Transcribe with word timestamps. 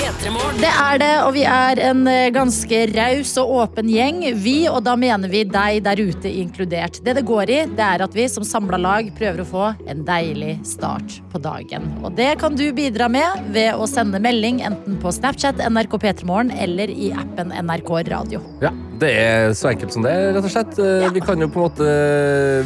Det 0.00 0.68
er 0.68 0.98
det, 1.00 1.10
og 1.26 1.34
vi 1.36 1.42
er 1.44 1.80
en 1.90 2.06
eh, 2.08 2.30
ganske 2.32 2.78
raus 2.94 3.34
og 3.40 3.50
åpen 3.60 3.88
gjeng. 3.92 4.22
Vi, 4.40 4.54
og 4.70 4.82
da 4.86 4.94
mener 4.96 5.28
vi 5.28 5.42
deg 5.48 5.82
der 5.84 6.00
ute 6.00 6.30
inkludert. 6.40 6.98
Det 7.04 7.14
det 7.18 7.24
går 7.28 7.52
i, 7.52 7.58
det 7.76 7.84
er 7.84 8.04
at 8.04 8.16
vi 8.16 8.24
som 8.32 8.46
samla 8.46 8.78
lag 8.80 9.10
prøver 9.18 9.42
å 9.44 9.48
få 9.48 9.66
en 9.92 10.02
deilig 10.08 10.54
start 10.68 11.18
på 11.32 11.40
dagen. 11.44 11.88
Og 12.00 12.16
det 12.16 12.30
kan 12.40 12.56
du 12.56 12.66
bidra 12.76 13.10
med 13.12 13.52
ved 13.52 13.76
å 13.76 13.88
sende 13.90 14.22
melding 14.24 14.62
enten 14.66 14.96
på 15.02 15.12
Snapchat, 15.12 15.60
NRK 15.68 15.96
P3morgen 16.00 16.52
eller 16.56 16.92
i 16.92 17.12
appen 17.12 17.52
NRK 17.60 17.94
Radio. 18.08 18.42
Ja, 18.64 18.72
Det 19.00 19.14
er 19.16 19.54
så 19.56 19.70
enkelt 19.70 19.92
som 19.96 20.04
det, 20.04 20.16
rett 20.34 20.44
og 20.44 20.52
slett. 20.52 20.76
Ja. 20.80 21.08
Vi 21.12 21.24
kan 21.24 21.40
jo 21.40 21.48
på 21.52 21.60
en 21.60 21.68
måte 21.68 21.90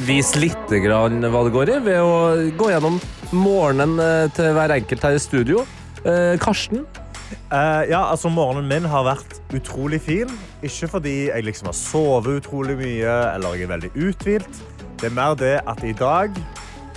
vise 0.06 0.38
litt 0.42 0.74
grann 0.86 1.22
hva 1.22 1.46
det 1.46 1.54
går 1.54 1.76
i, 1.76 1.78
ved 1.90 2.02
å 2.02 2.18
gå 2.58 2.70
gjennom 2.74 2.98
morgenen 3.34 3.98
eh, 3.98 4.26
til 4.34 4.54
hver 4.54 4.74
enkelt 4.78 5.08
her 5.10 5.18
i 5.18 5.22
studio. 5.22 5.66
Eh, 6.04 6.34
Karsten, 6.42 6.84
Eh, 7.52 7.82
ja, 7.90 8.02
altså 8.10 8.28
Morgenen 8.32 8.68
min 8.70 8.90
har 8.90 9.06
vært 9.06 9.40
utrolig 9.56 10.00
fin. 10.04 10.30
Ikke 10.62 10.88
fordi 10.96 11.16
jeg 11.28 11.46
liksom 11.46 11.70
har 11.70 11.78
sovet 11.78 12.42
utrolig 12.42 12.76
mye 12.80 13.16
eller 13.34 13.56
jeg 13.58 13.68
er 13.68 13.74
veldig 13.74 13.90
uthvilt. 13.96 14.62
Det 15.00 15.10
er 15.10 15.16
mer 15.16 15.34
det 15.38 15.56
at 15.66 15.82
i 15.84 15.92
dag 15.96 16.36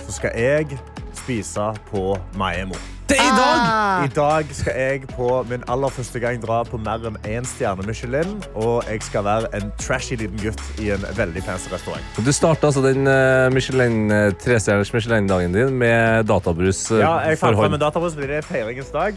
så 0.06 0.20
skal 0.20 0.38
jeg 0.38 0.78
spise 1.18 1.72
på 1.90 2.14
Maemo. 2.38 2.76
det 3.08 3.16
er 3.18 3.24
i 3.24 3.36
dag! 3.36 3.58
Ah, 3.64 4.04
I 4.04 4.08
dag 4.12 4.48
skal 4.52 4.72
jeg 4.76 5.08
på 5.10 5.28
min 5.50 5.62
aller 5.68 5.88
første 5.92 6.20
gang 6.20 6.40
dra 6.42 6.62
på 6.64 6.78
mer 6.80 7.04
enn 7.08 7.16
én 7.24 7.44
stjerne 7.48 7.84
Michelin. 7.88 8.36
Og 8.54 8.84
jeg 8.88 9.02
skal 9.04 9.24
være 9.24 9.50
en 9.56 9.72
trashy 9.80 10.16
liten 10.20 10.40
gutt 10.40 10.62
i 10.80 10.90
en 10.94 11.04
veldig 11.16 11.42
fancy 11.44 11.72
restaurant. 11.72 12.04
Du 12.24 12.32
starta 12.32 12.68
altså 12.70 12.84
den 12.84 13.08
eh, 13.08 13.48
Michelin, 13.52 14.10
eh, 14.12 14.30
trestjerners 14.40 14.92
Michelin-dagen 14.94 15.56
din 15.56 15.76
med 15.80 16.24
databrus. 16.28 16.86
Ja, 16.92 17.18
jeg 17.28 17.40
fant 17.40 17.60
fram 17.60 17.76
en 17.76 17.84
databrus 17.84 18.16
fordi 18.16 18.32
det 18.32 18.42
er 18.42 18.48
feiringens 18.48 18.92
dag. 18.94 19.16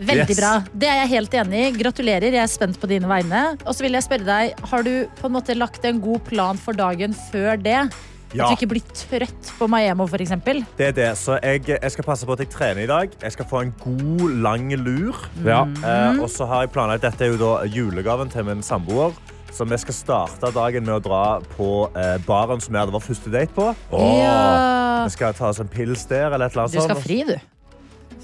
Veldig 0.00 0.28
Yes. 0.28 0.40
bra. 0.40 0.50
Det 0.74 0.88
er 0.88 0.98
jeg 1.04 1.08
helt 1.14 1.30
enig 1.42 1.60
i. 1.68 1.70
Gratulerer, 1.82 2.32
jeg 2.32 2.42
er 2.42 2.46
spent 2.52 2.80
på 2.80 2.86
dine 2.90 3.08
vegne. 3.08 3.56
Og 3.66 3.74
så 3.74 3.82
vil 3.86 3.92
jeg 3.92 4.02
spørre 4.04 4.24
deg, 4.26 4.54
har 4.70 4.82
du 4.82 5.06
på 5.20 5.26
en 5.26 5.32
måte 5.32 5.56
lagt 5.56 5.84
en 5.84 6.00
god 6.00 6.20
plan 6.24 6.56
for 6.58 6.72
dagen 6.72 7.14
før 7.32 7.56
det? 7.62 7.78
At 8.36 8.50
du 8.50 8.56
ikke 8.56 8.68
blir 8.68 8.82
trøtt 8.92 9.52
på 9.56 9.68
Miami 9.70 10.04
for 10.10 10.18
eksempel? 10.20 10.64
Det 10.76 10.88
er 10.88 10.92
det. 10.92 11.16
Så 11.16 11.38
jeg, 11.40 11.62
jeg 11.68 11.90
skal 11.94 12.04
passe 12.04 12.26
på 12.26 12.32
at 12.34 12.40
jeg 12.42 12.50
trener 12.52 12.82
i 12.82 12.86
dag. 12.90 13.10
Jeg 13.22 13.32
skal 13.32 13.46
få 13.48 13.62
en 13.62 13.72
god, 13.80 14.34
lang 14.42 14.66
lur. 14.76 15.14
Ja. 15.46 15.62
Eh, 15.64 16.20
og 16.20 16.28
så 16.28 16.44
har 16.50 16.66
jeg 16.66 16.72
planlagt 16.74 17.02
Dette 17.06 17.24
er 17.24 17.32
jo 17.32 17.38
da 17.40 17.64
julegaven 17.64 18.28
til 18.28 18.44
min 18.44 18.60
samboer. 18.66 19.14
Så 19.56 19.64
vi 19.64 19.78
skal 19.80 19.94
starte 19.94 20.50
dagen 20.52 20.84
med 20.84 20.98
å 20.98 21.00
dra 21.00 21.40
på 21.54 21.86
eh, 21.96 22.18
baren 22.26 22.60
som 22.60 22.74
vi 22.74 22.78
hadde 22.82 22.92
vår 22.92 23.00
første 23.06 23.30
date 23.32 23.54
på. 23.56 23.70
Ja. 24.20 25.04
Vi 25.06 25.14
skal 25.14 25.32
ta 25.38 25.48
oss 25.48 25.60
en 25.62 25.68
pils 25.72 26.04
der 26.10 26.34
eller 26.34 26.46
et 26.50 26.52
eller 26.52 26.66
annet 26.66 26.76
Du 26.76 26.80
skal 26.82 26.96
sånt. 26.96 27.06
fri, 27.06 27.22
du. 27.24 27.36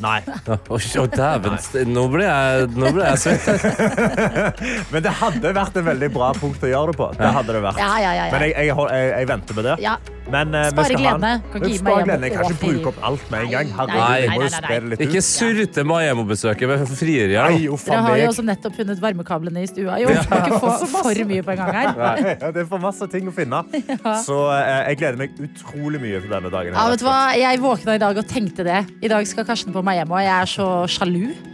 Nei. 0.01 0.19
Å, 0.49 0.57
oh, 0.73 1.07
dæven, 1.13 1.59
nå 1.93 2.07
ble 2.13 2.25
jeg, 2.27 2.71
nå 2.79 2.95
ble 2.97 3.11
jeg 3.11 3.23
svett. 3.23 3.69
Men 4.93 5.05
det 5.05 5.13
hadde 5.21 5.55
vært 5.55 5.79
en 5.79 5.87
veldig 5.91 6.11
bra 6.15 6.33
punkt 6.39 6.65
å 6.65 6.73
gjøre 6.73 6.95
det 6.95 7.01
på. 7.03 7.13
Det 7.19 7.37
hadde 7.37 7.59
det 7.59 7.63
vært. 7.69 7.83
Ja, 7.83 7.93
ja, 8.03 8.17
ja, 8.19 8.27
Men 8.33 8.49
jeg, 8.49 8.57
jeg, 8.57 8.75
jeg, 8.75 9.15
jeg 9.15 9.33
venter 9.35 9.61
med 9.61 9.71
det. 9.71 9.79
Ja. 10.23 10.33
Men, 10.33 10.55
uh, 10.55 10.69
Spare 10.71 10.97
gledene. 10.97 11.33
Kan 11.53 11.63
ikke 11.63 11.71
gi 11.73 11.79
Spare 11.81 11.97
meg 11.97 12.09
gledene. 12.09 12.31
kanskje 12.33 12.55
kan 12.55 12.57
ikke 12.57 12.71
bruke 12.73 12.91
opp 12.93 13.01
alt 13.09 13.27
med 13.33 13.45
en 13.45 13.53
gang. 13.53 13.73
Nei, 13.73 13.77
Herregud, 13.77 13.99
nei, 13.99 14.39
nei, 14.39 14.61
nei, 14.63 14.79
det 14.81 14.91
litt 14.93 15.05
Ikke 15.07 15.23
surte 15.27 15.85
Maemo-besøket 15.89 16.73
med 16.73 16.95
frieri. 16.95 17.37
Nei, 17.37 17.59
nå. 17.67 17.77
uff 17.77 17.87
a 17.87 17.93
Dere 17.93 18.03
har 18.07 18.23
jo 18.23 18.31
også 18.31 18.47
nettopp 18.47 18.79
funnet 18.81 19.03
varmekablene 19.03 19.65
i 19.67 19.71
stua. 19.71 20.01
Jo, 20.03 20.11
ja. 20.15 20.25
ikke 20.25 20.61
få 20.63 20.75
for 20.95 21.25
mye 21.33 21.47
på 21.47 21.55
en 21.55 21.63
gang 21.63 21.79
her. 21.81 21.95
Ja, 22.33 22.51
det 22.55 22.65
er 22.65 22.69
for 22.71 22.83
masse 22.83 23.09
ting 23.13 23.31
å 23.31 23.37
finne. 23.37 23.63
Så 24.27 24.41
uh, 24.49 24.59
jeg 24.89 25.01
gleder 25.03 25.23
meg 25.25 25.39
utrolig 25.49 26.03
mye 26.03 26.23
til 26.23 26.33
denne 26.33 26.53
dagen. 26.53 26.77
Ja, 26.77 26.89
vet 26.93 27.03
du 27.03 27.09
hva? 27.09 27.21
Jeg 27.39 27.63
våkna 27.63 27.99
i 27.99 28.03
dag 28.03 28.23
og 28.25 28.29
tenkte 28.31 28.67
det. 28.67 28.85
I 29.03 29.13
dag 29.13 29.27
skal 29.29 29.49
Karsten 29.49 29.75
på 29.75 29.85
hjem, 29.93 30.13
og 30.13 30.23
jeg 30.23 30.37
er 30.39 30.55
så 30.57 30.69
sjalu. 30.89 31.52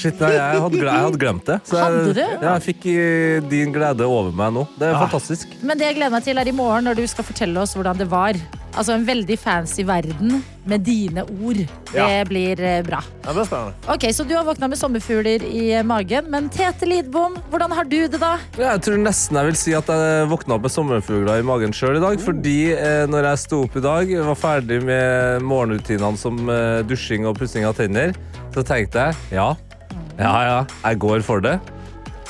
Shit, 0.00 0.20
nei, 0.22 0.30
jeg, 0.32 0.60
hadde, 0.64 0.78
jeg 0.80 1.04
hadde 1.04 1.20
glemt 1.20 1.44
det. 1.50 1.58
Så 1.68 1.76
Hadde 1.80 1.98
jeg, 2.06 2.14
du? 2.16 2.22
Ja, 2.46 2.54
jeg 2.56 2.64
fikk 2.70 2.86
eh, 2.94 3.40
din 3.50 3.74
glede 3.74 4.06
over 4.08 4.32
meg 4.32 4.54
nå. 4.56 4.66
Det 4.80 4.88
er 4.88 4.96
Ah. 4.96 5.04
fantastisk. 5.06 5.52
Men 5.62 5.76
det 5.80 5.90
jeg 5.90 5.98
gleder 6.00 6.14
meg 6.16 6.24
til, 6.24 6.38
er 6.40 6.48
i 6.48 6.56
morgen 6.56 6.88
når 6.88 6.96
du 7.02 7.06
skal 7.10 7.24
fortelle 7.28 7.60
oss 7.60 7.74
hvordan 7.76 7.98
det 8.00 8.08
var. 8.10 8.38
Altså 8.78 8.94
en 8.94 9.04
veldig 9.04 9.34
fancy 9.42 9.82
verden 9.82 10.44
med 10.70 10.84
dine 10.86 11.24
ord. 11.42 11.58
Det 11.90 11.96
Ja. 11.98 12.24
blir 12.24 12.60
eh, 12.62 12.82
bra. 12.86 13.00
Det 13.24 13.34
blir 13.34 13.44
spennende. 13.48 13.74
Ok, 13.90 14.04
Så 14.14 14.24
du 14.28 14.34
har 14.36 14.44
våkna 14.46 14.68
med 14.70 14.78
sommerfugler 14.78 15.42
i 15.44 15.72
eh, 15.74 15.82
magen. 15.82 16.30
Men 16.30 16.48
Tete 16.48 16.86
Lidbom, 16.86 17.34
hvordan 17.50 17.72
har 17.76 17.84
du 17.84 17.96
det 18.08 18.20
da? 18.20 18.38
Ja, 18.56 18.72
Jeg 18.76 18.82
tror 18.86 18.96
nesten 19.02 19.36
jeg 19.36 19.44
vil 19.50 19.56
si 19.56 19.74
at 19.74 19.86
jeg 19.90 20.28
våkna 20.30 20.54
opp 20.54 20.62
med 20.62 20.70
sommerfugler 20.70 21.40
i 21.40 21.42
magen 21.42 21.72
sjøl 21.74 21.96
i 21.98 22.00
dag. 22.04 22.20
Fordi 22.22 22.72
eh, 22.72 23.06
når 23.10 23.26
jeg 23.32 23.38
sto 23.44 23.62
opp 23.66 23.76
i 23.76 23.80
dag, 23.84 24.14
var 24.30 24.38
ferdig 24.38 24.80
med 24.86 25.42
morgenrutinene 25.42 26.16
som 26.16 26.38
eh, 26.48 26.82
dusjing 26.86 27.26
og 27.26 27.36
pussing 27.42 27.66
av 27.66 27.74
tenner, 27.76 28.14
så 28.54 28.62
tenkte 28.66 29.10
jeg 29.10 29.16
ja, 29.40 29.50
ja, 30.20 30.36
ja, 30.44 30.60
jeg 30.84 31.00
går 31.02 31.24
for 31.26 31.42
det. 31.44 31.56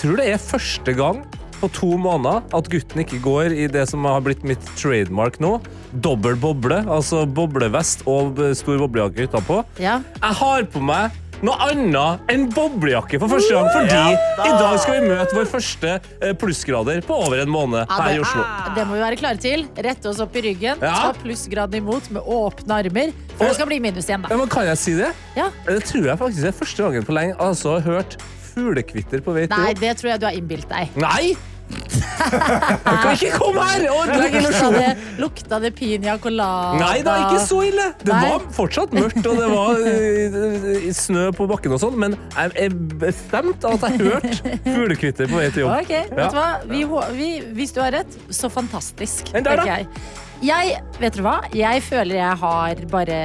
Tror 0.00 0.16
det 0.20 0.30
er 0.32 0.40
første 0.40 0.94
gang 0.96 1.24
på 1.60 1.68
to 1.76 1.90
måneder 2.00 2.44
at 2.56 2.68
gutten 2.72 3.02
ikke 3.02 3.20
går 3.20 3.52
i 3.52 3.66
det 3.68 3.82
som 3.90 4.06
har 4.08 4.22
blitt 4.24 4.46
mitt 4.48 4.64
trademark 4.80 5.36
nå. 5.42 5.58
Dobbel 5.92 6.38
boble, 6.40 6.80
altså 6.88 7.26
boblevest 7.28 8.06
og 8.08 8.40
stor 8.56 8.80
boblejakke 8.80 9.28
utenpå. 9.28 9.60
Ja. 9.82 9.98
Jeg 10.22 10.38
har 10.40 10.68
på 10.72 10.82
meg 10.84 11.19
noe 11.46 11.56
annet 11.70 12.30
enn 12.32 12.46
boblejakke 12.52 13.20
for 13.22 13.32
første 13.32 13.54
gang, 13.56 13.68
fordi 13.72 14.48
i 14.48 14.52
dag 14.60 14.78
skal 14.82 14.96
vi 14.98 15.08
møte 15.10 15.36
vår 15.36 15.48
første 15.50 15.92
eh, 16.20 16.34
plussgrader 16.40 17.00
på 17.06 17.16
over 17.26 17.40
en 17.42 17.52
måned 17.52 17.84
Ja, 17.86 18.00
her 18.02 18.18
i 18.18 18.20
Oslo. 18.24 18.44
Det 18.76 18.86
må 18.88 18.98
vi 18.98 19.04
være 19.04 19.20
klare 19.20 19.40
til. 19.42 19.64
Rette 19.76 20.10
oss 20.12 20.20
opp 20.20 20.36
i 20.36 20.44
ryggen, 20.50 20.82
Ja. 20.84 20.94
ta 21.08 21.12
plussgraden 21.22 21.80
imot 21.80 22.10
med 22.14 22.22
åpne 22.22 22.80
armer. 22.82 23.14
For 23.36 23.46
det 23.48 23.54
skal 23.56 23.70
bli 23.70 23.80
minus 23.80 24.08
igjen, 24.10 24.22
da. 24.26 24.32
Ja, 24.34 24.36
men 24.40 24.48
kan 24.52 24.66
jeg 24.68 24.78
si 24.78 24.96
det? 24.98 25.12
Ja. 25.36 25.48
Det 25.66 25.80
tror 25.88 26.10
jeg 26.12 26.18
faktisk 26.20 26.50
er 26.50 26.58
første 26.60 26.82
gangen 26.86 27.06
på 27.08 27.16
lenge 27.16 27.36
altså, 27.40 27.78
har 27.78 27.86
hørt 27.96 28.18
fuglekvitter 28.50 29.22
på 29.24 29.32
vei 29.36 29.46
til 29.46 29.56
Nei, 29.62 29.72
det 29.78 29.96
tror 30.00 30.12
jeg 30.14 30.20
du 30.20 30.26
har 30.28 30.36
innbilt 30.36 30.68
deg. 30.68 30.96
Nei! 31.00 31.36
Du 31.70 32.96
kan 33.00 33.12
ikke 33.14 33.30
komme 33.38 33.62
her 33.64 33.84
og 33.90 34.00
ødelegge 34.04 34.40
Lukta 34.40 34.40
illusjonen! 34.40 34.76
det, 34.80 35.20
lukta 35.22 35.58
det 35.62 35.70
piña 35.78 36.16
colada? 36.22 36.78
Nei 36.80 37.00
da, 37.06 37.14
ikke 37.24 37.40
så 37.46 37.60
ille. 37.66 37.86
Det 38.02 38.12
Nei. 38.12 38.20
var 38.28 38.44
fortsatt 38.56 38.94
mørkt, 38.96 39.20
og 39.24 39.40
det 39.40 39.48
var 39.52 39.80
eh, 39.90 40.88
snø 40.96 41.26
på 41.36 41.46
bakken 41.50 41.74
og 41.76 41.82
sånn, 41.82 41.96
men 42.02 42.16
jeg 42.36 42.54
er 42.66 42.76
bestemt 43.00 43.64
at 43.70 43.86
jeg 43.88 44.00
hørte 44.04 44.56
fuglekvitter 44.66 45.30
på 45.30 45.40
vei 45.40 45.48
til 45.54 45.64
jobb. 45.64 45.76
Ok, 45.80 45.94
vet 46.12 46.34
du 46.34 46.38
hva? 46.40 46.48
Vi, 46.70 46.84
hå- 46.92 47.08
vi, 47.16 47.30
hvis 47.56 47.74
du 47.76 47.82
har 47.84 47.94
rett, 48.00 48.20
så 48.34 48.52
fantastisk. 48.52 49.32
Men 49.34 49.46
der 49.46 49.62
da? 49.62 49.66
tenker 49.66 49.84
jeg. 49.84 50.06
jeg, 50.52 50.80
vet 51.00 51.18
du 51.18 51.24
hva? 51.26 51.36
Jeg 51.56 51.82
føler 51.88 52.20
jeg 52.20 52.40
har 52.44 52.84
bare 52.92 53.20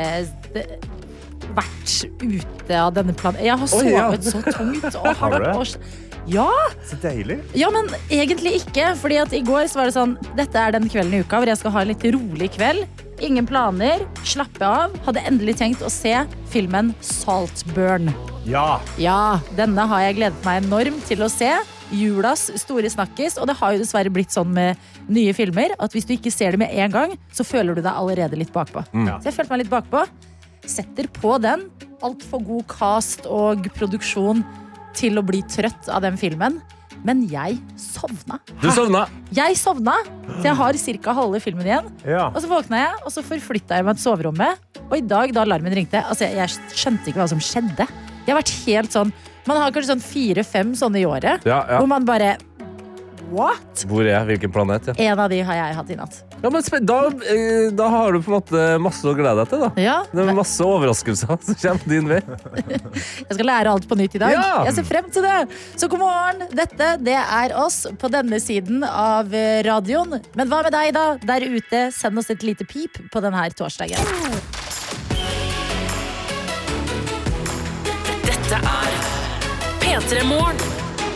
vært 1.56 1.94
ute 2.24 2.78
av 2.80 2.94
denne 2.96 3.14
planen. 3.18 3.44
Jeg 3.46 3.56
har 3.62 3.70
sovet 3.70 3.94
ja. 3.94 4.08
så 4.26 4.42
tungt. 4.44 4.88
Og 4.90 5.06
har 5.06 5.16
Har 5.20 5.32
du 5.32 5.38
vært 5.38 5.76
det? 5.76 5.92
Ja, 6.28 6.50
Så 6.90 6.98
deilig. 7.02 7.40
ja, 7.54 7.70
men 7.74 7.90
egentlig 8.10 8.56
ikke. 8.64 8.92
Fordi 8.98 9.18
at 9.22 9.34
i 9.34 9.42
går 9.46 9.68
så 9.70 9.80
var 9.82 9.90
det 9.90 9.96
sånn 9.98 10.16
Dette 10.38 10.58
er 10.58 10.72
den 10.76 10.88
kvelden 10.90 11.14
i 11.14 11.22
uka 11.26 11.38
hvor 11.42 11.52
jeg 11.52 11.60
skal 11.62 11.74
ha 11.76 11.84
en 11.86 11.92
litt 11.94 12.06
rolig 12.16 12.50
kveld. 12.56 12.88
Ingen 13.24 13.46
planer. 13.48 14.02
Slappe 14.28 14.66
av. 14.66 14.96
Hadde 15.06 15.24
endelig 15.30 15.58
tenkt 15.62 15.84
å 15.86 15.92
se 15.94 16.16
filmen 16.52 16.94
Saltburn. 17.06 18.10
Ja. 18.46 18.80
Ja, 19.02 19.40
denne 19.58 19.86
har 19.90 20.04
jeg 20.06 20.20
gledet 20.20 20.44
meg 20.46 20.64
enormt 20.66 21.06
til 21.10 21.24
å 21.26 21.30
se. 21.32 21.54
Julas 21.96 22.48
store 22.62 22.90
snakkis. 22.90 23.38
Og 23.42 23.48
det 23.50 23.56
har 23.62 23.74
jo 23.76 23.82
dessverre 23.84 24.12
blitt 24.14 24.34
sånn 24.36 24.52
med 24.54 24.82
nye 25.08 25.34
filmer 25.38 25.74
at 25.80 25.94
hvis 25.96 26.06
du 26.10 26.16
ikke 26.18 26.34
ser 26.34 26.54
det 26.58 26.62
med 26.66 26.74
en 26.74 26.92
gang, 26.94 27.16
så 27.34 27.46
føler 27.46 27.78
du 27.78 27.82
deg 27.86 27.94
allerede 27.94 28.38
litt 28.42 28.54
bakpå. 28.54 28.84
Mm. 28.94 29.10
Så 29.22 29.30
jeg 29.30 29.38
følte 29.38 29.54
meg 29.56 29.64
litt 29.66 29.74
bakpå. 29.74 30.04
Setter 30.66 31.08
på 31.14 31.38
den. 31.42 31.68
Altfor 32.06 32.42
god 32.46 32.68
cast 32.70 33.26
og 33.30 33.66
produksjon 33.78 34.44
til 34.98 35.20
å 35.20 35.26
bli 35.26 35.44
trøtt 35.52 35.90
av 35.92 36.04
den 36.06 36.18
filmen. 36.20 36.62
Men 37.06 37.22
jeg 37.30 37.60
sovna. 37.78 38.40
Du 38.64 38.70
sovna. 38.74 39.04
Jeg 39.36 39.58
sovna, 39.60 39.94
så 40.40 40.48
jeg 40.48 40.58
har 40.58 40.80
ca. 41.04 41.14
halve 41.20 41.42
filmen 41.44 41.68
igjen. 41.68 41.92
Ja. 42.08 42.32
Og 42.32 42.40
så 42.42 42.50
våkna 42.50 42.80
jeg, 42.82 43.04
og 43.06 43.14
så 43.14 43.22
forflytta 43.26 43.78
jeg 43.78 43.86
meg 43.86 44.00
til 44.00 44.08
soverommet. 44.08 44.64
Og 44.88 44.98
i 44.98 45.06
dag, 45.06 45.34
da 45.36 45.44
alarmen 45.46 45.76
ringte, 45.76 46.02
altså 46.02 46.26
jeg, 46.26 46.40
jeg 46.40 46.80
skjønte 46.82 47.12
ikke 47.12 47.22
hva 47.22 47.30
som 47.30 47.44
skjedde. 47.44 47.86
Jeg 48.26 48.34
har 48.34 48.40
vært 48.40 48.56
helt 48.66 48.96
sånn 48.96 49.12
Man 49.46 49.60
har 49.62 49.70
kanskje 49.70 49.92
sånn 49.92 50.02
fire-fem 50.02 50.72
sånne 50.74 51.04
i 51.04 51.06
året. 51.06 51.44
Ja, 51.46 51.60
ja. 51.70 51.78
Hvor 51.78 51.90
man 51.92 52.08
bare 52.08 52.36
What? 53.30 53.86
Hvor 53.90 54.02
er 54.06 54.12
jeg? 54.16 54.26
Hvilken 54.32 54.54
planet? 54.54 54.90
Ja. 54.90 55.12
En 55.12 55.22
av 55.22 55.30
de 55.30 55.40
har 55.46 55.58
jeg 55.58 55.78
hatt 55.78 55.92
i 55.94 55.98
natt. 55.98 56.18
Ja, 56.46 56.50
men 56.54 56.86
da, 56.86 56.98
eh, 57.08 57.72
da 57.74 57.88
har 57.90 58.14
du 58.14 58.20
på 58.22 58.30
en 58.30 58.36
måte 58.38 58.64
masse 58.78 59.02
å 59.10 59.16
glede 59.18 59.40
deg 59.40 59.50
til. 59.50 59.64
da. 59.64 59.70
Ja, 59.82 59.96
Det 60.12 60.22
er 60.22 60.36
masse 60.38 60.62
overraskelser 60.62 61.40
som 61.48 61.56
kommer 61.58 61.90
din 61.90 62.06
vei. 62.12 62.20
Jeg 63.26 63.34
skal 63.34 63.50
lære 63.50 63.72
alt 63.74 63.88
på 63.90 63.98
nytt 63.98 64.14
i 64.20 64.22
dag. 64.22 64.36
Ja! 64.36 64.52
Jeg 64.68 64.76
ser 64.78 64.86
frem 64.86 65.10
til 65.10 65.26
det. 65.26 65.40
Så 65.74 65.90
god 65.90 66.04
morgen. 66.04 66.46
Dette 66.54 66.92
det 67.02 67.18
er 67.18 67.56
oss 67.58 67.88
på 67.98 68.12
denne 68.14 68.38
siden 68.44 68.86
av 68.86 69.34
eh, 69.34 69.64
radioen. 69.66 70.20
Men 70.38 70.54
hva 70.54 70.62
med 70.68 70.78
deg, 70.78 70.94
da? 70.94 71.08
Der 71.26 71.48
ute, 71.50 71.88
send 71.98 72.22
oss 72.22 72.30
et 72.30 72.46
lite 72.46 72.70
pip 72.70 73.02
på 73.10 73.26
denne 73.26 73.50
torsdagen. 73.58 73.98
Dette 78.30 78.62
er 78.62 78.96
P3 79.82 80.24
Morgen. 80.30 80.66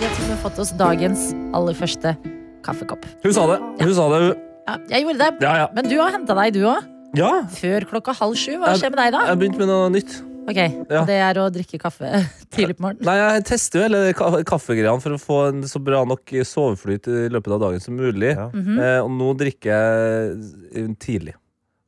Vi 0.02 0.10
har 0.10 0.42
fått 0.42 0.58
oss 0.66 0.74
dagens 0.74 1.30
aller 1.54 1.78
første 1.78 2.18
kaffekopp. 2.66 3.06
Hun 3.22 3.34
sa 3.36 3.52
det. 3.54 3.62
Hun 3.86 3.94
sa 3.94 4.14
det. 4.18 4.49
Ja, 4.70 4.78
jeg 4.94 5.06
gjorde 5.08 5.20
det. 5.26 5.44
Ja, 5.46 5.54
ja. 5.64 5.68
Men 5.74 5.90
du 5.90 5.96
har 5.98 6.14
henta 6.14 6.36
deg, 6.38 6.54
du 6.54 6.64
òg. 6.70 6.88
Ja, 7.18 7.30
Før 7.50 7.86
klokka 7.90 8.14
halv 8.14 8.36
sju. 8.38 8.52
Hva 8.62 8.76
skjer 8.78 8.92
med 8.94 9.00
deg 9.02 9.14
da? 9.16 9.24
jeg 9.32 9.40
begynte 9.42 9.62
med 9.64 9.72
noe 9.72 9.88
nytt. 9.94 10.20
Ok, 10.50 10.58
Ja. 10.58 11.02
og 11.02 11.08
Det 11.10 11.16
er 11.22 11.38
å 11.42 11.48
drikke 11.54 11.78
kaffe 11.82 12.10
tidlig 12.54 12.78
på 12.78 12.86
morgenen. 12.86 13.06
Nei, 13.06 13.16
Jeg 13.18 13.46
tester 13.50 13.80
jo 13.82 13.86
hele 13.88 14.14
ka- 14.18 14.44
kaffegreiene 14.50 15.02
for 15.02 15.14
å 15.18 15.20
få 15.22 15.38
en 15.50 15.62
så 15.70 15.82
bra 15.82 16.04
nok 16.10 16.34
soveflyt 16.46 17.10
i 17.10 17.28
løpet 17.34 17.54
av 17.58 17.62
dagen 17.66 17.84
som 17.84 17.98
mulig. 17.98 18.32
Ja. 18.36 18.48
eh, 18.54 19.00
og 19.04 19.10
nå 19.14 19.34
drikker 19.38 19.74
jeg 19.74 20.96
tidlig. 21.02 21.36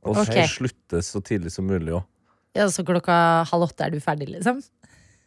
Og 0.06 0.18
så 0.18 0.26
okay. 0.26 0.48
slutter 0.50 1.06
så 1.06 1.22
tidlig 1.26 1.54
som 1.54 1.68
mulig 1.70 1.94
òg. 1.94 2.06
Ja, 2.58 2.66
så 2.74 2.84
klokka 2.86 3.16
halv 3.48 3.70
åtte 3.70 3.86
er 3.86 3.94
du 3.94 4.00
ferdig, 4.04 4.28
liksom? 4.34 4.62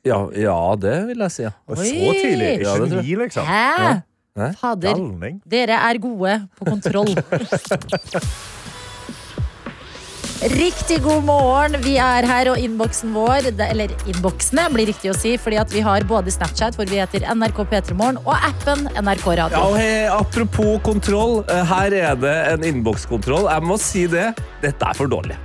Ja, 0.05 0.19
ja, 0.37 0.57
det 0.77 0.97
vil 1.09 1.23
jeg 1.25 1.33
si. 1.33 1.45
Ja. 1.47 1.55
Oi. 1.71 1.77
så 1.81 2.11
tidlig. 2.19 2.51
Ja, 2.67 2.75
det 2.83 2.91
tror 2.91 3.07
jeg. 3.07 3.19
liksom. 3.23 3.47
Hæ? 3.49 4.03
Hæ? 4.35 4.49
Fader. 4.59 4.97
Galning. 4.99 5.37
Dere 5.47 5.77
er 5.79 5.99
gode 6.03 6.33
på 6.59 6.65
kontroll. 6.67 7.13
Riktig 10.45 10.99
god 11.03 11.23
morgen. 11.25 11.77
Vi 11.85 11.95
er 12.03 12.27
her, 12.27 12.51
og 12.51 12.59
innboksen 12.61 13.15
vår 13.15 13.47
Eller 13.71 13.93
innboksene, 14.11 14.67
blir 14.75 14.91
riktig 14.91 15.13
å 15.13 15.15
si, 15.17 15.37
fordi 15.41 15.57
at 15.63 15.71
vi 15.73 15.81
har 15.87 16.05
både 16.05 16.35
Snapchat, 16.35 16.75
hvor 16.77 16.91
vi 16.91 16.99
heter 17.01 17.25
NRK 17.31 17.63
P3morgen, 17.71 18.19
og 18.27 18.35
appen 18.35 18.89
NRK 18.99 19.25
Ja, 19.31 19.37
Radio. 19.45 19.63
og 19.63 19.79
hei, 19.79 20.05
apropos 20.11 20.83
kontroll, 20.85 21.45
eh, 21.49 21.63
her 21.71 21.95
er 21.97 22.19
det 22.21 22.35
en 22.53 22.67
innbokskontroll. 22.73 23.47
Jeg 23.55 23.63
må 23.65 23.79
si 23.81 24.07
det, 24.11 24.35
dette 24.61 24.91
er 24.91 24.99
for 24.99 25.07
dårlig. 25.09 25.39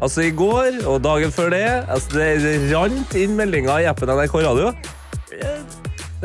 Altså 0.00 0.22
I 0.28 0.30
går 0.30 0.86
og 0.86 1.02
dagen 1.04 1.32
før 1.34 1.50
det 1.50 1.64
altså, 1.88 2.14
det 2.14 2.70
rant 2.70 3.14
inn 3.18 3.36
meldinger 3.36 3.82
i 3.82 3.90
appen 3.90 4.08
NRK 4.08 4.38
Radio. 4.46 4.72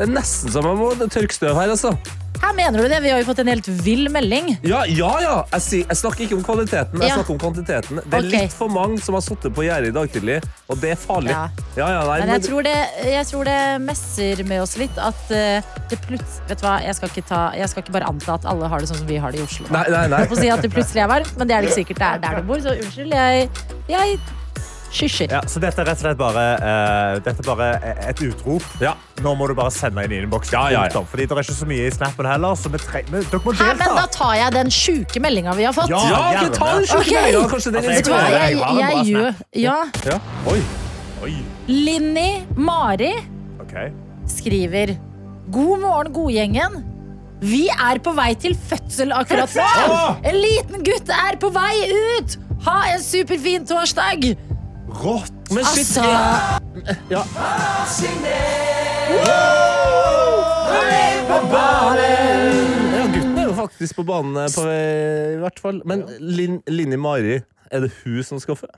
Det 0.02 0.08
er 0.08 0.16
nesten 0.16 0.50
som 0.50 0.64
man 0.66 0.80
må 0.80 0.88
tørke 1.06 1.30
støv 1.30 1.54
her, 1.54 1.70
altså. 1.70 1.92
Her 2.42 2.54
mener 2.58 2.82
du 2.82 2.88
det? 2.90 2.96
Vi 3.04 3.10
har 3.12 3.20
jo 3.20 3.26
fått 3.28 3.38
en 3.38 3.50
helt 3.52 3.68
vill 3.84 4.08
melding. 4.10 4.48
Ja, 4.66 4.80
ja, 4.90 5.10
ja. 5.22 5.34
Jeg, 5.52 5.62
sier, 5.62 5.84
jeg 5.92 5.98
snakker 6.00 6.24
ikke 6.24 6.34
om 6.40 6.42
kvaliteten, 6.42 6.98
jeg 6.98 7.12
Ja. 7.12 7.18
snakker 7.20 7.36
om 7.36 7.38
kvantiteten. 7.38 8.00
Det 8.02 8.18
er 8.18 8.26
okay. 8.26 8.40
litt 8.48 8.56
for 8.58 8.72
mange 8.74 8.98
som 8.98 9.14
har 9.14 9.22
sittet 9.22 9.54
på 9.54 9.62
gjerdet 9.62 9.92
i 9.92 9.94
dag 9.94 10.10
tidlig, 10.10 10.40
og 10.66 10.80
det 10.82 10.90
er 10.96 10.98
farlig. 10.98 11.30
Ja. 11.30 11.44
Ja, 11.78 11.86
nei, 12.02 12.18
Men 12.18 12.26
men- 12.26 12.34
jeg 12.34 12.48
tror 12.48 12.66
det, 12.66 12.74
jeg 13.12 13.30
tror 13.30 13.44
det 13.52 13.60
messer 13.86 14.44
med 14.50 14.62
oss 14.66 14.76
litt 14.82 14.98
at 14.98 15.30
eh, 15.30 15.62
det 15.88 16.02
plutselig 16.02 16.48
Vet 16.50 16.58
du 16.58 16.66
hva, 16.66 16.82
jeg 16.82 16.98
skal, 16.98 17.08
ikke 17.14 17.26
ta, 17.28 17.40
jeg 17.54 17.68
skal 17.70 17.82
ikke 17.86 17.94
bare 18.00 18.10
anta 18.10 18.34
at 18.34 18.44
alle 18.44 18.66
har 18.66 18.80
det 18.80 18.88
sånn 18.90 18.98
som 19.04 19.06
vi 19.06 19.22
har 19.22 19.30
det 19.30 19.38
i 19.38 19.46
Oslo. 19.46 19.70
Nei, 19.70 19.86
nei, 19.88 20.08
nei. 20.08 20.24
Jeg 20.26 20.34
får 20.34 20.42
si 20.42 20.50
at 20.50 20.62
det 20.66 20.74
plutselig 20.74 21.06
er 21.06 21.10
varmt, 21.14 21.36
men 21.38 21.46
det 21.46 21.54
er 21.54 21.60
det 21.62 21.70
ikke 21.70 21.84
sikkert 21.86 22.02
det 22.02 22.10
er 22.10 22.18
der 22.26 22.40
du 22.42 22.48
bor, 22.50 22.58
så 22.58 22.74
unnskyld. 22.74 23.14
Jeg, 23.14 23.50
jeg 23.86 24.18
skysjer. 24.92 25.32
Ja, 25.32 25.40
så 25.48 25.62
dette 25.62 25.82
er 25.82 25.88
rett 25.88 26.00
og 26.00 26.04
slett 26.04 26.20
bare, 26.20 26.44
uh, 26.60 27.20
dette 27.24 27.42
er 27.42 27.48
bare 27.48 27.68
et 28.10 28.22
utrop. 28.26 28.66
Ja. 28.82 28.94
Nå 29.24 29.34
må 29.38 29.48
du 29.50 29.54
bare 29.58 29.72
sende 29.74 30.04
inn 30.06 30.14
i 30.14 30.20
innboksen. 30.22 30.54
Ja, 30.56 30.64
ja, 30.74 30.84
ja. 30.92 31.02
Fordi 31.08 31.26
det 31.28 31.36
er 31.36 31.44
ikke 31.46 31.56
så 31.56 31.68
mye 31.70 31.88
i 31.88 31.94
snappen 31.94 32.28
heller, 32.28 32.58
så 32.58 32.72
vi 32.72 32.80
tre 32.82 33.04
men 33.10 33.24
dere 33.30 33.42
må 33.44 33.56
Hæ, 33.56 33.72
men 33.80 33.96
da 33.98 34.06
tar 34.12 34.36
jeg 34.38 34.54
den 34.56 34.72
sjuke 34.72 35.22
meldinga 35.22 35.56
vi 35.58 35.66
har 35.68 35.76
fått. 35.76 35.90
Ja. 35.92 36.02
Ja, 36.12 36.44
ok, 36.44 36.54
ta 36.58 36.70
den 36.76 36.86
sjuke 36.90 37.02
okay. 37.02 37.26
meldinga. 37.26 37.48
Altså, 37.52 37.74
jeg- 37.74 37.84
jeg, 37.84 38.56
jeg 38.56 38.62
en 38.62 38.78
jeg 38.82 39.06
gjør 39.12 39.34
Ja. 39.62 39.78
Ja. 40.06 40.20
Oi. 40.50 40.60
Oi. 41.22 41.34
Linni 41.68 42.44
Mari 42.56 43.12
okay. 43.62 43.92
skriver 44.26 44.96
God 45.52 45.80
morgen, 45.80 46.12
godgjengen. 46.12 46.82
Vi 47.42 47.66
er 47.68 47.98
på 47.98 48.12
vei 48.14 48.32
til 48.38 48.54
fødsel 48.54 49.12
akkurat 49.14 49.50
nå. 49.58 49.98
En 50.30 50.38
liten 50.38 50.84
gutt 50.86 51.10
er 51.10 51.38
på 51.42 51.50
vei 51.54 51.74
ut. 51.90 52.36
Ha 52.66 52.76
en 52.92 53.02
superfin 53.02 53.66
torsdag. 53.66 54.28
Rått. 55.00 55.32
Men 55.52 55.64
shit, 55.64 55.96
Altså 55.96 56.02
ja. 57.10 57.24
Ja, 62.92 63.06
gutten 63.12 63.38
er 63.38 63.48
jo 63.48 63.54
faktisk 63.56 63.96
på 64.00 64.04
banen 64.06 64.36
eh, 64.42 64.48
på 64.54 64.64
i 64.68 65.40
hvert 65.42 65.60
fall. 65.62 65.80
Men 65.88 66.04
Lin, 66.20 66.60
Linni 66.70 66.98
Mari, 67.00 67.40
er 67.72 67.84
det 67.86 67.92
hun 68.02 68.22
som 68.26 68.40
skal 68.42 68.58
fø? 68.60 68.68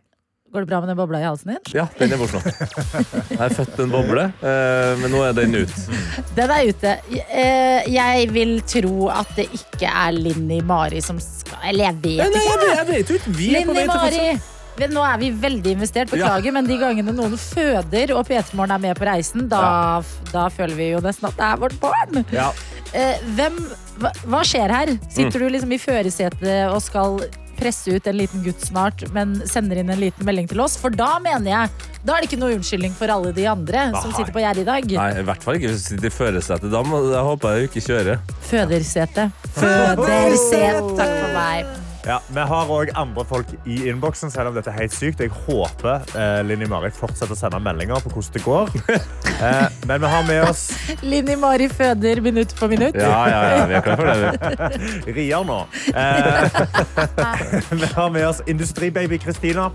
Går 0.55 0.63
det 0.63 0.69
bra 0.71 0.79
med 0.85 0.93
den 0.93 0.99
bobla 1.01 1.19
i 1.19 1.25
halsen 1.27 1.51
din? 1.51 1.63
Ja, 1.75 1.89
den 1.99 2.13
er 2.15 2.21
borte 2.21 2.39
nå. 2.39 2.53
Jeg 3.33 3.39
har 3.41 3.55
født 3.57 3.81
en 3.83 3.91
boble, 3.91 4.29
eh, 4.47 4.93
men 5.01 5.11
nå 5.11 5.25
er 5.27 5.35
den 5.35 5.57
ut. 5.65 5.73
Den 6.37 6.53
er 6.55 6.69
ute. 6.71 6.93
Eh, 7.27 7.89
Jeg 7.91 8.29
vil 8.31 8.61
tro 8.71 9.09
at 9.11 9.33
det 9.35 9.49
ikke 9.59 9.91
er 9.91 10.15
Linni 10.15 10.61
Mari 10.63 11.03
som 11.03 11.19
skal 11.23 11.59
Eller 11.73 11.89
jeg 11.91 11.97
vet 12.05 12.23
Nei, 12.23 12.29
nei, 12.31 12.45
jeg, 12.45 12.55
ikke. 12.55 12.77
jeg 12.79 12.87
vet. 12.93 13.31
Vi 13.41 13.49
er 13.59 13.67
på 13.67 13.75
Linni 13.75 13.81
vei 13.81 13.87
til 13.89 14.21
Mari. 14.23 14.54
Nå 14.91 15.05
er 15.07 15.19
vi 15.21 15.31
veldig 15.31 15.75
investert, 15.77 16.11
beklager, 16.11 16.53
men 16.53 16.67
de 16.67 16.77
gangene 16.81 17.13
noen 17.15 17.37
føder 17.39 18.11
og 18.17 18.27
P3 18.27 18.57
Morgen 18.59 18.75
er 18.75 18.83
med 18.83 18.99
på 18.99 19.07
reisen, 19.07 19.47
da, 19.49 20.03
da 20.33 20.49
føler 20.51 20.75
vi 20.79 20.89
jo 20.97 21.01
nesten 21.05 21.29
at 21.31 21.37
det 21.39 21.47
er 21.53 21.61
vårt 21.63 21.79
barn. 21.83 22.25
Ja. 22.35 22.49
Eh, 22.95 23.23
hvem, 23.39 23.57
hva, 24.03 24.11
hva 24.27 24.43
skjer 24.47 24.71
her? 24.75 24.93
Sitter 25.09 25.39
Mm. 25.41 25.47
du 25.47 25.49
liksom 25.55 25.73
i 25.75 25.79
førersetet 25.79 26.69
og 26.75 26.83
skal 26.83 27.21
presse 27.55 27.87
ut 27.95 28.07
en 28.11 28.17
liten 28.19 28.43
gutt 28.43 28.61
snart, 28.67 29.05
men 29.15 29.37
sender 29.47 29.79
inn 29.79 29.91
en 29.95 30.01
liten 30.03 30.27
melding 30.27 30.49
til 30.51 30.61
oss? 30.61 30.75
For 30.77 30.91
da 30.91 31.19
mener 31.23 31.51
jeg 31.53 31.71
Da 32.05 32.17
er 32.17 32.21
det 32.21 32.33
ikke 32.33 32.41
noe 32.43 32.53
unnskyldning 32.59 32.93
for 32.99 33.09
alle 33.09 33.31
de 33.33 33.47
andre 33.49 33.87
som 33.95 34.11
sitter 34.13 34.33
på 34.35 34.43
gjerdet 34.43 34.61
i 34.61 34.69
dag. 34.69 34.91
Nei, 34.99 35.07
i 35.23 35.25
hvert 35.25 35.43
fall 35.47 35.57
ikke 35.57 35.71
hvis 35.71 35.87
du 35.87 35.95
sitter 35.95 36.11
i 36.11 36.13
førersetet. 36.13 36.71
Da 36.75 36.83
må, 36.85 36.99
jeg 37.15 37.23
håper 37.31 37.55
jeg 37.57 37.71
ikke 37.71 37.85
kjører. 37.87 38.19
Fødersete. 38.51 39.31
Fødersete. 39.55 40.97
Takk 40.99 41.15
for 41.23 41.33
meg. 41.39 41.73
Ja, 42.05 42.19
vi 42.29 42.43
har 42.45 42.69
òg 42.69 42.91
andre 43.01 43.23
folk 43.25 43.53
i 43.65 43.79
innboksen, 43.89 44.29
selv 44.33 44.51
om 44.51 44.57
dette 44.59 44.69
er 44.69 44.77
helt 44.83 44.93
sykt. 44.93 45.23
Jeg 45.25 45.33
håper 45.47 46.05
eh, 46.21 46.41
Linni 46.45 46.67
Marit 46.69 46.97
fortsetter 46.99 47.33
å 47.33 47.39
sende 47.39 47.61
meldinger 47.65 48.03
på 48.05 48.13
hvordan 48.13 48.35
det 48.37 48.45
går. 48.45 48.75
Eh, 49.35 49.65
men 49.89 49.99
vi 49.99 50.09
har 50.09 50.23
med 50.29 50.45
oss 50.47 50.61
Linni 51.03 51.35
Mari 51.37 51.67
føder 51.69 52.21
minutt 52.23 52.53
for 52.55 52.71
minutt. 52.71 52.95
Ja, 52.95 53.17
ja, 53.27 53.41
ja, 53.51 53.65
vi 53.67 53.75
er 53.75 53.83
klare 53.83 53.97
for 53.99 54.07
det. 54.07 54.69
vi. 55.09 55.15
Rier 55.17 55.43
nå. 55.45 55.57
Eh, 55.91 57.75
vi 57.83 57.89
har 57.97 58.13
med 58.15 58.29
oss 58.29 58.45
Industribaby 58.47 59.19
Kristina. 59.19 59.67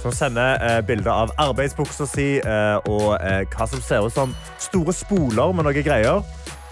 Som 0.00 0.16
sender 0.16 0.56
eh, 0.64 0.80
bilder 0.88 1.12
av 1.12 1.34
arbeidsbuksa 1.44 2.08
si 2.08 2.26
eh, 2.40 2.88
og 2.88 3.18
eh, 3.20 3.44
hva 3.52 3.68
som 3.68 3.84
ser 3.84 4.08
ut 4.08 4.16
som 4.16 4.32
store 4.64 4.96
spoler 4.96 5.52
med 5.52 5.68
noe 5.68 5.84
greier. 5.84 6.24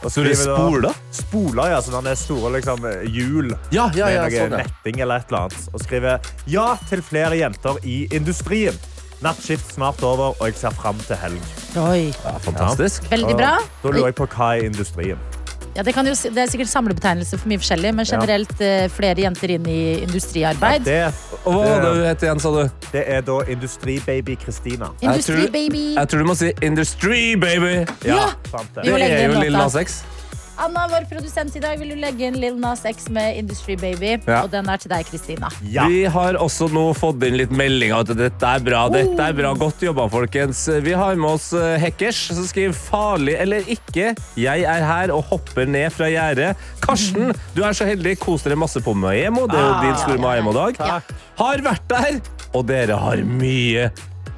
Og 0.05 0.13
Store 0.13 0.35
spola? 0.37 0.57
spoler? 0.57 0.95
Spoler, 1.11 1.71
ja. 1.73 1.81
Sånne 1.85 2.13
store 2.17 2.51
liksom, 2.59 2.85
eh, 2.85 3.05
hjul 3.09 3.53
Ja, 3.73 3.91
ja, 3.97 4.09
ja, 4.13 4.23
med 4.27 4.33
noe 4.33 4.41
sånn, 4.45 4.57
netting 4.61 5.01
eller 5.01 5.23
et 5.23 5.31
eller 5.33 5.47
annet. 5.47 5.69
Og 5.73 5.81
skriver 5.81 6.33
ja 6.47 6.67
til 6.91 7.03
flere 7.03 7.39
jenter 7.41 7.79
i 7.85 8.05
industrien. 8.13 8.77
Nattskift 9.25 9.73
snart 9.73 10.03
over, 10.05 10.35
og 10.37 10.43
jeg 10.51 10.59
ser 10.61 10.75
fram 10.77 10.99
til 11.07 11.17
helg. 11.17 11.41
Oi. 11.81 12.13
Ja, 12.25 12.35
fantastisk. 12.45 13.07
Veldig 13.11 13.37
bra. 13.39 13.55
Og 13.83 13.87
Da 13.87 13.95
lurer 13.97 14.11
jeg 14.13 14.19
på 14.21 14.27
hva 14.35 14.51
er 14.59 14.67
industrien. 14.69 15.19
Ja, 15.75 15.83
det, 15.83 15.93
kan 15.93 16.07
jo, 16.07 16.13
det 16.15 16.39
er 16.39 16.47
sikkert 16.53 16.71
samlebetegnelse 16.71 17.39
for 17.39 17.51
mye 17.51 17.59
forskjellig, 17.59 17.91
men 17.99 18.07
generelt 18.07 18.61
ja. 18.63 18.87
flere 18.95 19.25
jenter 19.25 19.57
inn 19.57 19.67
i 19.67 19.79
industriarbeid. 20.05 20.85
Det, 20.87 21.01
Og 21.43 21.51
hva 21.57 21.65
var 21.67 21.83
det 21.83 21.91
hun 21.97 22.05
het 22.07 22.23
igjen, 22.23 22.43
sa 22.45 22.53
du? 22.55 22.61
det 22.93 23.03
er 23.11 23.25
da 23.27 23.41
Industribaby 23.51 24.37
Kristina. 24.45 24.93
Jeg 25.03 25.19
Industribaby. 25.19 25.85
Jeg 25.97 26.09
tror 26.13 26.23
du 26.23 26.29
må 26.31 26.37
si 26.39 26.53
Industribaby! 26.63 27.75
Ja, 28.07 28.15
Ja. 28.15 28.27
sant 28.53 28.71
det. 28.75 28.85
Det 28.85 28.93
er 28.95 29.25
jo 29.27 29.33
lille 29.35 29.41
Lill 29.49 29.59
Nas 29.59 29.75
X. 29.83 30.03
Anna, 30.57 30.85
vår 30.89 31.09
produsent 31.11 31.57
i 31.57 31.61
dag, 31.63 31.79
vil 31.81 31.91
du 31.95 31.97
legge 31.99 32.29
inn 32.29 32.37
Lil 32.39 32.55
Nas 32.63 32.85
X 32.87 33.09
med 33.13 33.39
Industry 33.41 33.75
Baby? 33.81 34.13
Ja. 34.23 34.45
Og 34.45 34.53
den 34.53 34.69
er 34.71 34.79
til 34.79 34.93
deg, 34.93 35.07
Kristina. 35.09 35.51
Ja. 35.67 35.89
Vi 35.91 36.05
har 36.11 36.39
også 36.39 36.69
nå 36.71 36.85
fått 36.95 37.23
inn 37.27 37.39
litt 37.41 37.55
meldinger 37.55 38.05
at 38.05 38.13
dette 38.19 38.53
er 38.59 38.63
bra. 38.63 38.85
Dette 38.93 39.19
er 39.19 39.35
bra. 39.35 39.51
Godt 39.59 39.83
jobba, 39.83 40.07
folkens. 40.13 40.63
Vi 40.85 40.95
har 40.95 41.19
med 41.19 41.35
oss 41.35 41.51
Hackers, 41.53 41.83
Hekkers, 41.95 42.23
som 42.37 42.47
skriver 42.47 42.75
'farlig 42.75 43.35
eller 43.41 43.67
ikke'. 43.71 44.15
Jeg 44.37 44.63
er 44.63 44.87
her 44.87 45.11
og 45.15 45.25
hopper 45.31 45.67
ned 45.67 45.91
fra 45.91 46.07
gjerdet. 46.11 46.57
Karsten, 46.81 47.35
du 47.55 47.63
er 47.63 47.73
så 47.73 47.85
heldig. 47.85 48.19
Kos 48.19 48.43
dere 48.43 48.57
masse 48.57 48.81
på 48.81 48.95
Maemo. 48.95 49.47
Det 49.47 49.59
er 49.59 49.69
jo 49.69 49.77
din 49.83 49.97
store 49.97 50.19
Maemo-dag. 50.19 50.79
Ja. 50.79 51.01
Har 51.39 51.63
vært 51.67 51.89
der, 51.89 52.21
og 52.55 52.67
dere 52.67 52.97
har 52.97 53.23
mye 53.27 53.91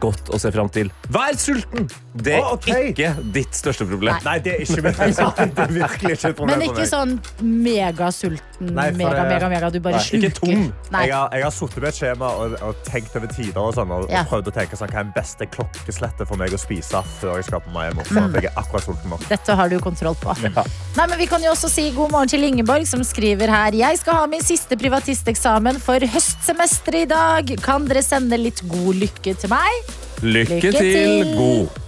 godt 0.02 0.30
å 0.34 0.40
se 0.40 0.52
fram 0.54 0.70
til. 0.72 0.90
Vær 1.12 1.36
sulten! 1.40 1.88
Det 2.16 2.32
er 2.38 2.44
oh, 2.44 2.54
okay. 2.56 2.90
ikke 2.92 3.10
ditt 3.34 3.56
største 3.56 3.84
problem. 3.88 4.16
Nei, 4.24 4.38
det 4.44 4.54
er 4.54 4.62
ikke 4.64 4.84
mitt 4.86 5.00
Det 5.56 5.64
er 5.66 5.72
virkelig 5.74 6.14
ikke 6.16 6.30
et 6.30 6.38
problem 6.38 6.62
Men 6.62 6.70
ikke 6.70 6.86
sånn 6.88 7.16
megasulten, 7.42 8.70
Nei, 8.72 8.86
mega, 8.96 9.26
mega, 9.28 9.50
mega. 9.52 9.70
Du 9.72 9.78
bare 9.84 10.00
Nei, 10.00 10.20
ikke 10.20 10.30
tom. 10.38 10.62
Nei. 10.94 11.02
Jeg 11.10 11.14
har, 11.16 11.34
jeg 11.36 11.44
har 11.44 11.54
sittet 11.54 11.82
med 11.82 11.88
et 11.90 11.98
skjema 11.98 12.30
og, 12.40 12.56
og 12.64 12.80
tenkt 12.88 13.18
over 13.18 13.32
tider 13.32 13.60
og, 13.60 13.74
sånn, 13.76 13.92
og, 13.92 14.06
Ja. 14.12 14.22
og 14.22 14.32
prøvd 14.32 14.50
å 14.52 14.54
tenke 14.56 14.80
sånn, 14.80 14.92
hva 14.94 15.02
er 15.02 15.08
den 15.08 15.14
beste 15.16 15.48
klokkeslettet 15.52 16.30
for 16.30 16.40
meg 16.40 16.56
å 16.56 16.60
spise 16.60 17.02
før 17.20 17.36
jeg 17.40 17.48
skal 17.50 17.62
på 17.66 17.74
Miami. 17.74 18.06
For 18.08 18.22
at 18.22 18.38
jeg 18.40 18.48
er 18.48 18.60
akkurat 18.62 18.88
sulten 18.88 19.12
nok. 19.12 19.26
Dette 19.28 19.58
har 19.60 19.72
du 19.72 19.76
kontroll 19.84 20.16
på. 20.22 20.36
Nei, 20.46 21.06
men 21.06 21.16
Vi 21.20 21.28
kan 21.28 21.44
jo 21.44 21.52
også 21.52 21.68
si 21.72 21.88
god 21.96 22.12
morgen 22.14 22.32
til 22.32 22.44
Ingeborg, 22.46 22.86
som 22.88 23.02
skriver 23.06 23.50
her 23.50 23.76
Jeg 23.76 23.98
skal 24.00 24.20
ha 24.20 24.26
min 24.30 24.44
siste 24.44 24.76
privatisteksamen 24.78 25.80
for 25.82 26.00
høstsemesteret 26.16 27.06
i 27.06 27.10
dag. 27.10 27.54
Kan 27.64 27.88
dere 27.88 28.04
sende 28.04 28.38
litt 28.40 28.62
god 28.70 29.00
lykke 29.04 29.36
til 29.36 29.52
meg? 29.52 29.85
Lykke 30.22 30.60
Lykke 30.60 30.70
til, 30.72 31.34
god. 31.36 31.82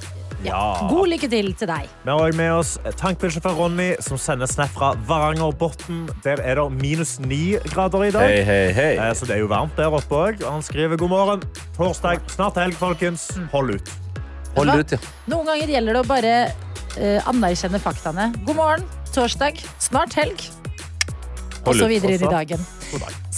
Ja. 0.45 0.87
God 0.91 1.09
lykke 1.11 1.29
til 1.31 1.49
til 1.59 1.69
deg. 1.71 1.89
Vi 2.05 2.11
har 2.11 2.21
også 2.21 2.39
med 2.39 2.51
oss 2.55 2.73
tankbilsjåfør 3.01 3.57
Ronny, 3.59 3.89
som 4.05 4.21
sender 4.21 4.47
snap 4.47 4.71
fra 4.75 4.93
Varangerbotn. 5.09 6.05
Der 6.25 6.43
er 6.45 6.61
det 6.61 6.67
minus 6.77 7.17
ni 7.25 7.57
grader 7.73 8.05
i 8.07 8.13
dag. 8.15 8.29
Hei, 8.29 8.43
hei, 8.47 8.73
hei. 8.77 8.93
Eh, 9.01 9.15
Så 9.15 9.27
det 9.27 9.39
er 9.39 9.43
jo 9.43 9.51
varmt 9.51 9.75
der 9.77 9.91
oppe 9.91 10.15
òg. 10.15 10.45
Han 10.45 10.63
skriver 10.63 10.97
god 11.01 11.09
morgen. 11.09 11.43
Torsdag, 11.77 12.21
snart 12.31 12.61
helg, 12.61 12.77
folkens. 12.79 13.31
Hold 13.53 13.75
ut. 13.79 13.91
Hold 14.57 14.75
ut, 14.77 14.93
ja. 14.93 14.99
Noen 15.27 15.47
ganger 15.49 15.75
gjelder 15.75 15.99
det 15.99 16.05
å 16.05 16.09
bare 16.09 16.37
uh, 16.99 17.29
anerkjenne 17.33 17.81
faktaene. 17.83 18.31
God 18.45 18.57
morgen, 18.61 18.87
torsdag, 19.15 19.59
snart 19.83 20.15
helg. 20.19 20.45
Og 21.69 21.79
så 21.79 21.89
videre 21.91 22.17
inn 22.17 22.25
i 22.25 22.31
dagen. 22.33 22.65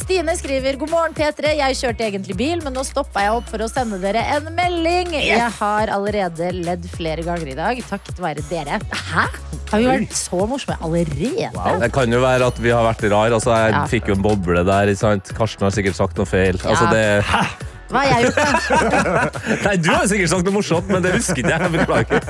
Stine 0.01 0.35
skriver 0.39 0.79
God 0.81 0.93
morgen, 0.93 1.15
P3. 1.17 1.55
Jeg 1.59 1.79
kjørte 1.81 2.07
egentlig 2.07 2.37
bil, 2.39 2.63
men 2.65 2.75
nå 2.77 2.85
stoppa 2.87 3.25
jeg 3.27 3.37
opp 3.41 3.49
for 3.51 3.65
å 3.65 3.69
sende 3.71 3.99
dere 4.03 4.23
en 4.37 4.51
melding. 4.57 5.13
Jeg 5.19 5.51
har 5.59 5.93
allerede 5.95 6.53
ledd 6.57 6.87
flere 6.95 7.25
ganger 7.27 7.53
i 7.53 7.57
dag, 7.59 7.83
takket 7.91 8.21
være 8.23 8.45
dere. 8.51 8.81
Hæ? 9.11 9.27
Har 9.71 9.79
vi 9.83 9.87
vært 9.87 10.15
så 10.19 10.45
morsomme 10.51 10.79
allerede? 10.83 11.51
Det 11.85 11.91
kan 11.95 12.11
jo 12.11 12.23
være 12.23 12.49
at 12.51 12.59
vi 12.63 12.73
har 12.75 12.87
vært 12.87 13.05
rar. 13.13 13.35
Altså, 13.37 13.55
jeg 13.55 13.75
Ja. 13.77 13.85
fikk 13.91 14.09
jo 14.11 14.17
en 14.19 14.23
boble 14.23 14.65
der. 14.67 14.95
Sant? 14.99 15.31
Karsten 15.37 15.63
har 15.67 15.71
sikkert 15.75 15.97
sagt 15.99 16.17
noe 16.19 16.27
feil. 16.27 16.59
Altså, 16.65 16.91
det... 16.91 17.05
det, 17.27 17.70
Hva 17.91 18.05
har 18.05 18.21
jeg 18.21 18.29
gjort, 18.29 18.37
da? 18.39 19.43
nei, 19.67 19.75
du 19.83 19.89
har 19.91 20.05
jo 20.05 20.11
sikkert 20.13 20.31
sagt 20.35 20.47
noe 20.47 20.55
morsomt, 20.55 20.87
men 20.93 21.03
det 21.03 21.15
husker 21.17 21.43
ikke 21.43 21.57
jeg. 21.57 21.73
Beklager. 21.75 22.21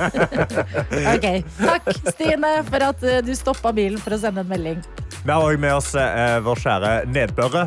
Ok, 1.13 1.27
Takk, 1.61 1.87
Stine, 2.15 2.51
for 2.67 2.87
at 2.91 3.03
eh, 3.07 3.21
du 3.25 3.31
stoppa 3.37 3.71
bilen 3.75 4.01
for 4.01 4.15
å 4.15 4.19
sende 4.21 4.43
en 4.45 4.49
melding. 4.49 4.81
Vi 5.21 5.29
har 5.31 5.37
også 5.45 5.61
med 5.61 5.75
oss 5.77 5.91
eh, 5.99 6.39
vår 6.45 6.61
kjære 6.65 6.91
Nedbørre. 7.13 7.65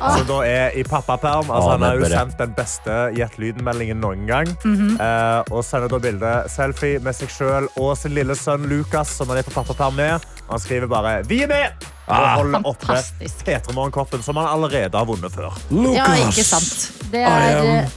Ah. 0.00 0.14
Som 0.16 0.24
da 0.30 0.38
er 0.48 0.76
i 0.80 0.82
pappaperm. 0.88 1.50
Altså, 1.52 1.68
Ah, 1.68 1.74
han 1.74 1.82
har 1.84 1.98
jo 1.98 2.00
Nedbørre. 2.06 2.20
sendt 2.24 2.38
den 2.40 2.54
beste 2.56 2.94
Gjett 3.18 3.34
lyden-meldingen 3.42 4.00
noen 4.00 4.22
gang. 4.30 4.48
Mhm. 4.64 4.94
eh, 4.96 5.52
og 5.52 5.62
sender 5.66 5.92
da 5.92 6.00
bilde 6.00 6.34
selfie 6.50 6.98
med 7.04 7.14
seg 7.18 7.28
sjøl 7.34 7.68
og 7.76 7.92
sin 8.00 8.14
lille 8.16 8.34
sønn 8.38 8.64
Lukas, 8.70 9.12
som 9.20 9.28
han 9.30 9.42
er 9.42 9.46
på 9.46 9.52
pappaperm 9.58 9.98
med. 10.00 10.24
Og 10.48 10.56
han 10.56 10.62
skriver 10.66 10.88
bare 10.90 11.20
'Vi 11.28 11.42
er 11.44 11.52
med!' 11.52 11.88
Og 12.10 12.16
holde 12.16 12.36
holder 12.42 12.68
oppe 12.68 12.86
Fantastisk. 12.86 13.44
P3morgen-koppen, 13.46 14.22
som 14.26 14.36
han 14.40 14.46
allerede 14.50 14.98
har 14.98 15.06
vunnet 15.08 15.32
før. 15.34 15.54
Ja, 15.94 16.06
ikke 16.26 16.44
sant. 16.44 16.90
Det 17.12 17.22
er 17.26 17.64
eh, 17.84 17.88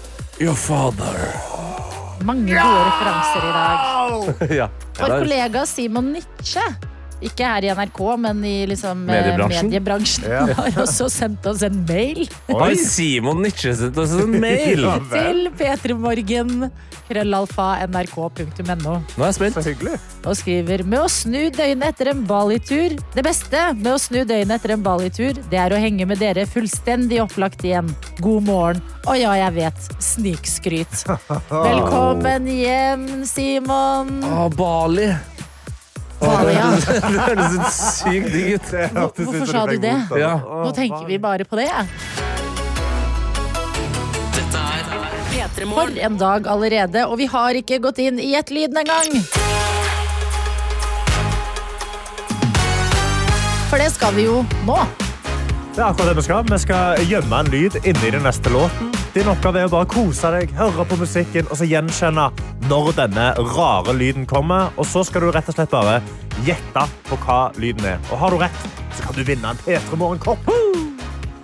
your 0.41 0.55
father. 0.55 1.17
mange 2.23 2.53
gode 2.55 2.83
referanser 2.87 3.47
i 3.49 3.53
dag. 3.57 3.77
ja. 4.61 4.67
Vår 4.99 5.07
Ja, 5.09 5.15
er- 5.15 5.19
kollega 5.25 5.65
Simon 5.65 6.11
Nietzsche, 6.13 6.61
ikke 7.29 7.47
her 7.47 7.65
i 7.67 7.71
NRK, 7.73 7.99
men 8.23 8.43
i 8.45 8.55
liksom, 8.69 9.03
eh, 9.07 9.13
Mediebransjen? 9.15 9.69
mediebransjen, 9.69 10.25
Ja. 10.29 10.45
har 10.59 10.79
også 10.83 11.09
sendt 11.11 11.45
oss 11.49 11.61
en 11.65 11.81
mail 11.89 12.25
Har 12.49 12.75
Simon 12.79 13.41
Nietzsche 13.43 13.73
sendt 13.79 13.97
oss 14.01 14.13
en 14.17 14.35
mail? 14.43 14.83
Ja, 14.83 14.97
til 15.11 15.47
p3morgen. 15.59 16.69
Krøllalfa 17.07 17.65
nrk.no 17.91 18.93
Nå 18.93 18.93
er 19.19 19.25
jeg 19.27 19.35
spent. 19.35 19.57
Så 19.57 19.63
hyggelig. 19.73 19.97
og 20.23 20.37
skriver 20.39 20.83
med 20.87 21.01
å 21.03 21.09
snu 21.11 21.49
døgnet 21.53 21.89
etter 21.91 22.11
en 22.13 22.21
Bali-tur. 22.29 22.95
Det 23.13 23.25
beste 23.25 23.63
med 23.75 23.91
å 23.91 23.97
snu 23.99 24.21
døgnet 24.23 24.55
etter 24.55 24.73
en 24.77 24.85
Bali-tur, 24.85 25.41
det 25.51 25.59
er 25.59 25.75
å 25.75 25.81
henge 25.83 26.07
med 26.09 26.21
dere 26.23 26.45
fullstendig 26.49 27.19
opplagt 27.23 27.65
igjen. 27.67 27.91
God 28.23 28.47
morgen. 28.47 28.81
Og 29.03 29.19
ja, 29.19 29.33
jeg 29.41 29.55
vet, 29.59 29.89
snikskryt. 30.03 31.03
Velkommen 31.51 32.47
hjem, 32.47 33.07
Simon. 33.27 34.21
Å, 34.23 34.47
Bali. 34.55 35.11
Bali. 36.23 36.55
Det 37.13 37.25
høres 37.27 37.57
ut 37.57 37.67
sykt 37.75 38.29
digg 38.33 38.53
ut. 38.57 38.73
Hvorfor 39.19 39.49
sa 39.49 39.65
du 39.69 39.77
det? 39.83 39.95
Ja. 40.19 40.33
Nå 40.39 40.71
tenker 40.75 41.05
vi 41.09 41.19
bare 41.21 41.47
på 41.47 41.59
det. 41.59 41.69
Dette 44.33 44.65
P3 45.33 45.69
For 45.73 46.03
en 46.07 46.17
dag 46.17 46.47
allerede, 46.47 47.05
og 47.07 47.17
vi 47.21 47.27
har 47.29 47.59
ikke 47.59 47.81
gått 47.83 48.01
inn 48.03 48.19
i 48.21 48.33
et 48.39 48.53
lyden 48.53 48.79
engang. 48.83 49.17
For 53.69 53.81
det 53.81 53.89
skal 53.95 54.13
vi 54.13 54.27
jo 54.27 54.43
nå. 54.67 54.77
Det 55.73 55.81
er 55.81 55.87
akkurat 55.87 56.11
det 56.11 56.19
vi 56.19 56.25
skal. 56.27 56.43
Vi 56.51 56.59
skal 56.61 57.07
gjemme 57.09 57.39
en 57.41 57.49
lyd 57.49 57.79
inni 57.81 58.11
den 58.13 58.27
neste 58.27 58.53
låten. 58.53 58.93
Din 59.13 59.27
oppgave 59.29 59.61
er 59.61 59.67
å 59.69 59.73
bare 59.75 59.85
kose 59.91 60.29
deg, 60.33 60.53
høre 60.57 60.85
på 60.89 60.97
musikken 60.97 61.45
og 61.53 61.59
så 61.59 61.67
gjenkjenne 61.69 62.31
når 62.65 62.87
denne 62.97 63.27
rare 63.53 63.93
lyden 63.93 64.25
kommer. 64.29 64.71
Og 64.81 64.87
så 64.89 65.03
skal 65.05 65.27
du 65.27 65.29
rett 65.35 65.51
og 65.51 65.57
slett 65.57 65.69
bare 65.73 65.99
gjette 66.47 66.87
på 67.11 67.19
hva 67.27 67.43
lyden 67.61 67.85
er. 67.93 68.01
Og 68.09 68.17
har 68.23 68.33
du 68.33 68.39
rett, 68.41 68.65
så 68.97 69.05
kan 69.05 69.13
du 69.19 69.21
vinne 69.27 69.53
en 69.53 69.61
P3 69.67 69.99
Morgen-kopp. 70.01 70.49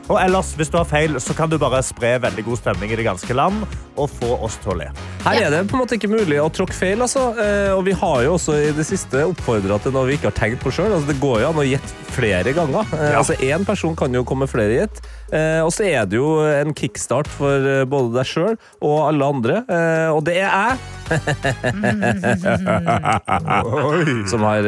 Og 0.09 0.17
ellers, 0.17 0.55
hvis 0.57 0.71
du 0.73 0.79
har 0.79 0.87
feil, 0.89 1.19
så 1.21 1.35
kan 1.37 1.51
du 1.51 1.59
bare 1.61 1.83
spre 1.85 2.15
veldig 2.23 2.41
god 2.47 2.57
stemning 2.57 2.89
i 2.89 2.97
det 2.97 3.05
ganske 3.05 3.35
land 3.37 3.61
og 3.93 4.07
få 4.09 4.31
oss 4.47 4.55
til 4.63 4.73
å 4.73 4.77
le. 4.79 4.87
Her 5.21 5.37
er 5.43 5.53
det 5.53 5.59
på 5.69 5.77
en 5.77 5.83
måte 5.83 5.99
ikke 5.99 6.09
mulig 6.09 6.39
å 6.41 6.47
tråkke 6.49 6.73
feil. 6.73 7.03
Altså. 7.05 7.27
Eh, 7.37 7.69
Og 7.77 7.83
vi 7.85 7.93
har 7.93 8.23
jo 8.25 8.33
også 8.39 8.55
i 8.57 8.71
det 8.73 8.87
siste 8.89 9.21
oppfordra 9.29 9.77
til 9.83 9.93
noe 9.93 10.09
vi 10.09 10.17
ikke 10.17 10.31
har 10.31 10.37
tenkt 10.39 10.63
på 10.65 10.73
sjøl. 10.73 10.89
Altså, 10.95 11.11
det 11.13 11.19
går 11.21 11.43
jo 11.43 11.51
an 11.53 11.61
å 11.61 11.67
gjette 11.69 12.09
flere 12.17 12.55
ganger. 12.57 12.89
Eh, 12.97 13.11
Ja. 13.11 13.19
Altså, 13.21 13.37
Én 13.37 13.67
person 13.69 13.93
kan 13.95 14.11
jo 14.17 14.25
komme 14.25 14.49
flere 14.49 14.79
gjett. 14.81 15.03
Eh, 15.29 15.61
og 15.61 15.69
så 15.73 15.83
er 15.85 16.05
det 16.09 16.17
jo 16.17 16.39
en 16.41 16.73
kickstart 16.77 17.27
for 17.29 17.61
eh, 17.61 17.85
både 17.89 18.13
deg 18.17 18.25
sjøl 18.27 18.55
og 18.81 19.05
alle 19.05 19.25
andre. 19.33 19.55
Eh, 19.69 20.09
og 20.13 20.23
det 20.25 20.37
er 20.41 20.49
jeg 20.49 20.77
som 24.29 24.43
har 24.45 24.61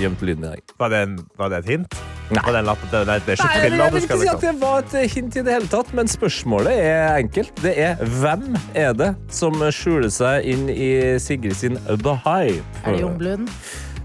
gjemt 0.00 0.22
lyden 0.24 0.44
i 0.46 0.48
dag. 0.54 0.60
Var 0.80 0.88
det, 0.92 0.98
en, 1.04 1.14
var 1.36 1.48
det 1.52 1.58
et 1.62 1.68
hint? 1.74 1.92
Nei. 2.32 2.42
Var 2.46 2.52
det, 2.54 2.60
en 2.62 2.68
lapp, 2.70 2.82
det, 2.88 3.00
det, 3.08 3.14
det 3.26 3.32
er 3.34 3.36
ikke 3.36 3.50
Nei, 3.50 3.60
jeg 3.60 3.68
vil 3.92 4.02
ikke 4.06 4.16
si 4.16 4.24
at 4.24 4.26
liksom. 4.30 4.40
det 4.40 4.52
var 4.62 4.76
et 4.80 4.92
hint 5.12 5.32
i 5.36 5.42
det 5.44 5.52
hele 5.58 5.68
tatt, 5.74 5.88
men 5.98 6.06
spørsmålet 6.08 6.72
er 6.80 7.20
enkelt. 7.20 7.52
Det 7.60 7.74
er 7.76 7.92
hvem 8.20 8.44
er 8.72 8.92
det 8.96 9.10
som 9.32 9.52
skjuler 9.68 10.08
seg 10.12 10.34
inn 10.48 10.68
i 10.72 11.20
Sigrid 11.20 11.56
sin 11.60 11.76
The 11.92 12.14
Hype? 12.24 12.64
Er 12.86 12.90
det 12.96 13.00
Jungblunden? 13.04 13.48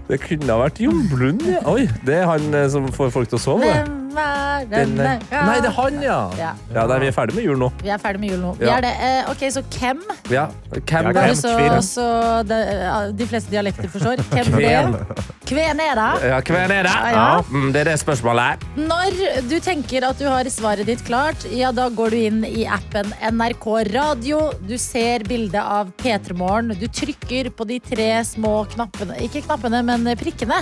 Det 0.08 0.16
kunne 0.24 0.48
ha 0.48 0.56
vært 0.62 0.80
Jon 0.80 1.08
Blund, 1.10 1.42
ja. 1.48 1.60
Oi, 1.68 1.88
det 2.08 2.14
er 2.22 2.26
han 2.28 2.44
som 2.72 2.88
får 2.92 3.10
folk 3.16 3.28
til 3.32 3.38
å 3.40 3.42
sove. 3.44 3.68
Hvem 3.68 3.97
er 4.18 4.64
Den, 4.70 4.94
denne 4.96 5.18
gang. 5.30 5.46
nei, 5.46 5.56
det 5.60 5.70
er 5.70 5.76
han, 5.78 6.00
ja. 6.02 6.18
Ja. 6.38 6.52
Ja, 6.74 6.86
nei, 6.86 6.98
Vi 7.04 7.06
er 7.10 7.12
ferdig 7.16 7.34
med 7.38 7.44
jul 7.44 7.58
nå. 7.58 7.70
Vi 7.82 7.88
er 7.94 7.98
ferdig 8.02 8.20
med 8.20 8.30
jul 8.30 8.40
nå. 8.42 8.52
Vi 8.58 8.66
Ja. 8.66 8.76
er 8.76 8.80
det. 8.86 8.92
Eh, 9.00 9.30
ok, 9.30 9.44
så 9.54 9.62
hvem? 9.62 10.02
Ja, 10.30 10.46
Hvem 10.70 11.12
det? 11.14 11.36
så, 11.38 11.52
så 11.82 12.06
de, 12.46 13.12
de 13.16 13.26
fleste 13.26 13.50
dialekter 13.50 13.88
forstår. 13.88 14.16
Hvem 14.32 14.52
Kven. 14.52 14.92
det? 14.92 15.26
Kven 15.48 15.80
er 15.80 15.94
det? 15.96 16.28
Ja, 16.28 16.40
kven 16.44 16.70
er 16.70 16.82
det? 16.84 16.92
Ja. 17.14 17.42
Mm, 17.48 17.70
det 17.72 17.80
er 17.80 17.84
det 17.92 17.98
spørsmålet. 18.02 18.58
er. 18.58 18.82
Når 18.88 19.48
du 19.48 19.56
tenker 19.64 20.04
at 20.10 20.18
du 20.20 20.26
har 20.28 20.44
svaret 20.52 20.84
ditt 20.86 21.00
klart, 21.06 21.46
ja, 21.50 21.70
da 21.72 21.88
går 21.88 22.10
du 22.10 22.16
inn 22.16 22.42
i 22.44 22.66
appen 22.68 23.08
NRK 23.32 23.66
Radio. 23.94 24.42
Du 24.68 24.76
ser 24.78 25.24
bildet 25.24 25.62
av 25.62 25.88
P3 26.02 26.36
Morgen. 26.36 26.74
Du 26.78 26.86
trykker 26.88 27.48
på 27.56 27.66
de 27.66 27.78
tre 27.80 28.10
små 28.28 28.66
knappene, 28.74 29.16
ikke 29.24 29.42
knappene, 29.46 29.80
men 29.88 30.04
prikkene. 30.20 30.60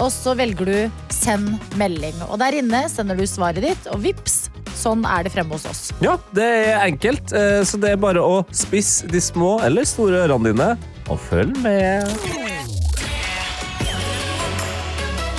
Og 0.00 0.08
så 0.10 0.34
velger 0.38 0.64
du 0.64 0.90
'send 1.12 1.58
melding'. 1.76 2.22
Og 2.30 2.38
der 2.38 2.52
inne 2.62 2.88
sender 2.92 3.18
du 3.18 3.24
svaret 3.28 3.64
ditt, 3.64 3.88
og 3.92 4.02
vips, 4.04 4.46
sånn 4.78 5.04
er 5.08 5.26
det 5.26 5.32
fremme 5.34 5.56
hos 5.56 5.66
oss. 5.68 5.82
Ja, 6.04 6.16
det 6.36 6.46
er 6.46 6.84
enkelt, 6.86 7.32
eh, 7.36 7.60
så 7.68 7.80
det 7.80 7.94
er 7.94 8.00
bare 8.02 8.22
å 8.22 8.42
spisse 8.54 9.08
de 9.10 9.20
små 9.22 9.56
eller 9.66 9.88
store 9.88 10.24
ørene 10.26 10.52
dine 10.52 10.70
og 11.10 11.18
følg 11.30 11.56
med. 11.64 12.06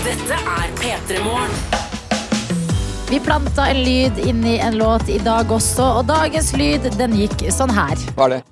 Dette 0.03 0.37
er 0.57 0.73
P3 0.81 1.21
Morgen. 1.23 1.53
Vi 3.13 3.19
planta 3.21 3.67
en 3.69 3.77
lyd 3.85 4.17
inn 4.25 4.41
i 4.49 4.57
en 4.63 4.77
låt 4.79 5.09
i 5.13 5.19
dag 5.21 5.51
også, 5.53 5.85
og 5.99 6.07
dagens 6.09 6.49
lyd 6.57 6.87
den 6.97 7.13
gikk 7.19 7.45
sånn 7.53 7.71
her. 7.73 7.93
Hva 8.17 8.25
er 8.27 8.37
det? 8.39 8.43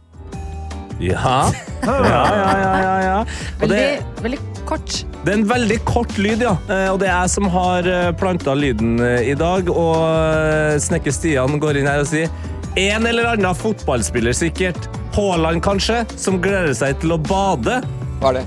Ja. 1.01 1.35
Ja, 1.81 1.95
ja, 2.05 2.17
ja, 2.37 2.73
ja, 2.77 2.97
ja. 3.01 3.13
Og 3.57 3.63
Veldig, 3.63 3.77
det, 3.79 4.21
veldig 4.21 4.37
kort. 4.69 5.01
det 5.25 5.33
er 5.33 5.37
en 5.39 5.47
veldig 5.49 5.79
kort 5.85 6.17
lyd, 6.17 6.41
ja. 6.45 6.55
Eh, 6.69 6.87
Og 6.91 6.99
det 7.01 7.07
er 7.09 7.15
jeg 7.21 7.33
som 7.35 7.49
har 7.53 7.89
planta 8.19 8.55
lyden 8.57 8.99
eh, 8.99 9.31
i 9.31 9.35
dag. 9.37 9.69
Og 9.69 9.97
eh, 10.05 10.77
snekker 10.81 11.13
Stian 11.15 11.59
går 11.61 11.81
inn 11.81 11.89
her 11.89 12.03
og 12.05 12.09
sier 12.11 12.29
en 12.79 13.05
eller 13.05 13.33
annen 13.33 13.55
fotballspiller 13.57 14.35
sikkert. 14.37 14.87
Haaland 15.15 15.59
kanskje, 15.65 16.05
som 16.15 16.39
gleder 16.41 16.71
seg 16.77 17.01
til 17.03 17.17
å 17.17 17.19
bade. 17.19 17.81
Hva 18.21 18.31
er 18.31 18.39
det? 18.39 18.45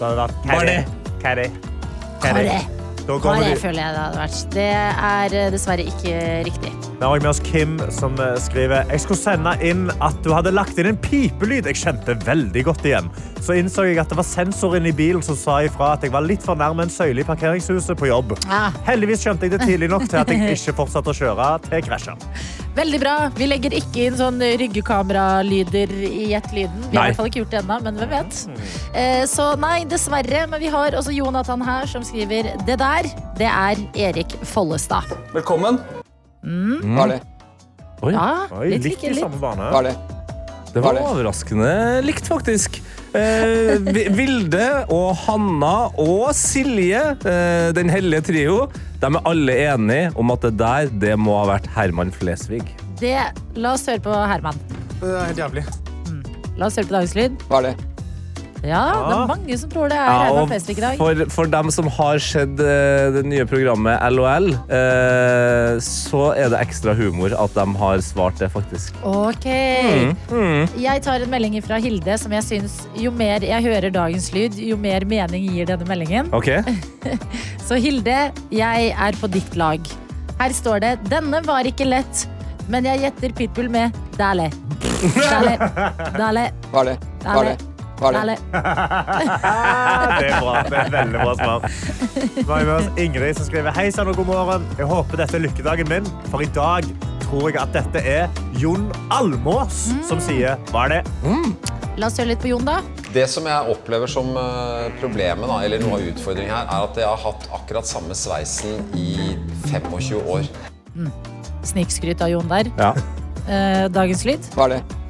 Hadde 0.00 0.30
Hva 0.46 0.62
er 0.62 0.70
det? 0.70 0.80
Hva 1.20 1.34
er 1.34 1.44
det? 1.44 2.83
Da 3.04 3.18
er 3.18 3.42
det, 3.42 3.48
vi- 3.52 3.60
føler 3.60 3.80
jeg 3.82 3.92
det 3.94 4.00
hadde 4.00 4.18
vært. 4.22 4.38
Det 4.54 4.68
er 4.72 5.34
eh, 5.36 5.50
dessverre 5.52 5.84
ikke 5.84 6.14
riktig. 6.46 6.70
Vi 6.94 7.04
har 7.04 7.20
med 7.20 7.28
oss 7.28 7.40
Kim, 7.44 7.74
som 7.92 8.14
eh, 8.22 8.36
skriver 8.40 8.86
Jeg 8.88 9.00
skulle 9.02 9.20
sende 9.20 9.52
inn 9.66 9.90
at 10.00 10.16
du 10.24 10.30
hadde 10.32 10.52
lagt 10.54 10.78
inn 10.80 10.88
en 10.88 10.96
pipelyd 11.04 11.66
jeg 11.68 11.76
kjente 11.82 12.14
veldig 12.24 12.64
godt 12.64 12.84
igjen. 12.88 13.10
Så 13.44 13.58
innså 13.60 13.84
jeg 13.84 13.98
at 14.00 14.08
det 14.08 14.16
var 14.16 14.24
sensoren 14.24 14.86
i 14.88 14.92
bilen 14.96 15.20
som 15.26 15.36
sa 15.36 15.58
ifra 15.66 15.92
at 15.98 16.06
jeg 16.06 16.14
var 16.14 16.24
litt 16.24 16.42
for 16.46 16.56
nærme 16.56 16.86
en 16.86 16.92
søyle 16.92 17.20
i 17.20 17.28
parkeringshuset 17.28 17.98
på 18.00 18.08
jobb. 18.08 18.32
Ah. 18.48 18.70
Heldigvis 18.88 19.20
skjønte 19.26 19.44
jeg 19.50 19.58
det 19.58 19.66
tidlig 19.68 19.90
nok 19.92 20.08
til 20.08 20.22
at 20.22 20.32
jeg 20.32 20.56
ikke 20.56 20.76
fortsatte 20.80 21.12
å 21.12 21.18
kjøre 21.20 21.50
til 21.68 21.84
krasja. 21.84 22.16
Veldig 22.74 22.98
bra. 22.98 23.12
Vi 23.38 23.46
legger 23.46 23.74
ikke 23.78 24.08
inn 24.08 24.16
sånn 24.18 24.40
ryggekameralyder 24.42 25.92
i 26.08 26.24
Gjett-lyden. 26.32 26.80
Vi 26.90 26.96
har 26.96 27.04
Nei. 27.04 27.04
i 27.04 27.12
hvert 27.12 27.18
fall 27.20 27.28
ikke 27.30 27.42
gjort 27.44 27.52
det 27.54 27.60
ennå, 27.62 27.76
men 27.84 28.00
hvem 28.00 28.10
vet. 28.10 28.40
Eh, 28.98 29.22
Så 29.30 29.46
nei, 29.62 29.84
dessverre. 29.90 30.40
Men 30.50 30.60
vi 30.60 30.72
har 30.74 30.96
også 30.98 31.14
Jonathan 31.14 31.62
her 31.62 31.86
som 31.90 32.02
skriver 32.02 32.50
det 32.66 32.78
der, 32.82 33.06
det 33.38 33.46
er 33.50 33.84
Erik 34.08 34.34
Follestad. 34.50 35.06
Velkommen. 35.32 35.78
Hva 36.42 37.06
er 37.06 37.14
det? 37.14 37.20
Oi, 38.04 38.10
Ja, 38.12 38.26
Oi, 38.52 38.66
litt 38.74 38.84
litt 38.90 39.04
i 39.06 39.14
samme 39.16 39.38
bane. 39.40 39.70
Hva 39.72 39.78
er 39.80 39.92
det? 39.92 39.94
det 40.74 40.82
var 40.82 40.96
er 40.96 40.98
det? 40.98 41.06
overraskende 41.14 41.70
likt, 42.04 42.26
faktisk. 42.28 42.82
Eh, 43.14 43.78
Vilde 44.10 44.66
og 44.90 45.12
Hanna 45.22 45.74
og 46.02 46.32
Silje, 46.34 47.02
eh, 47.22 47.68
den 47.76 47.92
hellige 47.92 48.26
trio, 48.26 48.56
de 48.98 49.06
er 49.06 49.28
alle 49.30 49.54
enige 49.68 50.10
om 50.18 50.34
at 50.34 50.48
det 50.48 50.56
der 50.58 50.90
det 50.90 51.14
må 51.20 51.36
ha 51.38 51.46
vært 51.54 51.70
Herman 51.76 52.10
Flesvig. 52.10 52.64
Det, 52.98 53.16
la 53.54 53.76
oss 53.76 53.86
høre 53.86 54.02
på 54.02 54.10
Herman. 54.10 54.58
Det 54.98 55.12
er 55.12 55.26
helt 55.30 55.42
jævlig. 55.44 55.66
La 56.58 56.66
oss 56.66 56.78
høre 56.80 56.90
på 56.90 56.98
dagens 56.98 57.14
lyd. 57.18 57.42
Hva 57.50 57.62
er 57.62 57.70
det? 57.70 57.93
Ja, 58.64 58.80
det 58.96 59.14
er 59.14 59.26
mange 59.28 59.56
som 59.60 59.68
tror 59.72 59.90
det 59.92 59.96
er 60.00 60.08
Ja, 60.08 60.28
og 60.40 60.48
Flesvig 60.48 60.78
i 60.78 60.80
dag. 60.80 60.96
for, 60.96 61.18
for 61.34 61.50
dem 61.52 61.68
som 61.74 61.88
har 61.92 62.20
sett 62.24 62.60
eh, 62.64 63.10
det 63.12 63.24
nye 63.28 63.44
programmet 63.48 64.00
LOL, 64.14 64.46
eh, 64.72 65.74
så 65.84 66.22
er 66.32 66.48
det 66.54 66.60
ekstra 66.64 66.94
humor 66.96 67.34
at 67.36 67.52
de 67.58 67.66
har 67.82 68.00
svart 68.06 68.38
det, 68.40 68.48
faktisk. 68.54 68.96
Ok. 69.04 69.44
Mm, 70.30 70.64
Jeg 70.80 71.02
tar 71.04 71.20
en 71.26 71.30
melding 71.34 71.58
fra 71.66 71.76
Hilde 71.84 72.16
som 72.20 72.32
jeg 72.32 72.46
syns 72.48 72.78
jo 72.96 73.12
mer 73.12 73.44
jeg 73.44 73.66
hører 73.66 73.92
dagens 73.92 74.30
lyd, 74.32 74.56
jo 74.56 74.78
mer 74.80 75.04
mening 75.04 75.44
gir 75.52 75.68
denne 75.68 75.84
meldingen. 75.90 76.32
OK? 76.32 76.48
Så 77.68 77.76
Hilde, 77.80 78.30
jeg 78.54 78.94
er 78.96 79.20
på 79.20 79.28
ditt 79.32 79.56
lag. 79.60 79.80
Her 80.40 80.50
står 80.56 80.80
det 80.82 80.94
'Denne 81.10 81.44
var 81.46 81.62
ikke 81.68 81.84
lett', 81.86 82.24
men 82.68 82.84
jeg 82.88 83.04
gjetter 83.04 83.32
Pitbull 83.36 83.68
med 83.70 83.92
'Dale'. 84.16 84.48
Dale, 85.14 85.54
dale, 86.16 86.48
Hva 86.72 86.80
er 86.80 86.88
det? 86.94 86.98
Hva 87.22 87.38
er 87.44 87.48
det? 87.52 87.73
Hva 88.04 88.10
er 88.20 88.28
det? 88.34 88.38
Det 90.20 90.28
er 90.28 90.40
bra. 90.42 90.54
Det 90.68 90.78
er 90.82 90.90
veldig 90.92 91.20
bra 91.22 91.34
svar. 91.38 91.58
Vi 92.34 92.44
har 92.50 92.66
med 92.68 92.74
oss 92.74 92.88
Ingrid 93.00 93.38
som 93.38 93.46
skriver 93.48 93.72
Hei 93.76 93.86
sann 93.94 94.10
og 94.12 94.18
god 94.20 94.28
morgen. 94.28 94.66
Jeg 94.76 94.88
håper 94.90 95.22
dette 95.22 95.38
er 95.38 95.44
lykkedagen 95.46 95.88
min, 95.88 96.10
for 96.28 96.44
i 96.44 96.48
dag 96.52 96.88
tror 97.24 97.48
jeg 97.48 97.60
at 97.62 97.72
dette 97.74 98.02
er 98.04 98.42
Jon 98.60 98.90
Almås 99.14 99.86
som 100.06 100.20
sier 100.22 100.60
Hva 100.70 100.84
er 100.88 100.98
det? 100.98 101.00
La 101.96 102.10
oss 102.10 102.18
høre 102.20 102.32
litt 102.32 102.42
på 102.42 102.50
Jon, 102.50 102.64
da. 102.66 102.80
Det 103.14 103.24
som 103.30 103.46
jeg 103.46 103.70
opplever 103.70 104.10
som 104.10 104.32
eh, 104.36 104.88
problemet, 104.98 105.46
da, 105.46 105.60
eller 105.62 105.78
noe 105.84 106.00
av 106.00 106.08
utfordringen 106.10 106.50
her, 106.50 106.66
er 106.66 106.88
at 106.88 106.98
jeg 106.98 107.06
har 107.06 107.20
hatt 107.22 107.46
akkurat 107.54 107.86
samme 107.86 108.16
sveisen 108.18 108.82
i 108.98 109.36
25 109.70 110.18
år. 110.34 110.48
Snikskryt 111.64 112.24
av 112.26 112.34
Jon 112.34 112.50
der. 112.50 112.68
Ja. 112.80 112.90
Eh, 113.46 113.86
dagens 113.94 114.26
lyd. 114.26 114.50
Hva 114.58 114.66
er 114.66 114.76
det? 114.76 115.03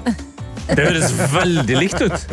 Det 0.68 0.80
høres 0.80 1.12
veldig 1.35 1.76
likt 1.76 2.00
ut. 2.00 2.25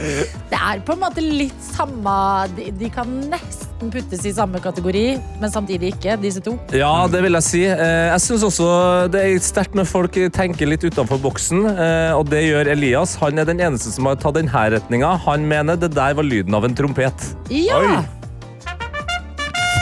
Det 0.51 0.59
er 0.59 0.79
på 0.87 0.93
en 0.95 1.01
måte 1.01 1.23
litt 1.23 1.65
samme 1.65 2.13
De, 2.55 2.69
de 2.79 2.89
kan 2.93 3.09
nesten 3.31 3.91
puttes 3.91 4.23
i 4.29 4.31
samme 4.35 4.61
kategori, 4.63 5.03
men 5.41 5.51
samtidig 5.51 5.91
ikke, 5.95 6.15
disse 6.21 6.43
to. 6.45 6.53
Ja, 6.77 7.07
det 7.11 7.23
vil 7.25 7.35
jeg 7.39 7.45
si. 7.47 7.63
Eh, 7.67 8.07
Jeg 8.11 8.21
synes 8.23 8.45
også 8.47 8.69
det 9.11 9.23
er 9.25 9.41
sterkt 9.43 9.75
når 9.77 9.89
folk 9.89 10.19
tenker 10.35 10.69
litt 10.69 10.85
utenfor 10.85 11.19
boksen, 11.23 11.65
eh, 11.73 12.11
og 12.15 12.29
det 12.31 12.43
gjør 12.45 12.71
Elias. 12.75 13.17
Han 13.23 13.41
er 13.41 13.49
den 13.49 13.59
eneste 13.63 13.91
som 13.95 14.07
har 14.09 14.19
tatt 14.21 14.37
denne 14.39 14.65
retninga. 14.75 15.15
Han 15.25 15.47
mener 15.49 15.79
det 15.81 15.91
der 15.97 16.15
var 16.17 16.27
lyden 16.27 16.55
av 16.55 16.67
en 16.67 16.77
trompet. 16.77 17.31
Ja! 17.51 17.79
Oi. 17.81 17.99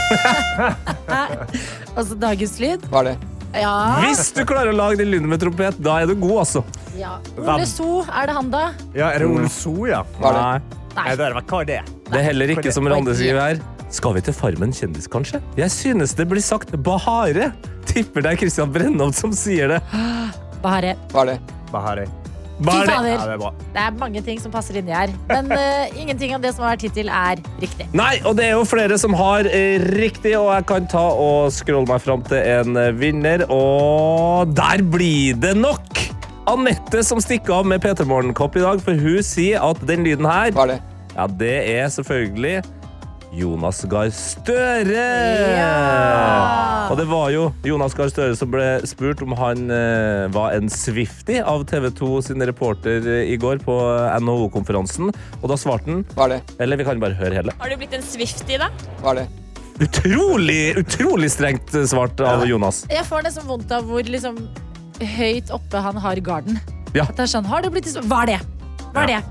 altså 1.98 2.16
dagens 2.18 2.56
lyd. 2.62 2.88
Hva 2.90 3.04
er 3.04 3.12
det? 3.12 3.39
Ja. 3.56 3.74
Hvis 4.04 4.30
du 4.36 4.44
klarer 4.48 4.74
å 4.74 4.78
lage 4.78 5.00
den 5.02 5.10
lyden 5.14 5.30
med 5.32 5.42
trompet, 5.42 5.80
da 5.82 6.00
er 6.04 6.10
du 6.10 6.16
god, 6.20 6.36
altså. 6.44 6.64
ja. 6.98 7.16
Ole 7.40 7.66
So, 7.70 8.04
er 8.06 8.30
det 8.30 8.36
han, 8.38 8.52
da? 8.54 8.68
Ja, 8.94 9.10
er 9.10 9.24
det 9.24 9.32
Ole 9.32 9.50
So, 9.54 9.74
ja? 9.90 10.04
Hva 10.20 10.30
er 10.34 10.38
det? 10.38 10.46
Nei. 10.46 10.78
Nei. 11.00 11.10
Det, 11.16 11.32
hva 11.50 11.62
er 11.62 11.70
det? 11.70 11.82
Det 12.10 12.18
er 12.20 12.26
heller 12.26 12.54
ikke 12.56 12.74
som 12.76 12.90
Rande 12.90 13.14
sier 13.16 13.32
skriver 13.32 13.46
her. 13.46 13.62
Skal 13.94 14.14
vi 14.20 14.22
til 14.22 14.36
Farmen 14.38 14.74
kjendis, 14.76 15.10
kanskje? 15.10 15.42
Jeg 15.58 15.74
synes 15.74 16.14
det 16.18 16.28
blir 16.30 16.44
sagt 16.46 16.76
Bahare. 16.86 17.52
Tipper 17.90 18.26
det 18.26 18.36
er 18.36 18.42
Christian 18.44 18.74
Brennholt 18.74 19.18
som 19.18 19.34
sier 19.34 19.78
det. 19.78 19.82
Bahare. 20.64 20.98
Hva 21.14 21.26
er 21.26 21.34
det? 21.34 21.40
Fy 22.60 22.66
Bahare. 22.68 23.14
Ja, 23.14 23.18
det 23.24 23.36
er 23.36 23.40
bra. 23.40 23.52
Det 23.74 23.84
er 23.86 23.94
mange 24.00 24.22
ting 24.26 24.40
som 24.44 24.52
passer 24.52 24.80
inni 24.80 24.92
her. 24.92 25.14
Men 25.30 25.52
uh, 25.54 25.88
ingenting 26.02 26.34
av 26.36 26.44
det 26.44 26.52
som 26.56 26.66
har 26.66 26.76
vært 26.76 26.88
hittil, 26.90 27.12
er 27.12 27.40
riktig. 27.62 27.88
Nei, 27.96 28.18
og 28.28 28.36
det 28.40 28.50
er 28.50 28.58
jo 28.58 28.66
flere 28.68 29.00
som 29.00 29.16
har 29.18 29.48
eh, 29.48 29.80
riktig, 29.96 30.36
og 30.38 30.52
jeg 30.52 30.68
kan 30.70 30.90
ta 30.92 31.06
og 31.16 31.54
scrolle 31.56 31.88
meg 31.90 32.04
fram 32.04 32.26
til 32.28 32.44
en 32.44 32.80
eh, 32.80 32.92
vinner, 33.00 33.46
og 33.54 34.52
der 34.58 34.84
blir 34.84 35.40
det 35.40 35.56
nok! 35.60 35.88
Anette 36.50 37.04
som 37.06 37.20
stikker 37.22 37.60
av 37.60 37.68
med 37.70 37.84
P3 37.84 38.08
Morgenkopp 38.10 38.58
i 38.58 38.64
dag, 38.64 38.82
for 38.82 38.98
hun 38.98 39.22
sier 39.26 39.62
at 39.62 39.82
den 39.86 40.04
lyden 40.08 40.26
her, 40.28 40.50
Hva 40.56 40.66
er 40.66 40.76
det? 40.76 40.80
ja, 41.14 41.28
det 41.40 41.56
er 41.78 41.92
selvfølgelig 41.94 42.58
Jonas 43.36 43.84
Gahr 43.90 44.10
Støre! 44.14 45.04
Ja. 45.54 46.88
Og 46.90 46.98
det 46.98 47.06
var 47.10 47.30
jo 47.34 47.44
Jonas 47.68 47.94
Gahr 47.98 48.10
Støre 48.10 48.38
som 48.38 48.50
ble 48.54 48.66
spurt 48.90 49.22
om 49.22 49.36
han 49.38 49.70
eh, 49.74 50.26
var 50.34 50.56
en 50.58 50.72
Swifty 50.74 51.38
av 51.44 51.66
TV 51.70 51.92
2 52.00 52.10
sin 52.26 52.42
reporter 52.50 53.06
eh, 53.06 53.30
i 53.30 53.38
går 53.42 53.62
på 53.66 53.76
NHO-konferansen, 54.26 55.12
og 55.14 55.46
da 55.52 55.60
svarte 55.62 55.92
han 55.92 56.02
Hva 56.16 56.26
er 56.26 56.38
det? 56.38 56.40
Eller 56.66 56.82
vi 56.82 56.88
kan 56.90 57.04
bare 57.04 57.18
høre 57.20 57.38
hele. 57.38 57.54
Har 57.62 57.70
du 57.70 57.78
blitt 57.78 57.94
en 57.98 58.06
Swifty, 58.06 58.58
da? 58.62 58.72
Hva 59.04 59.14
er 59.14 59.22
det? 59.22 59.28
Utrolig, 59.80 60.74
utrolig 60.82 61.30
strengt 61.32 61.72
svart 61.88 62.20
av 62.26 62.44
Jonas. 62.50 62.84
Jeg 62.92 63.06
får 63.08 63.30
nesten 63.30 63.46
vondt 63.48 63.72
av 63.72 63.86
hvor 63.88 64.04
liksom, 64.04 64.42
høyt 65.20 65.54
oppe 65.56 65.86
han 65.86 66.02
har 66.02 66.20
garden. 66.26 66.58
Ja. 66.98 67.06
At 67.06 67.14
det 67.16 67.28
er 67.28 67.32
sånn, 67.38 67.48
har 67.48 67.62
du 67.62 67.70
blitt 67.72 67.94
Hva 68.10 68.26
er 68.26 68.34
det? 68.34 68.40
Hva 68.90 69.06
er 69.06 69.14
det? 69.14 69.22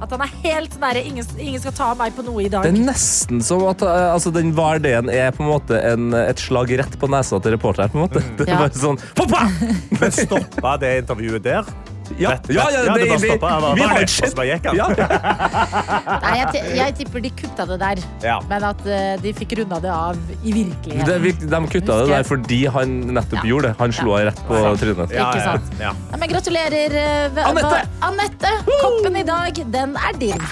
At 0.00 0.12
han 0.14 0.22
er 0.22 0.30
helt 0.44 0.76
nære. 0.80 1.02
Ingen, 1.10 1.26
ingen 1.42 1.60
skal 1.62 1.74
ta 1.74 1.88
meg 1.98 2.14
på 2.14 2.22
noe 2.26 2.44
i 2.44 2.48
dag. 2.52 2.62
Det 2.62 2.70
er 2.74 2.84
nesten 2.86 3.40
som 3.42 3.64
at 3.70 3.82
eh, 3.82 4.12
altså, 4.14 4.30
den 4.34 4.52
vardeen 4.56 5.10
er 5.10 5.32
på 5.34 5.42
en 5.42 5.50
måte 5.50 5.80
en, 5.92 6.12
et 6.14 6.38
slag 6.42 6.70
rett 6.78 6.98
på 7.00 7.10
nesa 7.10 7.40
til 7.42 7.56
reporteren. 7.56 7.90
på 7.90 7.98
en 7.98 8.06
måte. 8.06 8.22
Det 8.38 8.46
er 8.48 8.54
Ja. 8.54 8.62
bare 8.62 8.78
sånn 8.78 8.98
Poppa! 9.18 9.48
Men 9.98 10.12
stoppa 10.14 10.76
det 10.78 10.92
intervjuet 11.02 11.42
der? 11.42 11.66
Ja, 12.16 12.30
ja, 12.48 12.64
ja, 12.72 12.84
ja, 12.86 12.94
det 12.94 13.08
det- 13.08 13.20
vi- 13.20 13.28
vi 13.28 13.38
har 13.38 13.60
han. 13.60 14.76
Ja. 14.76 14.86
Nei, 16.22 16.34
jeg, 16.38 16.76
jeg 16.76 16.94
tipper 16.96 17.20
de 17.20 17.30
kutta 17.30 17.66
det 17.68 17.78
der, 17.80 17.96
Ja. 18.24 18.38
men 18.48 18.64
at 18.64 18.80
eh, 18.86 19.16
de 19.22 19.32
fikk 19.36 19.52
runda 19.58 19.78
det 19.80 19.90
av 19.92 20.16
i 20.44 20.52
virkeligheten. 20.52 21.04
Det, 21.06 21.14
er 21.52 21.60
de 21.60 21.66
kutta 21.74 21.98
det 22.02 22.08
der 22.14 22.22
fordi 22.24 22.60
han 22.66 22.96
nettopp 23.14 23.42
Ja. 23.44 23.48
gjorde 23.50 23.68
det. 23.68 23.74
Han 23.78 23.92
slo 23.92 24.10
Ja. 24.16 24.18
henne 24.18 24.30
rett 24.30 24.40
på 24.48 24.54
trynet. 24.78 25.10
Ja, 25.10 25.28
Ikke 25.28 25.38
ja, 25.38 25.52
sant? 25.52 25.64
ja. 25.80 25.92
Ja, 26.12 26.16
men 26.16 26.28
gratulerer, 26.28 26.98
eh, 27.02 27.44
Anette! 27.48 27.82
Anette! 28.02 28.54
Koppen 28.80 29.16
i 29.16 29.22
dag, 29.22 29.52
den 29.72 29.96
er 29.96 30.12
din. 30.18 30.42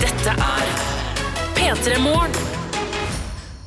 Dette 0.00 0.30
er 0.30 0.66
P3 1.56 1.98
Morgen. 2.00 2.59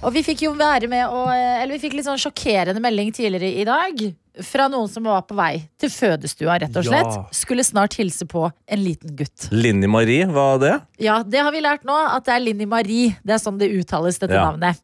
Og 0.03 0.11
vi 0.11 0.23
fikk 0.25 0.43
jo 0.47 0.51
være 0.59 0.89
med 0.91 1.05
og 1.07 1.31
Eller 1.33 1.73
vi 1.75 1.81
fikk 1.85 1.95
litt 1.97 2.07
sånn 2.07 2.19
sjokkerende 2.19 2.81
melding 2.83 3.13
tidligere 3.15 3.53
i 3.61 3.65
dag. 3.67 4.03
Fra 4.43 4.65
noen 4.71 4.89
som 4.89 5.05
var 5.05 5.21
på 5.29 5.35
vei 5.37 5.61
til 5.77 5.91
fødestua, 5.93 6.55
rett 6.63 6.77
og 6.79 6.87
slett. 6.87 7.11
Ja. 7.13 7.25
Skulle 7.37 7.63
snart 7.65 7.93
hilse 7.99 8.25
på 8.25 8.47
en 8.49 8.81
liten 8.81 9.13
gutt. 9.19 9.45
Linni 9.53 9.85
Marie, 9.87 10.25
hva 10.25 10.55
er 10.55 10.63
det? 10.63 10.71
Ja, 11.05 11.19
det 11.21 11.43
har 11.45 11.53
vi 11.53 11.61
lært 11.61 11.85
nå, 11.85 11.93
at 11.93 12.25
det 12.25 12.33
er 12.33 12.41
Linni 12.41 12.65
Marie. 12.69 13.13
Det 13.21 13.35
er 13.35 13.43
sånn 13.43 13.59
det 13.61 13.69
uttales, 13.77 14.17
dette 14.17 14.33
Ja. 14.33 14.47
navnet. 14.49 14.81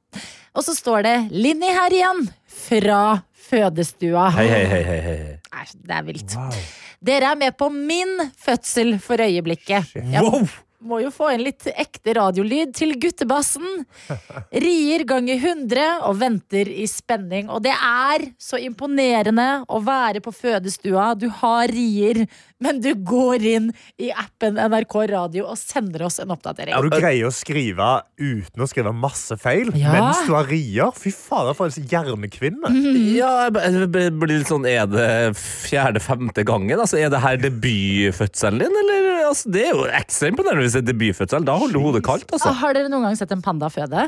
Og 0.54 0.64
så 0.66 0.76
står 0.78 1.04
det 1.04 1.18
'Linni 1.32 1.74
her 1.74 1.90
igjen', 1.90 2.30
fra 2.46 3.24
fødestua. 3.34 4.30
Hei, 4.38 4.48
hei, 4.48 4.66
hei. 4.66 4.84
hei, 4.84 5.02
hei. 5.02 5.40
Nei, 5.52 5.66
det 5.88 5.96
er 5.98 6.04
vilt. 6.04 6.36
Wow. 6.36 6.54
Dere 7.02 7.32
er 7.32 7.36
med 7.36 7.58
på 7.58 7.70
min 7.72 8.32
fødsel 8.38 9.00
for 9.00 9.18
øyeblikket. 9.18 9.96
Wow! 10.22 10.48
Må 10.80 11.02
jo 11.04 11.10
få 11.12 11.34
inn 11.36 11.44
litt 11.44 11.66
ekte 11.74 12.14
radiolyd 12.16 12.72
til 12.78 12.94
guttebassen. 13.02 13.66
Rier 14.54 15.04
ganger 15.10 15.36
100 15.42 15.88
og 16.08 16.20
venter 16.22 16.70
i 16.72 16.86
spenning. 16.90 17.50
Og 17.52 17.64
det 17.66 17.74
er 17.76 18.30
så 18.40 18.60
imponerende 18.64 19.48
å 19.68 19.82
være 19.84 20.22
på 20.24 20.32
fødestua. 20.36 21.12
Du 21.20 21.28
har 21.42 21.68
rier, 21.74 22.24
men 22.64 22.80
du 22.84 22.94
går 22.96 23.46
inn 23.54 23.68
i 24.00 24.10
appen 24.16 24.56
NRK 24.60 24.96
Radio 25.12 25.50
og 25.52 25.60
sender 25.60 26.06
oss 26.08 26.20
en 26.24 26.32
oppdatering. 26.36 26.74
Ja, 26.76 26.82
du 26.84 26.90
greier 26.96 27.28
å 27.28 27.34
skrive 27.36 27.90
uten 28.20 28.64
å 28.64 28.70
skrive 28.72 28.96
masse 28.96 29.36
feil 29.40 29.72
Ja. 29.76 29.92
mens 29.96 30.24
du 30.28 30.34
har 30.36 30.48
rier. 30.50 30.92
Fy 30.96 31.12
fader, 31.16 31.56
for 31.60 31.68
en 31.68 31.88
hjernekvinne. 31.92 32.72
Mm. 32.72 33.00
Ja, 33.18 33.34
jeg 33.50 33.92
blir 33.92 34.38
litt 34.38 34.48
sånn 34.50 34.66
Er 34.70 34.88
det 34.88 35.10
fjerde-femte 35.40 36.44
gangen? 36.48 36.80
Altså, 36.80 37.00
er 37.00 37.12
det 37.12 37.20
her 37.24 37.38
debutfødselen 37.42 38.60
din, 38.64 38.80
eller? 38.84 39.09
Altså, 39.28 39.52
det 39.54 39.66
er 39.68 39.76
jo 39.76 39.86
ekstra 40.00 40.30
imponerende 40.32 40.66
hvis 40.66 40.78
det 40.78 40.82
er 40.84 40.88
debutfødsel. 40.94 41.46
Da 41.48 41.56
holder 41.60 41.84
hodet 41.84 42.02
kaldt, 42.06 42.32
altså. 42.32 42.52
Har 42.62 42.74
dere 42.78 42.92
noen 42.92 43.08
gang 43.10 43.20
sett 43.20 43.32
en 43.36 43.44
panda 43.46 43.70
føde? 43.74 44.08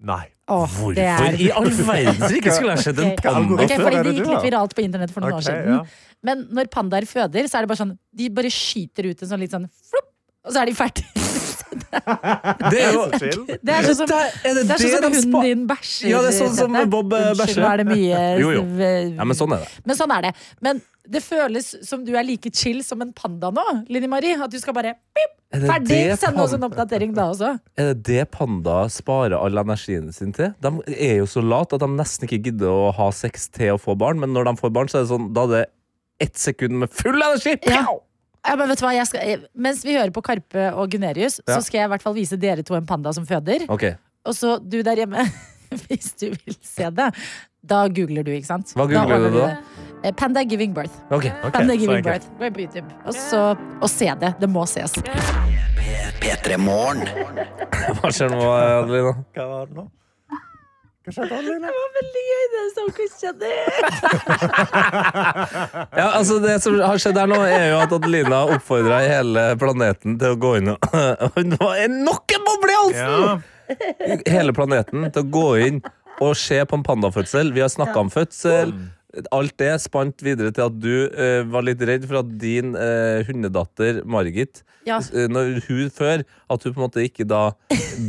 Nei. 0.00 0.22
Åh, 0.50 0.64
Hvorfor 0.66 0.94
det 0.96 1.04
er 1.06 1.36
i 1.38 1.50
all 1.54 1.68
verden 1.70 2.32
ikke 2.34 2.50
skulle 2.56 2.72
jeg 2.74 2.82
sett 2.88 2.98
en 2.98 3.12
panda 3.20 3.54
okay, 3.54 3.76
Hvorfor 3.76 3.84
fordi 3.86 4.00
Det 4.08 4.14
gikk 4.16 4.30
litt 4.32 4.46
viralt 4.48 4.72
på 4.74 4.82
internett 4.82 5.12
for 5.14 5.22
noen 5.22 5.36
år 5.38 5.44
siden. 5.46 5.76
ja. 5.76 5.82
Men 6.26 6.42
når 6.52 6.70
pandaer 6.72 7.06
føder, 7.08 7.46
så 7.48 7.60
er 7.60 7.64
det 7.64 7.70
bare 7.70 7.80
sånn 7.80 7.92
De 8.18 8.26
bare 8.34 8.50
skyter 8.52 9.06
ut 9.12 9.22
en 9.22 9.30
sånn 9.30 9.40
litt 9.44 9.54
sånn 9.54 9.68
flopp, 9.70 10.08
og 10.44 10.52
så 10.56 10.64
er 10.64 10.72
de 10.72 10.74
ferdige. 10.76 11.28
Det 11.70 12.80
er 12.80 12.92
jo 12.94 13.02
Det 13.48 13.72
er 13.74 13.86
sånn 13.86 13.96
som, 14.00 14.06
Det 14.10 14.18
er- 14.18 14.54
det 14.54 14.62
det 14.68 14.74
er 14.74 14.84
sånn 14.84 15.02
som 15.02 15.12
hunden 15.14 15.42
din 15.46 15.66
bæsjer. 15.70 16.08
Ja, 16.10 16.20
det 16.24 16.30
er 16.34 16.38
sånn 16.38 16.54
som 16.56 16.78
Bob, 16.90 17.10
bæsjer. 17.10 17.34
Unnskyld, 17.34 17.66
er 17.72 17.76
det 17.82 17.86
mye 17.90 18.22
Jo, 18.42 18.50
jo. 18.58 18.62
Ja, 19.16 19.24
men 19.24 19.36
sånn 19.38 19.54
er 19.56 19.64
det. 19.66 19.68
Men 19.86 19.96
sånn 19.96 20.14
er 20.16 20.22
det. 20.28 20.32
Men 20.60 20.82
det 21.10 21.22
føles 21.24 21.68
som 21.86 22.04
du 22.04 22.12
er 22.16 22.24
like 22.26 22.50
chill 22.54 22.82
som 22.86 23.02
en 23.02 23.12
panda 23.16 23.50
nå, 23.54 23.64
Linni 23.90 24.08
Marie. 24.10 24.36
At 24.40 24.50
du 24.52 24.58
skal 24.62 24.74
bare 24.76 24.94
pip, 25.16 25.36
Er 25.52 25.60
det 25.64 25.70
ferdig, 25.70 26.00
det 26.12 26.18
sende 26.20 26.44
oss 26.44 26.52
en 26.54 26.62
oppdatering 26.68 27.14
da 27.16 27.30
også. 27.32 27.54
Er 27.76 27.94
det 27.94 28.02
det 28.06 28.26
panda 28.30 28.84
sparer 28.92 29.34
all 29.40 29.58
energien 29.64 30.12
sin 30.14 30.32
til? 30.36 30.52
De 30.62 30.70
er 30.94 31.16
jo 31.22 31.26
så 31.26 31.42
late 31.42 31.74
at 31.74 31.80
de 31.82 31.88
nesten 31.96 32.28
ikke 32.28 32.42
gidder 32.50 32.70
å 32.70 32.92
ha 32.94 33.08
sex 33.10 33.48
til 33.48 33.74
å 33.74 33.80
få 33.80 33.96
barn, 33.98 34.20
men 34.22 34.30
når 34.36 34.44
de 34.52 34.56
får 34.60 34.72
barn, 34.72 34.86
så 34.92 35.00
er 35.00 35.06
det 35.06 35.10
sånn, 35.10 35.32
da 35.34 35.42
er 35.48 35.54
det 35.56 35.64
ett 36.20 36.36
sekund 36.38 36.78
med 36.84 36.90
full 36.92 37.16
energi! 37.18 37.56
Ja. 37.66 37.86
Ja, 38.46 38.56
men 38.56 38.70
vet 38.70 38.80
du 38.80 38.84
hva, 38.86 38.94
jeg 38.96 39.06
skal, 39.10 39.20
eh, 39.20 39.42
mens 39.54 39.82
vi 39.84 39.94
hører 39.98 40.12
på 40.16 40.22
Karpe 40.24 40.70
og 40.72 40.90
Gunerius, 40.92 41.40
Ja. 41.46 41.56
så 41.58 41.62
skal 41.66 41.82
jeg 41.82 41.90
i 41.90 41.92
hvert 41.92 42.02
fall 42.02 42.14
vise 42.16 42.38
dere 42.40 42.62
to 42.64 42.74
en 42.78 42.86
panda 42.88 43.12
som 43.12 43.26
føder. 43.28 43.66
Ok. 43.68 43.84
Og 44.24 44.34
så 44.36 44.56
du 44.62 44.82
der 44.82 44.96
hjemme, 45.02 45.26
hvis 45.86 46.14
du 46.18 46.30
vil 46.30 46.56
se 46.62 46.88
det. 46.90 47.10
da 47.62 47.82
googler 47.92 48.24
du, 48.24 48.32
ikke 48.32 48.48
sant? 48.48 48.72
Hva 48.74 48.86
googler 48.88 49.20
da 49.20 49.28
du 49.28 49.38
da? 49.38 49.50
Eh, 50.02 50.12
Panda 50.16 50.40
giving 50.48 50.72
birth. 50.72 50.94
Ok. 51.10 51.26
okay. 51.28 51.50
Panda 51.52 51.74
giving 51.76 52.02
birth. 52.02 52.26
Gå 52.38 52.46
inn 52.48 52.54
på 52.56 52.62
YouTube. 52.64 52.88
Og 53.04 53.12
så 53.12 53.42
og 53.82 53.88
se 53.92 54.08
det. 54.22 54.32
Det 54.40 54.48
må 54.48 54.64
ses. 54.66 54.94
P3 56.20 56.56
Morgen. 56.60 57.04
Hva 58.00 58.08
skjer 58.12 58.32
nå, 58.32 58.40
Adelina? 58.40 59.12
Hva 59.36 59.46
var 59.52 59.66
det 59.68 59.76
nå? 59.76 59.86
Hva 61.00 61.14
skjedde, 61.16 61.32
Adeline? 61.32 61.64
Veldig 61.96 62.22
gøy, 62.26 62.42
det 62.54 62.64
som 62.76 62.88
skjedde. 62.94 63.50
Ja, 66.00 66.06
altså 66.18 66.34
Det 66.42 66.54
som 66.60 66.74
har 66.80 66.98
skjedd 67.00 67.16
her 67.18 67.26
nå, 67.30 67.38
er 67.48 67.70
jo 67.70 67.78
at 67.80 67.92
Adelina 67.96 68.40
oppfordra 68.56 68.98
hele 69.04 69.42
planeten 69.60 70.18
til 70.20 70.28
å 70.34 70.36
gå 70.40 70.50
inn 70.60 70.68
og 70.74 70.78
Hun 71.38 71.48
var 71.60 71.72
nok 71.94 72.24
en 72.36 72.44
boble 72.46 72.70
i 72.74 72.76
halsen! 72.82 73.00
Ja. 73.00 73.06
Hele 74.28 74.52
planeten 74.56 74.98
til 75.08 75.20
å 75.24 75.30
gå 75.32 75.48
inn 75.68 75.78
og 76.20 76.32
se 76.36 76.58
på 76.68 76.74
en 76.76 76.84
pandafødsel. 76.84 77.52
Vi 77.56 77.62
har 77.64 77.70
snakka 77.72 77.96
om 78.02 78.10
fødsel. 78.12 78.68
Alt 79.34 79.56
det 79.58 79.72
spant 79.82 80.22
videre 80.22 80.52
til 80.54 80.62
at 80.68 80.74
du 80.78 80.92
eh, 81.10 81.42
var 81.50 81.64
litt 81.66 81.80
redd 81.82 82.04
for 82.06 82.20
at 82.20 82.28
din 82.38 82.76
eh, 82.78 83.24
hundedatter 83.26 84.04
Margit 84.06 84.60
Ja. 84.86 85.00
eh, 85.12 85.26
Når 85.28 85.58
hun 85.66 85.90
før 85.90 86.22
At 86.48 86.62
hun 86.62 86.72
på 86.76 86.78
en 86.78 86.84
måte 86.86 87.02
ikke 87.08 87.26
da 87.26 87.40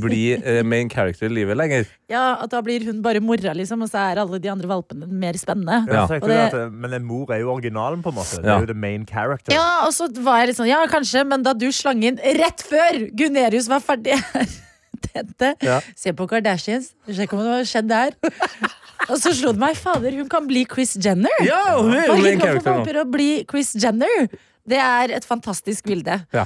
blir 0.03 0.43
eh, 0.45 0.61
main 0.63 0.87
character 0.93 1.25
i 1.25 1.33
livet 1.33 1.57
lenger. 1.57 1.87
Ja, 2.11 2.37
at 2.43 2.51
da 2.53 2.61
blir 2.63 2.85
hun 2.85 3.01
bare 3.01 3.19
mora, 3.19 3.51
liksom, 3.57 3.81
og 3.83 3.89
så 3.91 3.97
er 4.11 4.21
alle 4.21 4.37
de 4.39 4.49
andre 4.53 4.69
valpene 4.69 5.09
mer 5.09 5.33
spennende. 5.41 5.81
Ja, 5.89 6.05
Ja. 6.05 6.19
Og 6.21 6.29
det- 6.29 6.71
men 6.71 6.93
en 6.93 7.03
mor 7.09 7.31
er 7.33 7.39
jo 7.41 7.49
originalen, 7.51 8.01
på 8.03 8.09
en 8.13 8.15
måte. 8.21 8.37
Det 8.41 8.45
er 8.49 8.59
jo 8.61 8.69
the 8.71 8.73
main 8.77 9.05
character. 9.05 9.51
Ja, 9.53 9.85
og 9.87 9.91
så 9.93 10.07
var 10.23 10.39
jeg 10.39 10.47
litt 10.53 10.57
sånn, 10.61 10.69
ja, 10.69 10.85
kanskje, 10.87 11.25
men 11.27 11.43
da 11.43 11.53
du 11.53 11.67
slang 11.71 12.03
inn 12.03 12.17
rett 12.17 12.61
før 12.61 13.09
Gunerius 13.15 13.67
var 13.67 13.81
ferdig 13.81 14.15
Dette, 15.11 15.55
Ja. 15.65 15.81
se 15.97 16.13
på 16.13 16.27
Kardashians, 16.29 16.93
sjekk 17.09 17.33
om 17.33 17.39
det 17.43 17.51
har 17.57 17.67
skjedd 17.67 17.87
der. 17.89 18.11
Og 19.09 19.17
så 19.21 19.33
slo 19.35 19.53
det 19.55 19.61
meg, 19.63 19.77
fader, 19.79 20.13
hun 20.19 20.29
kan 20.31 20.45
bli 20.49 20.65
Chris 20.69 20.95
Jenner. 21.01 21.33
Ja, 21.45 21.77
hun 21.79 21.93
er 21.95 22.05
jo 22.07 22.15
Margit 22.17 22.27
main 22.27 22.43
character 22.43 22.99
nå. 22.99 23.05
å 23.05 23.07
bli 23.11 23.29
Chris 23.49 23.73
Jenner. 23.81 24.27
Det 24.67 24.77
er 24.77 25.15
et 25.17 25.25
fantastisk 25.27 25.87
bilde. 25.89 26.19
Ja. 26.35 26.45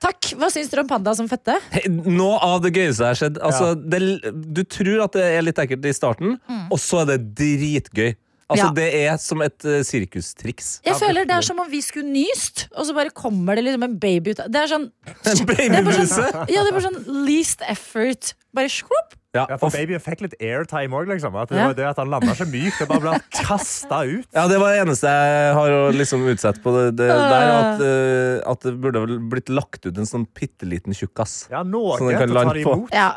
Takk. 0.00 0.30
Hva 0.40 0.48
syns 0.52 0.70
dere 0.72 0.84
om 0.86 0.88
panda 0.88 1.12
som 1.18 1.26
fødte? 1.28 1.58
Hey, 1.74 1.90
Noe 1.90 2.38
av 2.40 2.62
det 2.64 2.70
gøyeste 2.78 3.04
har 3.04 3.18
skjedd. 3.18 3.36
Altså, 3.44 3.74
det, 3.76 4.00
du 4.32 4.62
tror 4.64 5.02
at 5.04 5.18
det 5.18 5.26
er 5.34 5.44
litt 5.44 5.60
ekkelt 5.60 5.84
i 5.90 5.92
starten, 5.96 6.38
og 6.70 6.78
så 6.80 7.02
er 7.02 7.14
det 7.14 7.20
dritgøy. 7.36 8.14
Altså, 8.50 8.64
Ja. 8.66 8.70
Det 8.74 8.86
er 9.04 9.18
som 9.22 9.42
et 9.44 9.62
uh, 9.62 9.76
sirkustriks. 9.86 10.70
Jeg 10.82 10.96
føler 10.98 11.28
det 11.28 11.36
er 11.36 11.44
som 11.46 11.60
om 11.62 11.68
vi 11.70 11.78
skulle 11.86 12.10
nyst, 12.10 12.64
og 12.74 12.88
så 12.88 12.96
bare 12.96 13.12
kommer 13.14 13.54
det 13.60 13.62
liksom 13.68 13.84
en 13.86 13.94
baby 14.02 14.32
ut 14.34 14.40
av 14.42 14.48
Det 14.50 14.58
er 14.64 14.72
sånn 14.72 14.88
En 15.30 15.36
det 15.36 15.36
er 15.36 15.46
bare 15.46 15.68
babybuse! 15.76 16.08
sånn, 16.16 16.50
ja, 16.50 16.64
det 16.64 16.72
er 16.72 16.74
bare 16.74 16.86
sånn 16.88 17.22
least 17.28 17.62
effort. 17.70 18.32
Bare 18.56 18.72
skrupp. 18.72 19.14
Ja, 19.32 19.44
Ja, 19.48 19.56
for 19.62 19.70
babyen 19.70 20.00
fikk 20.02 20.24
litt 20.24 20.32
airtime 20.42 20.90
òg, 20.98 21.06
liksom. 21.06 21.36
At 21.38 21.48
det 21.50 21.58
Ja. 21.60 21.66
var 21.68 21.74
det 21.78 21.84
at 21.86 21.96
han 22.02 22.08
landa 22.10 22.32
ikke 22.34 22.46
mykt. 22.50 22.78
Det 22.80 22.88
bare 22.88 23.00
ble 23.00 23.12
kasta 23.46 24.00
ut. 24.02 24.26
ja, 24.34 24.48
det 24.50 24.58
var 24.58 24.72
det 24.74 24.80
eneste 24.82 25.06
jeg 25.06 25.54
har 25.54 25.70
å 25.70 25.92
liksom 25.94 26.24
utsette 26.26 26.58
på 26.64 26.72
det, 26.74 26.96
det 26.98 27.06
der. 27.06 27.50
At, 27.60 27.80
uh, 27.80 28.50
at 28.50 28.60
det 28.66 28.72
burde 28.82 29.02
vel 29.04 29.20
blitt 29.30 29.48
lagt 29.48 29.86
ut 29.86 29.96
en 29.96 30.08
sånn 30.08 30.26
bitte 30.34 30.66
liten 30.66 30.92
tjukkas. 30.92 31.46
Ja, 31.52 31.62
noe 31.62 31.94
Så 31.98 32.08
den 32.10 32.18
kan 32.18 32.34
lande 32.34 32.64
på. 32.66 32.88
Ja, 32.92 33.12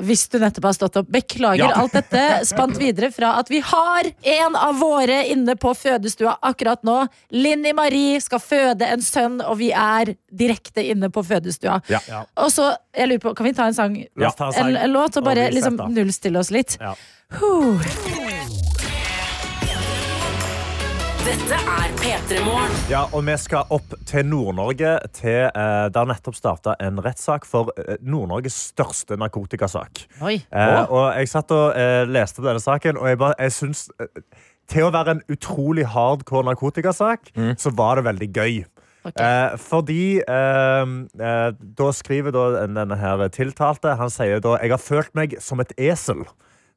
Hvis 0.00 0.24
du 0.32 0.38
nettopp 0.40 0.64
har 0.70 0.72
stått 0.72 0.96
opp. 1.02 1.06
Beklager 1.12 1.68
Ja. 1.68 1.72
alt 1.82 1.92
dette. 1.92 2.24
Spant 2.48 2.78
videre 2.80 3.12
fra 3.12 3.34
at 3.38 3.48
vi 3.52 3.60
har 3.60 4.08
en 4.24 4.56
av 4.56 4.74
våre 4.80 5.20
inne 5.28 5.54
på 5.54 5.74
fødestua 5.76 6.38
akkurat 6.42 6.82
nå. 6.82 7.06
Linni 7.30 7.74
Marie 7.76 8.20
skal 8.24 8.38
føde 8.40 8.88
en 8.88 9.00
sønn, 9.04 9.42
og 9.44 9.58
vi 9.58 9.70
er 9.72 10.14
direkte 10.32 10.80
inne 10.80 11.10
på 11.12 11.20
fødestua. 11.22 11.82
Ja. 11.92 12.00
Ja. 12.08 12.24
Og 12.38 12.48
så, 12.50 12.72
jeg 12.96 13.08
lurer 13.08 13.20
på, 13.20 13.34
Kan 13.36 13.44
vi 13.46 13.52
ta 13.52 13.66
en 13.68 13.74
sang? 13.74 13.94
Ta 14.36 14.50
en. 14.56 14.76
En, 14.76 14.92
låt 14.92 15.16
og 15.16 15.24
bare 15.24 15.50
liksom 15.58 15.94
nullstille 15.94 16.40
oss 16.40 16.52
litt? 16.54 16.78
Ja. 16.80 16.94
Huh. 17.38 17.82
Dette 21.28 21.56
er 21.60 21.90
P3 22.00 22.38
Morgen. 22.40 22.76
Ja, 22.88 23.02
og 23.12 23.26
vi 23.26 23.34
skal 23.36 23.68
opp 23.74 23.92
til 24.08 24.24
Nord-Norge. 24.24 24.94
Til, 25.12 25.50
eh, 25.50 25.88
det 25.92 25.98
har 26.00 26.08
nettopp 26.08 26.38
starta 26.38 26.72
en 26.80 27.02
rettssak 27.04 27.44
for 27.44 27.68
eh, 27.76 27.98
Nord-Norges 28.00 28.56
største 28.70 29.18
narkotikasak. 29.20 30.06
Oi. 30.24 30.38
Eh, 30.48 30.78
og 30.88 31.10
jeg 31.18 31.28
satt 31.28 31.52
og 31.52 31.76
eh, 31.76 32.06
leste 32.08 32.40
denne 32.40 32.62
saken, 32.64 32.96
og 32.96 33.10
jeg, 33.10 33.20
bare, 33.20 33.36
jeg 33.44 33.56
syns 33.58 33.90
eh, 34.00 34.08
Til 34.68 34.84
å 34.84 34.92
være 34.92 35.18
en 35.18 35.22
utrolig 35.32 35.84
hardcore 35.88 36.44
narkotikasak, 36.44 37.30
så 37.56 37.70
var 37.72 37.96
det 37.96 38.02
veldig 38.04 38.26
gøy. 38.36 38.58
Ok. 39.08 39.20
Eh, 39.24 39.56
fordi 39.62 40.02
eh, 40.22 40.92
eh, 41.28 41.48
Da 41.80 41.88
skriver 41.96 42.34
da 42.34 42.66
denne 42.66 42.98
her 43.00 43.24
tiltalte 43.34 43.96
Han 43.98 44.12
sier 44.12 44.42
da 44.44 44.56
Jeg 44.62 44.74
har 44.74 44.82
følt 44.82 45.14
meg 45.18 45.38
som 45.44 45.60
et 45.64 45.72
esel. 45.78 46.24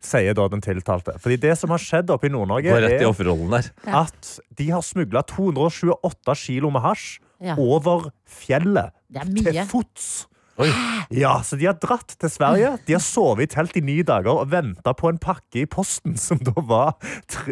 Sier 0.02 0.34
da 0.34 0.48
den 0.50 0.64
tiltalte. 0.66 1.14
Fordi 1.22 1.38
det 1.44 1.54
som 1.60 1.70
har 1.70 1.82
skjedd 1.82 2.10
oppe 2.10 2.26
i 2.26 2.32
Nord-Norge, 2.34 2.72
Gå 2.74 2.80
rett 2.82 2.96
i 2.98 3.04
er 3.04 3.10
offerrollen 3.12 3.52
der. 3.54 3.68
At 3.86 4.32
de 4.58 4.70
har 4.74 4.82
smugla 4.82 5.22
228 5.30 6.38
kilo 6.42 6.72
med 6.74 6.82
hasj 6.88 7.20
Ja. 7.42 7.56
over 7.58 8.10
fjellet 8.26 8.92
Det 9.10 9.22
er 9.22 9.30
til 9.54 9.66
fots. 9.70 10.28
Oi. 10.62 10.72
Ja, 11.12 11.42
så 11.44 11.58
De 11.60 11.66
har 11.68 11.76
dratt 11.76 12.14
til 12.22 12.30
Sverige. 12.32 12.70
De 12.88 12.94
har 12.96 13.02
sovet 13.04 13.44
i 13.44 13.48
telt 13.52 13.74
i 13.76 13.82
ni 13.84 13.98
dager 14.08 14.30
og 14.32 14.46
venta 14.54 14.94
på 14.96 15.10
en 15.12 15.18
pakke 15.20 15.60
i 15.60 15.66
posten 15.68 16.14
som 16.16 16.40
da 16.40 16.54
var 16.56 16.94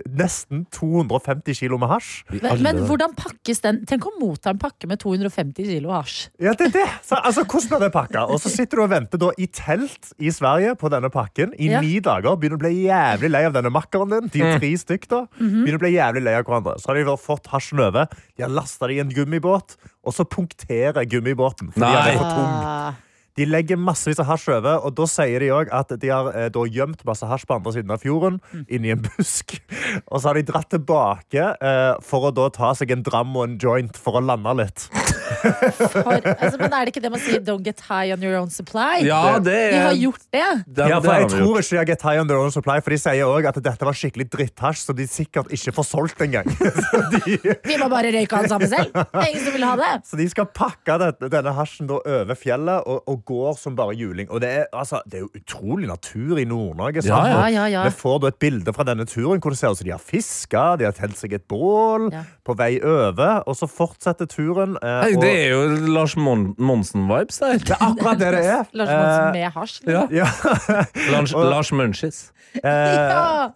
nesten 0.08 0.62
250 0.72 1.58
kilo 1.60 1.76
med 1.82 1.92
hasj. 1.92 2.22
Men, 2.40 2.62
men 2.64 2.80
hvordan 2.88 3.12
pakkes 3.20 3.60
den? 3.66 3.82
Tenk 3.90 4.08
å 4.08 4.14
motta 4.20 4.54
en 4.54 4.62
pakke 4.62 4.88
med 4.88 5.02
250 5.04 5.68
kilo 5.74 5.92
hasj. 5.92 6.30
Ja, 6.40 6.54
det 6.56 6.70
er 6.70 6.76
det. 6.78 6.86
Så, 7.04 7.20
altså, 7.20 7.44
hvordan 7.44 7.74
blir 7.74 7.86
det 7.90 7.92
pakka? 7.98 8.24
Og 8.32 8.40
så 8.40 8.52
sitter 8.54 8.80
du 8.80 8.86
og 8.86 8.94
venter 8.94 9.20
da 9.26 9.34
i 9.36 9.50
telt 9.52 10.14
i 10.24 10.32
Sverige 10.32 10.78
på 10.80 10.92
denne 10.96 11.12
pakken 11.12 11.52
i 11.60 11.68
Ja. 11.74 11.84
ni 11.84 12.00
dager. 12.00 12.40
Begynner 12.40 12.62
å 12.62 12.64
bli 12.64 12.86
jævlig 12.88 13.34
lei 13.36 13.44
av 13.50 13.60
denne 13.60 13.74
makkeren 13.76 14.16
din. 14.16 14.32
De 14.32 14.46
er 14.46 14.60
tre 14.60 14.72
stykk 14.86 15.10
da. 15.12 15.26
Begynner 15.36 15.82
å 15.82 15.84
bli 15.84 15.94
jævlig 15.98 16.24
lei 16.30 16.38
av 16.40 16.48
hverandre. 16.48 16.80
Så 16.80 16.94
har 16.94 17.02
de 17.04 17.18
fått 17.20 17.52
hasjen 17.52 17.84
over. 17.84 18.08
De 18.38 18.48
har 18.48 18.56
lasta 18.56 18.88
det 18.88 18.96
i 18.96 19.04
en 19.04 19.12
gummibåt, 19.12 19.76
og 20.06 20.16
så 20.16 20.26
punkterer 20.28 21.06
gummibåten. 21.10 21.72
Fordi 21.76 21.86
den 21.86 22.16
er 22.16 22.18
for 22.18 22.34
tung. 22.34 22.58
Ah. 22.64 23.06
De 23.40 23.46
legger 23.48 23.78
massevis 23.80 24.20
av 24.20 24.28
hasj 24.28 24.50
over, 24.52 24.82
og 24.84 24.96
da 24.98 25.06
sier 25.08 25.40
de 25.40 25.52
òg 25.56 25.70
at 25.72 25.94
de 26.02 26.10
har 26.12 26.28
eh, 26.34 26.50
da 26.52 26.64
gjemt 26.68 27.06
masse 27.08 27.28
hasj 27.28 27.48
på 27.48 27.56
andre 27.56 27.72
siden 27.78 27.94
av 27.96 28.02
fjorden, 28.04 28.42
inni 28.68 28.92
en 28.92 29.06
busk. 29.06 29.56
Og 30.12 30.20
så 30.20 30.30
har 30.30 30.40
de 30.40 30.44
dratt 30.50 30.68
tilbake 30.74 31.46
eh, 31.56 31.94
for 32.04 32.28
å 32.28 32.34
da 32.36 32.50
ta 32.52 32.74
seg 32.76 32.92
en 32.92 33.06
dram 33.06 33.32
og 33.38 33.46
en 33.46 33.56
joint 33.62 33.96
for 33.96 34.20
å 34.20 34.26
lande 34.26 34.58
litt. 34.60 34.90
For, 35.30 36.20
altså, 36.26 36.58
men 36.60 36.74
er 36.74 36.86
det 36.88 36.94
ikke 36.94 37.04
det 37.04 37.12
man 37.14 37.22
sier 37.24 37.40
'don't 37.46 37.64
get 37.66 37.80
high 37.90 38.12
on 38.14 38.24
your 38.24 38.36
own 38.40 38.50
supply'? 38.54 39.04
Ja, 39.06 39.38
det 39.40 39.54
er 39.54 39.72
De 39.72 39.80
har 39.86 39.98
gjort 40.00 40.24
det. 40.34 40.48
Det, 40.68 40.88
Ja, 40.90 41.00
for 41.00 41.14
Jeg 41.14 41.30
tror 41.30 41.60
ikke 41.60 41.70
de 41.70 41.78
har 41.78 41.86
get 41.86 42.02
high 42.02 42.22
on 42.22 42.28
their 42.28 42.40
own 42.40 42.52
supply, 42.52 42.80
for 42.82 42.90
de 42.90 42.98
sier 42.98 43.26
òg 43.26 43.48
at 43.50 43.60
dette 43.64 43.86
var 43.86 43.94
skikkelig 43.94 44.30
dritthasj, 44.34 44.84
som 44.86 44.96
de 44.96 45.08
sikkert 45.08 45.52
ikke 45.54 45.74
får 45.76 45.86
solgt 45.90 46.22
engang. 46.26 46.48
Så 46.90 47.02
de, 47.14 47.38
Vi 47.66 47.78
må 47.80 47.90
bare 47.92 48.12
røyke 48.14 48.36
alle 48.38 48.50
sammen 48.52 48.70
selv. 48.72 48.92
Det 48.94 49.24
er 49.24 49.30
ingen 49.30 49.46
som 49.46 49.54
vil 49.54 49.66
ha 49.68 49.76
det. 49.80 49.92
så 50.10 50.18
de 50.18 50.30
skal 50.30 50.46
pakke 50.46 50.98
dette, 51.02 51.30
denne 51.30 51.54
hasjen 51.54 51.88
da 51.90 52.00
over 52.00 52.36
fjellet 52.40 52.84
og, 52.88 53.04
og 53.08 53.24
går 53.26 53.58
som 53.60 53.76
bare 53.76 53.94
juling. 53.98 54.30
Og 54.32 54.42
det 54.42 54.50
er, 54.50 54.66
altså, 54.74 55.02
det 55.10 55.20
er 55.22 55.26
jo 55.28 55.32
utrolig 55.36 55.88
natur 55.88 56.38
i 56.40 56.46
Nord-Norge. 56.46 57.06
Ja, 57.06 57.20
Ja, 57.30 57.48
ja, 57.48 57.66
ja. 57.68 57.84
Vi 57.86 57.92
får 57.96 58.20
da 58.24 58.28
et 58.34 58.40
bilde 58.40 58.74
fra 58.74 58.84
denne 58.88 59.06
turen 59.06 59.40
hvor 59.40 59.52
det 59.54 59.60
ser 59.60 59.70
ut 59.74 59.78
som 59.78 59.86
de 59.86 59.92
har 59.94 60.02
fiska, 60.02 60.64
de 60.80 60.86
har 60.88 60.96
telt 60.98 61.18
seg 61.20 61.34
et 61.34 61.48
bål 61.48 62.10
Ja. 62.14 62.24
På 62.50 62.56
vei 62.60 62.72
over, 62.84 63.44
og 63.48 63.56
så 63.60 63.70
fortsetter 63.70 64.28
turen. 64.30 64.76
eh, 64.82 64.96
Nei, 65.06 65.14
og- 65.16 65.22
Det 65.24 65.34
er 65.46 65.50
jo 65.54 65.92
Lars 65.94 66.16
Mon 66.18 66.50
Monsen-vibes 66.58 67.40
der. 67.40 67.58
det 67.62 67.76
er 67.78 67.86
akkurat 67.92 68.20
det 68.20 68.32
det 68.36 68.46
er. 68.46 68.66
Lars 68.82 68.90
Monsen 68.90 69.28
Eh, 69.28 69.32
med 69.38 69.52
hasj. 69.54 69.82
Ja. 69.88 70.08
ja. 70.12 70.28
Lars, 71.14 71.34
Lars 71.34 71.72
Munchies. 71.72 72.32
Eh, 72.64 72.64
Ja. 72.70 73.50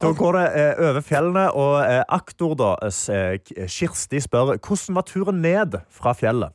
Da 0.00 0.12
går 0.16 0.38
det 0.38 0.46
eh, 0.56 0.82
over 0.88 1.04
fjellene, 1.04 1.44
og 1.58 1.76
eh, 1.84 2.02
aktor 2.08 2.54
da, 2.58 2.72
eh, 2.86 3.66
Kirsti 3.68 4.22
spør 4.24 4.54
hvordan 4.56 4.98
var 4.98 5.06
turen 5.08 5.42
ned 5.44 5.76
fra 5.92 6.14
fjellet. 6.16 6.54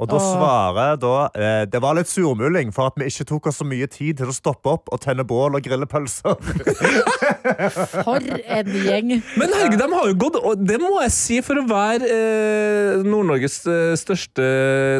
Og 0.00 0.08
da 0.08 0.16
Åh. 0.16 0.26
svarer 0.32 1.00
da 1.00 1.16
eh, 1.36 1.62
det 1.68 1.80
var 1.84 1.96
litt 1.98 2.08
surmuling 2.08 2.70
for 2.72 2.88
at 2.88 2.96
vi 2.96 3.08
ikke 3.10 3.26
tok 3.28 3.50
oss 3.50 3.58
så 3.60 3.66
mye 3.68 3.88
tid 3.90 4.20
til 4.20 4.30
å 4.32 4.34
stoppe 4.34 4.72
opp 4.72 4.88
og 4.94 5.02
tenne 5.04 5.26
bål 5.28 5.58
og 5.58 5.64
grille 5.64 5.88
pølser. 5.90 6.38
For 8.06 8.16
en 8.20 8.70
gjeng. 8.70 9.12
Men 9.40 9.52
herregud, 9.52 9.80
de 9.80 9.86
har 9.92 10.08
jo 10.10 10.16
gått 10.20 10.36
Og 10.38 10.62
det 10.64 10.76
må 10.80 10.90
jeg 11.02 11.12
si, 11.14 11.38
for 11.44 11.60
å 11.60 11.64
være 11.68 12.08
eh, 12.08 13.02
Nord-Norges 13.04 13.58
eh, 13.68 13.92
største 14.00 14.46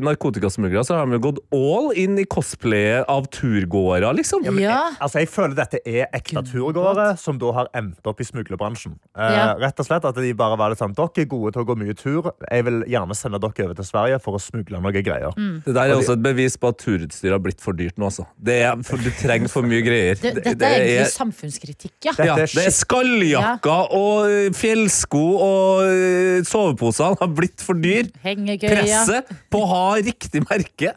narkotikasmuglere, 0.04 0.84
så 0.86 0.98
har 0.98 1.08
de 1.08 1.16
jo 1.16 1.22
gått 1.30 1.40
all 1.56 1.90
in 1.98 2.18
i 2.20 2.26
cosplayet 2.28 3.08
av 3.10 3.28
turgåere, 3.32 4.12
liksom. 4.18 4.44
Ja. 4.60 4.82
Altså, 5.00 5.22
jeg 5.22 5.30
føler 5.32 5.56
dette 5.58 5.80
er 5.84 6.10
ekte 6.16 6.42
turgåere 6.50 7.14
som 7.20 7.40
da 7.40 7.54
har 7.56 7.69
endt 7.74 8.06
opp 8.06 8.20
i 8.20 8.24
smuglerbransjen. 8.24 8.94
Eh, 9.16 9.30
Ja. 9.36 9.54
Rett 9.60 9.78
og 9.80 9.86
slett 9.86 10.04
at 10.04 10.14
de 10.14 10.32
bare 10.34 10.56
var 10.58 10.70
litt 10.70 10.78
sånn 10.80 10.94
Dere 10.94 11.10
er 11.22 11.28
gode 11.30 11.52
til 11.52 11.62
å 11.62 11.66
gå 11.66 11.76
mye 11.78 11.94
tur. 11.96 12.30
Jeg 12.50 12.64
vil 12.64 12.82
gjerne 12.90 13.14
sende 13.16 13.38
dere 13.40 13.64
over 13.66 13.74
til 13.78 13.84
Sverige 13.88 14.20
for 14.20 14.34
å 14.34 14.40
smugle 14.40 14.80
noe 14.80 14.92
greier. 14.92 15.32
Det 15.64 15.74
der 15.74 15.90
er 15.90 15.94
også 15.96 16.12
et 16.18 16.22
bevis 16.22 16.56
på 16.56 16.68
at 16.68 16.78
turutstyr 16.78 17.32
har 17.32 17.38
blitt 17.40 17.60
for 17.60 17.72
dyrt 17.72 17.96
nå, 17.98 18.06
altså. 18.10 18.26
Det 18.42 18.58
er, 18.62 18.76
for 18.82 18.96
du 18.96 19.10
trenger 19.10 19.48
for 19.48 19.62
mye 19.62 19.82
greier. 19.82 20.14
Det, 20.20 20.34
Det- 20.34 20.44
dette 20.44 20.58
det 20.58 20.66
er 20.68 20.80
egentlig 20.80 21.12
samfunnskritikk, 21.14 21.94
ja. 22.04 22.12
Ja, 22.18 22.34
det 22.36 22.66
er 22.66 22.70
skalljakker 22.74 23.92
og 23.96 24.26
eh, 24.30 24.50
fjellsko 24.56 25.24
og 25.40 26.44
soveposer 26.46 26.80
soveposene 26.80 27.16
har 27.20 27.30
blitt 27.34 27.60
for 27.64 27.74
dyr. 27.80 28.08
Hengekøya. 28.24 28.70
Presset 28.82 29.30
på 29.52 29.62
å 29.64 29.68
ha 29.70 29.84
riktig 30.00 30.42
merke. 30.48 30.94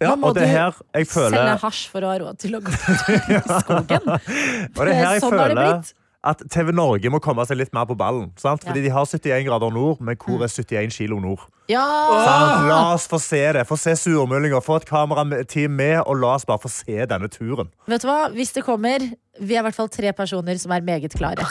Ja, 0.00 0.14
Nå 0.14 0.16
må 0.16 0.30
og 0.30 0.34
det 0.38 0.46
du 0.46 0.52
her 0.54 0.72
jeg 0.96 1.06
Selge 1.10 1.36
Sende 1.36 1.56
hasj 1.60 1.80
for 1.92 2.00
å 2.00 2.08
ha 2.08 2.18
råd 2.22 2.38
til 2.40 2.54
å 2.56 2.60
gå 2.64 2.72
i 2.72 3.40
skogen. 3.60 4.06
Og 4.08 4.86
det 4.88 4.94
her 4.96 5.10
jeg 5.18 5.20
Sånn 5.20 5.36
har 5.36 5.52
det 5.52 5.56
føler 5.56 5.60
blitt. 5.60 5.90
At 6.26 6.42
TV 6.52 6.72
Norge 6.76 7.10
må 7.12 7.20
komme 7.24 7.44
seg 7.48 7.56
litt 7.60 7.72
mer 7.76 7.86
på 7.88 7.96
ballen. 7.98 8.28
Sant? 8.40 8.64
Fordi 8.66 8.82
de 8.84 8.92
har 8.92 9.06
71 9.08 9.46
grader 9.46 9.72
nord, 9.72 10.02
men 10.04 10.18
hvor 10.20 10.44
er 10.44 10.52
71 10.52 10.92
kilo 10.98 11.20
nord? 11.22 11.46
Ja! 11.70 11.84
La 12.68 12.80
oss 12.92 13.06
få 13.08 13.20
se 13.22 13.40
det. 13.56 13.64
Få 13.68 13.78
se 13.80 13.94
surmulinga. 13.96 14.60
Få 14.64 14.80
et 14.80 14.88
kamerateam 14.88 15.72
med, 15.80 16.00
og 16.04 16.20
la 16.20 16.34
oss 16.36 16.44
bare 16.48 16.60
få 16.60 16.72
se 16.72 17.06
denne 17.08 17.30
turen. 17.32 17.70
Vet 17.88 18.04
du 18.04 18.10
hva? 18.10 18.20
Hvis 18.34 18.52
det 18.56 18.66
kommer, 18.66 19.06
vi 19.40 19.56
er 19.56 19.62
i 19.62 19.66
hvert 19.68 19.78
fall 19.78 19.88
tre 19.92 20.12
personer 20.16 20.60
som 20.60 20.76
er 20.76 20.84
meget 20.84 21.16
klare. 21.16 21.48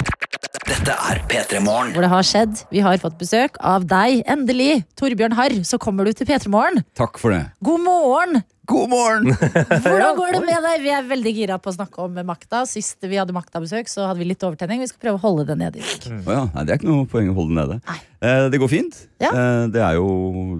Dette 0.69 0.93
er 0.93 1.23
P3 1.31 1.63
Morgen. 1.65 1.95
Hvor 1.95 2.05
det 2.05 2.11
har 2.11 2.27
skjedd. 2.27 2.61
Vi 2.69 2.83
har 2.85 3.01
fått 3.01 3.17
besøk 3.19 3.57
av 3.65 3.87
deg, 3.89 4.21
endelig. 4.29 4.83
Torbjørn 4.99 5.33
Harr, 5.39 5.57
så 5.65 5.81
kommer 5.81 6.05
du 6.05 6.13
til 6.13 6.29
P3 6.29 6.51
Morgen. 6.53 6.83
Takk 6.99 7.17
for 7.21 7.33
det. 7.33 7.47
God 7.65 7.81
morgen! 7.87 8.43
God 8.69 8.89
morgen! 8.91 9.33
Hvordan 9.85 10.17
går 10.17 10.35
det 10.35 10.41
med 10.45 10.65
deg? 10.67 10.83
Vi 10.83 10.91
er 10.93 11.07
veldig 11.09 11.33
gira 11.33 11.57
på 11.61 11.71
å 11.71 11.75
snakke 11.75 12.03
om 12.05 12.17
makta. 12.27 12.61
Sist 12.69 13.01
vi 13.01 13.17
hadde 13.17 13.33
makta-besøk, 13.33 13.89
så 13.89 14.05
hadde 14.05 14.21
vi 14.21 14.29
litt 14.29 14.45
overtenning. 14.45 14.83
Vi 14.83 14.89
skal 14.91 15.01
prøve 15.07 15.17
å 15.17 15.23
holde 15.25 15.47
det 15.49 15.57
nede 15.57 15.77
Mm. 15.79 16.21
Oh, 16.25 16.31
ja, 16.33 16.41
nei, 16.53 16.63
det 16.65 16.73
er 16.73 16.79
ikke 16.79 16.89
noe 16.89 17.05
poeng 17.09 17.29
å 17.31 17.35
holde 17.37 17.53
det 17.53 17.59
nede. 17.59 17.97
Eh, 18.25 18.45
det 18.51 18.59
går 18.61 18.69
fint. 18.71 18.95
Ja. 19.21 19.29
Eh, 19.31 19.65
det 19.73 19.81
er 19.83 19.97
jo 19.97 20.07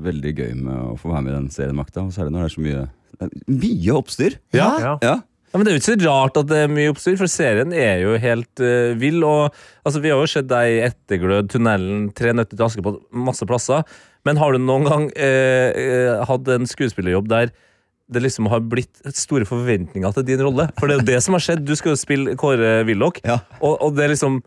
veldig 0.03 0.33
gøy 0.35 0.51
med 0.57 0.75
å 0.91 0.97
få 0.99 1.11
være 1.11 1.23
med 1.25 1.31
i 1.31 1.35
den 1.37 1.49
serien 1.53 1.77
Makta, 1.77 2.03
og 2.05 2.13
særlig 2.15 2.33
når 2.33 2.45
det 2.45 2.49
er 2.49 2.55
så 2.55 2.63
mye 2.65 2.83
er 3.19 3.33
Mye 3.51 3.95
oppstyr. 3.97 4.37
Ja. 4.55 4.69
Ja. 4.79 4.93
Ja. 5.03 5.15
Ja, 5.49 5.57
men 5.57 5.65
Det 5.65 5.71
er 5.71 5.77
jo 5.77 5.81
ikke 5.81 5.93
så 5.95 6.05
rart 6.05 6.37
at 6.37 6.49
det 6.51 6.59
er 6.63 6.69
mye 6.71 6.91
oppstyr, 6.93 7.15
for 7.17 7.31
serien 7.31 7.73
er 7.73 8.03
jo 8.03 8.17
helt 8.21 8.61
uh, 8.61 8.93
vill. 9.01 9.23
og 9.25 9.55
altså, 9.83 10.01
Vi 10.03 10.11
har 10.13 10.21
jo 10.21 10.29
sett 10.29 10.49
deg 10.49 10.75
i 10.75 10.83
Etterglød, 10.85 11.49
Tunnelen, 11.49 12.11
Tre 12.13 12.35
nøtter 12.37 12.53
til 12.53 12.67
Askepott, 12.67 13.01
masse 13.09 13.47
plasser. 13.49 13.81
Men 14.27 14.37
har 14.37 14.53
du 14.53 14.61
noen 14.61 14.85
gang 14.85 15.07
uh, 15.09 15.69
uh, 15.73 16.27
hatt 16.29 16.53
en 16.53 16.69
skuespillerjobb 16.69 17.31
der 17.31 17.49
det 18.09 18.21
liksom 18.23 18.47
har 18.49 18.59
blitt 18.65 19.01
store 19.13 19.45
forventninger 19.45 20.13
til 20.15 20.25
din 20.31 20.41
rolle? 20.41 20.69
For 20.79 20.89
det 20.89 20.95
er 20.95 21.01
jo 21.03 21.09
det 21.11 21.19
som 21.25 21.35
har 21.37 21.43
skjedd. 21.45 21.65
Du 21.67 21.75
skal 21.77 21.93
jo 21.93 21.99
spille 22.01 22.35
Kåre 22.39 22.79
Willoch, 22.87 23.19
Ja. 23.25 23.39
og, 23.61 23.75
og 23.85 23.95
det 23.97 24.07
er 24.07 24.13
liksom 24.15 24.39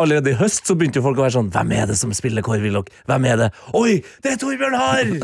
Allerede 0.00 0.32
i 0.32 0.38
høst 0.40 0.66
så 0.66 0.74
begynte 0.74 0.98
jo 0.98 1.04
folk 1.04 1.20
å 1.20 1.22
være 1.22 1.36
sånn 1.36 1.50
Hvem 1.54 1.70
er 1.76 1.86
det 1.86 1.94
som 2.00 2.10
spiller 2.16 2.42
Kåre 2.42 2.58
Willoch? 2.64 2.88
Hvem 3.06 3.26
er 3.30 3.36
det? 3.44 3.48
Oi, 3.78 4.00
det 4.24 4.32
er 4.34 4.40
Torbjørn 4.42 4.74
Harr! 4.78 5.12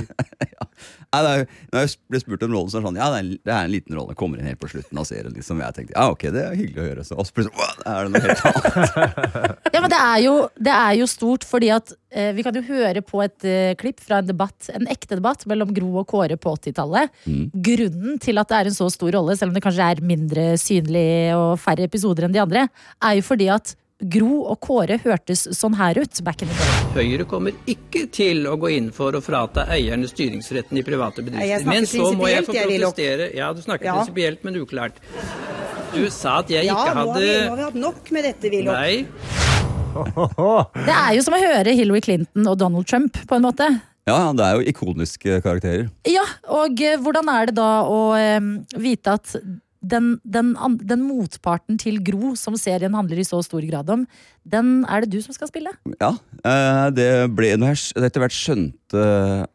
Nei, 1.15 1.21
det 1.23 1.31
er, 1.31 1.43
når 1.71 1.85
jeg 1.85 1.91
ble 2.11 2.19
spurt 2.19 2.43
om 2.43 2.55
rollen, 2.57 2.71
så 2.73 2.79
er 2.79 2.83
det 2.83 2.89
sånn 2.89 2.97
Ja, 2.99 3.07
det 3.13 3.19
er, 3.21 3.25
en- 3.25 3.41
det 3.47 3.53
er 3.55 3.67
en 3.69 3.71
liten 3.71 3.95
rolle. 3.95 4.17
Kommer 4.19 4.41
inn 4.41 4.49
helt 4.51 4.59
på 4.59 4.67
slutten 4.73 4.99
av 4.99 5.05
serien. 5.07 5.31
Liksom. 5.31 5.61
Jeg 5.63 5.77
tenkte 5.77 5.95
ja, 5.95 6.07
ok, 6.11 6.25
det 6.35 6.41
er 6.43 6.57
hyggelig 6.59 6.81
å 6.83 6.87
høre. 6.89 7.05
Så 7.07 7.19
og 7.19 7.29
så 7.29 7.37
plutselig 7.37 7.55
«Åh, 7.55 7.77
er 7.93 8.09
det 8.09 8.11
noe 8.15 8.25
helt 8.25 8.43
annet. 8.49 9.61
Ja, 9.75 9.83
men 9.85 9.91
det 9.93 10.01
er 10.01 10.19
jo, 10.25 10.33
det 10.69 10.75
er 10.75 10.97
jo 10.99 11.07
stort, 11.11 11.47
fordi 11.47 11.71
at 11.75 11.93
eh, 12.15 12.33
vi 12.35 12.43
kan 12.47 12.55
jo 12.59 12.65
høre 12.67 13.03
på 13.07 13.23
et 13.25 13.47
eh, 13.47 13.73
klipp 13.79 14.03
fra 14.03 14.19
en 14.23 14.29
debatt, 14.29 14.69
en 14.75 14.91
ekte 14.91 15.19
debatt 15.21 15.47
mellom 15.51 15.71
Gro 15.77 15.93
og 16.03 16.07
Kåre 16.11 16.39
på 16.41 16.57
80-tallet. 16.59 17.15
Grunnen 17.71 18.19
til 18.23 18.43
at 18.43 18.51
det 18.51 18.59
er 18.61 18.71
en 18.73 18.77
så 18.79 18.91
stor 18.95 19.15
rolle, 19.15 19.39
selv 19.39 19.51
om 19.55 19.59
det 19.59 19.63
kanskje 19.67 19.87
er 19.95 20.03
mindre 20.07 20.49
synlig 20.63 21.07
og 21.39 21.55
færre 21.63 21.87
episoder 21.87 22.27
enn 22.29 22.35
de 22.35 22.43
andre, 22.43 22.67
er 23.03 23.19
jo 23.21 23.27
fordi 23.31 23.51
at 23.55 23.75
Gro 24.05 24.43
og 24.53 24.59
Kåre 24.61 24.99
hørtes 25.01 25.47
sånn 25.57 25.77
her 25.79 25.97
ut 26.03 26.19
back 26.27 26.43
in 26.45 26.51
the 26.51 26.57
day. 26.59 26.81
Høyre 26.99 27.25
kommer 27.29 27.55
ikke 27.71 28.05
til 28.13 28.45
å 28.51 28.57
gå 28.61 28.69
inn 28.77 28.91
for 28.93 29.17
å 29.17 29.23
frata 29.25 29.65
eierne 29.73 30.09
styringsretten 30.11 30.77
i 30.81 30.85
private 30.85 31.25
bedrifter. 31.25 31.65
Men 31.71 31.87
så 31.89 32.11
må 32.13 32.29
jeg 32.29 32.45
få 32.45 32.53
protestere. 32.59 33.31
Ja, 33.37 33.53
du 33.57 33.63
snakker 33.65 33.89
Ja. 33.89 33.95
prinsipielt, 34.03 34.45
men 34.45 34.59
uklart. 34.61 35.01
Du 35.95 36.05
sa 36.11 36.39
at 36.43 36.49
jeg 36.51 36.67
Ja, 36.67 36.75
ikke 36.75 36.95
hadde 36.99 37.25
Ja, 37.25 37.41
nå 37.45 37.49
har 37.51 37.57
vi 37.57 37.63
hatt 37.71 37.81
nok 37.81 38.11
med 38.13 38.25
dette, 38.25 38.51
Willoch. 38.51 38.75
Nei. 38.75 39.07
Det 40.85 40.95
er 40.95 41.15
jo 41.15 41.23
som 41.23 41.37
å 41.37 41.41
høre 41.41 41.73
Hillary 41.79 42.01
Clinton 42.03 42.49
og 42.51 42.59
Donald 42.59 42.87
Trump, 42.91 43.15
på 43.29 43.37
en 43.39 43.45
måte. 43.47 43.69
Ja, 44.05 44.19
ja, 44.27 44.33
det 44.37 44.45
er 44.45 44.59
jo 44.59 44.65
ikoniske 44.69 45.39
karakterer. 45.41 45.87
Ja, 46.11 46.25
og 46.53 46.81
eh, 46.83 46.99
hvordan 47.01 47.31
er 47.33 47.47
det 47.49 47.55
da 47.57 47.69
å 47.89 48.01
eh, 48.19 48.41
vite 48.77 49.15
at 49.17 49.37
den, 49.85 50.15
den, 50.25 50.53
den 50.81 51.03
motparten 51.05 51.77
til 51.81 52.01
Gro, 52.05 52.33
som 52.41 52.57
serien 52.61 52.95
handler 52.97 53.21
i 53.21 53.27
så 53.27 53.41
stor 53.45 53.65
grad 53.69 53.91
om, 53.93 54.07
den 54.45 54.83
er 54.89 55.05
det 55.05 55.11
du 55.15 55.21
som 55.25 55.37
skal 55.37 55.49
spille? 55.49 55.71
Ja, 56.01 56.11
eh, 56.45 56.87
det 56.93 57.07
ble 57.33 57.55
Når 57.61 57.71
jeg 57.73 58.05
etter 58.09 58.25
hvert 58.25 58.35
skjønte 58.37 59.05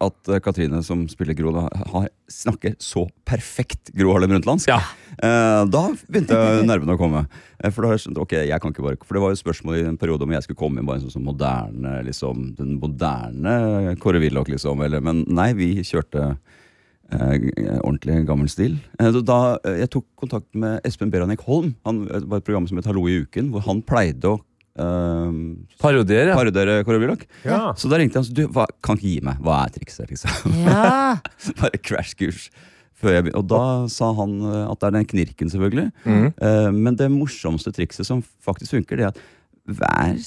at 0.01 0.31
eh, 0.33 0.39
Katrine, 0.45 0.81
som 0.85 1.03
spiller 1.11 1.37
Gro, 1.37 1.53
da, 1.55 1.67
har, 1.93 2.07
snakker 2.29 2.73
så 2.81 3.05
perfekt 3.29 3.91
Gro 3.97 4.13
Harlem 4.15 4.33
Brundtlandsk, 4.33 4.69
Ja. 4.71 4.79
eh, 5.17 5.63
da 5.69 5.83
begynte 6.09 6.39
nervene 6.65 6.95
å 6.97 7.01
komme. 7.01 7.25
For 7.73 7.83
da 7.83 7.89
har 7.91 7.97
jeg 7.97 8.05
skjønt, 8.07 8.21
ok, 8.23 8.37
jeg 8.47 8.61
kan 8.63 8.71
ikke 8.71 8.85
bare 8.85 8.97
For 9.03 9.17
det 9.17 9.21
var 9.25 9.33
jo 9.33 9.41
spørsmål 9.41 9.77
i 9.81 9.87
en 9.89 9.97
periode 9.99 10.23
om 10.23 10.31
jeg 10.31 10.45
skulle 10.45 10.61
komme 10.61 10.79
inn 10.79 10.87
bare 10.87 11.01
en 11.01 11.07
sånn, 11.09 11.17
sånn 11.17 11.25
moderne 11.27 11.97
liksom, 12.07 12.45
Den 12.55 12.77
moderne 12.79 13.97
Kåre 13.99 14.21
Willoch, 14.23 14.47
liksom. 14.47 14.79
Eller, 14.85 15.03
men 15.03 15.25
nei, 15.27 15.51
vi 15.57 15.73
kjørte 15.83 16.37
ordentlig 17.11 18.21
gammel 18.27 18.49
stil. 18.51 18.77
Eh, 18.99 19.17
da 19.25 19.39
eh, 19.63 19.81
jeg 19.83 19.91
tok 19.95 20.05
kontakt 20.19 20.47
med 20.53 20.85
Espen 20.87 21.11
Beranek 21.13 21.41
Holm, 21.47 21.73
han 21.87 22.05
det 22.05 22.25
var 22.29 22.41
et 22.41 22.47
program 22.47 22.67
som 22.69 22.79
het 22.79 22.89
Hallo 22.89 23.07
i 23.09 23.19
uken, 23.23 23.51
hvor 23.53 23.65
han 23.65 23.81
pleide 23.85 24.29
å 24.29 24.39
eh, 24.79 25.39
parodiere, 25.81 26.35
parodiere 26.37 26.81
Kåre 26.87 27.01
Willoch. 27.01 27.25
Ja. 27.47 27.69
Så 27.79 27.91
da 27.91 27.99
ringte 28.01 28.19
han 28.19 28.27
og 28.27 28.29
sa 28.29 28.37
du, 28.37 28.45
hva, 28.53 28.67
kan 28.85 28.99
ikke 28.99 29.13
gi 29.15 29.21
meg, 29.25 29.41
hva 29.45 29.63
er 29.65 29.73
trikset? 29.79 30.11
liksom? 30.11 30.59
Ja, 30.67 31.17
Bare 31.61 31.81
crashkurs. 31.81 32.49
Før 32.99 33.15
jeg 33.15 33.31
Og 33.39 33.45
da 33.47 33.63
sa 33.91 34.11
han 34.17 34.39
eh, 34.43 34.63
at 34.67 34.81
det 34.81 34.89
er 34.89 34.95
den 34.97 35.09
knirken, 35.13 35.51
selvfølgelig. 35.51 35.89
Mm. 36.03 36.31
Uh, 36.35 36.69
men 36.75 36.97
det 36.99 37.07
morsomste 37.13 37.71
trikset 37.75 38.07
som 38.07 38.23
faktisk 38.43 38.75
funker, 38.75 38.99
det 38.99 39.07
er 39.07 39.13
at 39.13 39.21
hver 39.69 40.17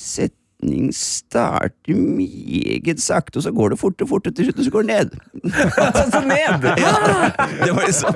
setning 0.62 0.92
starter 0.94 1.94
meget 1.96 3.00
sakte, 3.02 3.38
og 3.38 3.42
så 3.44 3.50
går 3.52 3.70
det 3.74 3.78
fort 3.80 4.00
og 4.02 4.08
fort, 4.08 4.24
til 4.34 4.44
slutt 4.46 4.58
og 4.58 4.64
så 4.64 4.70
går 4.70 4.82
det 4.82 4.96
ned. 4.96 5.10
Så 6.12 6.20
ned! 6.26 6.68
Ja, 6.82 7.66
det 7.66 7.72
var 7.74 7.84
liksom, 7.86 8.14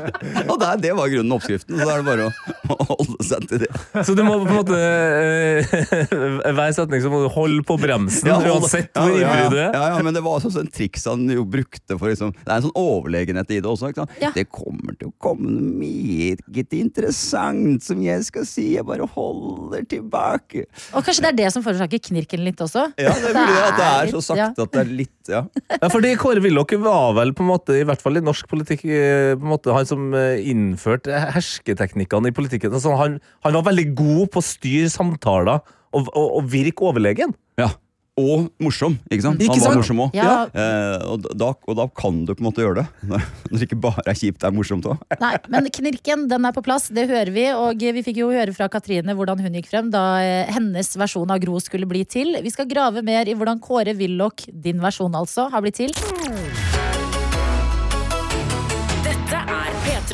og 0.51 0.59
der, 0.61 0.77
det 0.81 0.93
var 0.97 1.09
grunnen 1.11 1.33
oppskriften, 1.35 1.79
så 1.79 1.87
da 1.87 1.95
er 1.97 2.03
det 2.03 2.07
bare 2.07 2.27
å, 2.27 2.55
å 2.73 2.87
holde 2.91 3.25
seg 3.27 3.47
til 3.51 3.63
det. 3.65 3.69
Så 4.07 4.15
du 4.17 4.23
må 4.27 4.37
på 4.43 4.47
en 4.49 4.57
måte 4.57 4.79
øh, 4.79 6.51
Hver 6.57 6.73
setning 6.77 7.03
så 7.05 7.11
må 7.13 7.21
du 7.25 7.29
holde 7.35 7.63
på 7.67 7.77
bremsen, 7.81 8.29
Ja, 8.31 8.37
holde- 8.41 8.55
uansett 8.57 8.91
hvor 8.97 9.13
ja, 9.15 9.31
ivrig 9.31 9.53
du 9.53 9.59
er. 9.61 9.75
Ja, 9.77 9.85
ja, 9.97 10.03
men 10.07 10.17
det 10.17 10.23
var 10.25 10.39
også 10.41 10.63
en 10.63 10.71
triks 10.73 11.07
han 11.11 11.27
jo 11.33 11.45
brukte 11.49 11.99
for 11.99 12.11
liksom, 12.11 12.33
Det 12.39 12.47
er 12.53 12.61
en 12.61 12.67
sånn 12.69 12.77
overlegenhet 12.81 13.53
i 13.57 13.61
det 13.61 13.71
også. 13.71 13.91
Ikke 13.93 14.05
sant? 14.05 14.17
Ja. 14.23 14.33
Det 14.37 14.47
kommer 14.53 14.97
til 15.01 15.11
å 15.11 15.15
komme 15.23 15.51
noe 15.53 15.77
meget 15.83 16.77
interessant 16.77 17.85
som 17.87 18.03
jeg 18.05 18.27
skal 18.29 18.47
si. 18.49 18.69
Jeg 18.77 18.87
bare 18.89 19.07
holder 19.17 19.87
tilbake. 19.91 20.67
Og 20.97 21.07
kanskje 21.07 21.27
det 21.27 21.33
er 21.35 21.39
det 21.45 21.51
som 21.55 21.65
forårsaker 21.67 22.03
knirken 22.37 22.45
litt 22.47 22.61
også? 22.61 22.87
Ja, 23.01 23.13
det 23.17 23.31
er 23.31 23.37
mulig 23.37 23.63
at 23.63 23.79
det 23.79 23.87
er 23.87 24.11
så 24.13 24.21
sakte 24.25 24.67
at 24.67 24.73
det 24.75 24.83
er 24.83 24.91
litt 25.03 25.13
Ja. 25.27 25.41
Ja, 25.73 25.89
fordi 25.91 26.13
Kåre 26.21 26.41
Willoch 26.45 26.71
var 26.79 27.15
vel 27.17 27.33
på 27.35 27.43
en 27.43 27.51
måte, 27.51 27.75
i 27.81 27.85
hvert 27.87 28.03
fall 28.03 28.17
i 28.17 28.23
norsk 28.23 28.47
politikk, 28.49 28.85
eh, 28.87 29.35
på 29.35 29.43
en 29.43 29.51
måte 29.51 29.75
han 29.75 29.89
som 29.89 30.13
eh, 30.15 30.39
innførte 30.47 31.11
hersketeknikkene 31.35 32.31
i 32.31 32.37
politikken. 32.37 32.73
Altså, 32.73 32.95
han, 33.01 33.19
han 33.45 33.57
var 33.59 33.67
veldig 33.67 33.89
god 33.99 34.31
på 34.31 34.43
å 34.43 34.47
styre 34.47 34.93
samtaler 34.93 35.59
og, 35.93 36.07
og, 36.13 36.29
og 36.39 36.47
virke 36.53 36.87
overlegen. 36.87 37.35
ja. 37.59 37.73
Og 38.17 38.47
morsom, 38.65 38.95
ikke 39.13 39.27
sant? 39.27 39.43
Ikke 39.45 39.59
han 39.59 39.67
var 39.67 39.77
morsom 39.77 39.99
òg. 40.07 40.15
Ja. 40.17 40.47
Eh, 40.49 41.03
og, 41.05 41.27
da, 41.37 41.51
og 41.53 41.77
da 41.77 41.85
kan 41.93 42.23
du 42.25 42.33
på 42.33 42.41
en 42.41 42.49
måte 42.49 42.65
gjøre 42.65 42.81
det. 42.81 42.87
Når 43.11 43.27
når 43.57 43.61
det 43.61 43.69
ikke 43.69 43.79
bare 43.81 44.05
er 44.09 44.17
kjipt, 44.19 44.41
det 44.43 44.49
er 44.49 44.55
morsomt 44.57 44.89
òg. 44.89 45.03
Nei, 45.21 45.33
men 45.53 45.69
knirken 45.73 46.27
den 46.31 46.49
er 46.49 46.55
på 46.57 46.65
plass, 46.65 46.89
det 46.93 47.07
hører 47.11 47.33
vi. 47.35 47.47
Og 47.57 47.85
vi 47.97 48.05
fikk 48.07 48.21
jo 48.23 48.31
høre 48.33 48.55
fra 48.57 48.69
Katrine 48.73 49.17
hvordan 49.17 49.41
hun 49.45 49.57
gikk 49.61 49.71
frem 49.71 49.91
da 49.93 50.05
eh, 50.25 50.53
hennes 50.57 50.93
versjon 50.99 51.33
av 51.33 51.41
Gro 51.45 51.61
skulle 51.63 51.89
bli 51.89 52.05
til. 52.09 52.37
Vi 52.45 52.53
skal 52.55 52.69
grave 52.71 53.05
mer 53.07 53.29
i 53.29 53.37
hvordan 53.37 53.61
Kåre 53.65 53.97
Willoch, 53.99 54.49
din 54.53 54.81
versjon 54.85 55.17
altså, 55.17 55.51
har 55.53 55.65
blitt 55.65 55.81
til. 55.85 55.93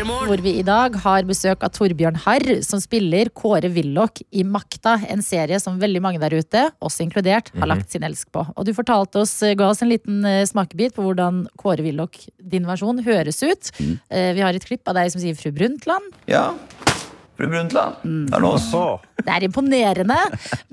Hvor 0.02 0.40
vi 0.42 0.56
i 0.58 0.64
dag 0.66 0.96
har 1.04 1.26
besøk 1.28 1.62
av 1.62 1.70
Torbjørn 1.76 2.16
Harr, 2.24 2.44
som 2.66 2.80
spiller 2.82 3.28
Kåre 3.38 3.68
Willoch 3.70 4.18
i 4.34 4.42
Makta. 4.42 4.96
En 5.12 5.22
serie 5.22 5.60
som 5.62 5.78
veldig 5.78 6.02
mange 6.02 6.18
der 6.22 6.34
ute, 6.34 6.64
oss 6.82 6.98
inkludert, 7.04 7.52
har 7.54 7.70
lagt 7.70 7.94
sin 7.94 8.02
elsk 8.06 8.32
på. 8.34 8.42
Og 8.56 8.66
du 8.66 8.72
fortalte 8.74 9.22
oss, 9.22 9.36
ga 9.58 9.68
oss 9.70 9.84
en 9.84 9.92
liten 9.92 10.24
eh, 10.26 10.42
smakebit 10.48 10.96
på 10.96 11.06
hvordan 11.06 11.44
Kåre 11.60 11.86
Willoch, 11.86 12.18
din 12.38 12.66
versjon, 12.66 13.04
høres 13.06 13.42
ut. 13.44 13.70
Mm. 13.78 13.94
Vi 14.38 14.42
har 14.42 14.58
et 14.58 14.66
klipp 14.66 14.90
av 14.90 14.98
deg 14.98 15.12
som 15.14 15.22
sier 15.22 15.38
fru 15.38 15.52
Brundtland. 15.54 16.10
Ja. 16.30 16.50
Fru 17.38 17.46
Brundtland, 17.46 18.02
det 18.02 18.36
er 18.36 18.44
oss. 18.46 18.68
Så. 18.72 18.84
Det 19.22 19.30
er 19.30 19.46
imponerende. 19.46 20.18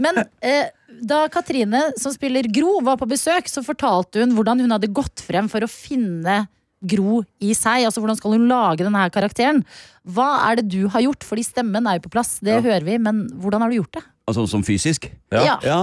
Men 0.02 0.24
eh, 0.42 0.72
da 1.06 1.24
Katrine, 1.32 1.92
som 2.02 2.13
spiller 2.13 2.50
Gro, 2.50 2.80
var 2.86 2.98
på 3.00 3.08
besøk, 3.10 3.50
så 3.50 3.63
fortalte 3.65 4.24
hun 4.24 4.34
hvordan 4.38 4.65
hun 4.65 4.74
hadde 4.76 4.92
gått 4.94 5.22
frem 5.26 5.50
for 5.52 5.65
å 5.65 5.72
finne 5.72 6.48
Gro 6.82 7.24
i 7.44 7.54
seg. 7.58 7.86
Altså 7.88 8.00
hvordan 8.04 8.20
skal 8.20 8.36
hun 8.38 8.48
lage 8.52 8.86
denne 8.86 9.02
her 9.02 9.12
karakteren? 9.13 9.63
Hva 10.08 10.30
er 10.50 10.62
det 10.62 10.70
du 10.72 10.86
har 10.94 11.04
gjort? 11.04 11.26
Fordi 11.28 11.44
stemmen 11.44 11.88
er 11.89 12.00
jo 12.00 12.06
på 12.08 12.13
plass, 12.15 12.38
det 12.46 12.62
hører 12.63 12.86
vi, 12.88 12.96
men 13.02 13.26
hvordan 13.42 13.65
har 13.65 13.72
du 13.74 13.80
gjort 13.82 14.00
det? 14.00 14.06
Altså 14.30 14.46
som 14.48 14.62
fysisk? 14.63 15.10
Ja. 15.34 15.58
Ja, 15.65 15.80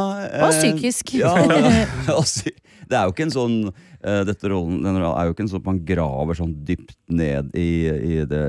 Og 0.47 0.53
eh, 0.53 0.55
psykisk. 0.55 1.17
Ja, 1.19 1.35
det 2.89 2.95
er 2.95 3.09
jo 3.09 3.13
ikke 3.13 3.25
en 3.27 3.35
sånn 3.35 3.57
eh, 3.67 4.21
dette 4.29 4.51
rollen, 4.53 4.79
den 4.85 5.01
rollen 5.01 5.17
er 5.19 5.27
jo 5.27 5.35
ikke 5.35 5.43
en 5.45 5.51
sånn 5.51 5.63
at 5.65 5.67
man 5.67 5.81
graver 5.89 6.39
sånn 6.39 6.53
dypt 6.69 6.95
ned 7.11 7.51
i, 7.59 7.67
i 7.91 8.21
det 8.31 8.45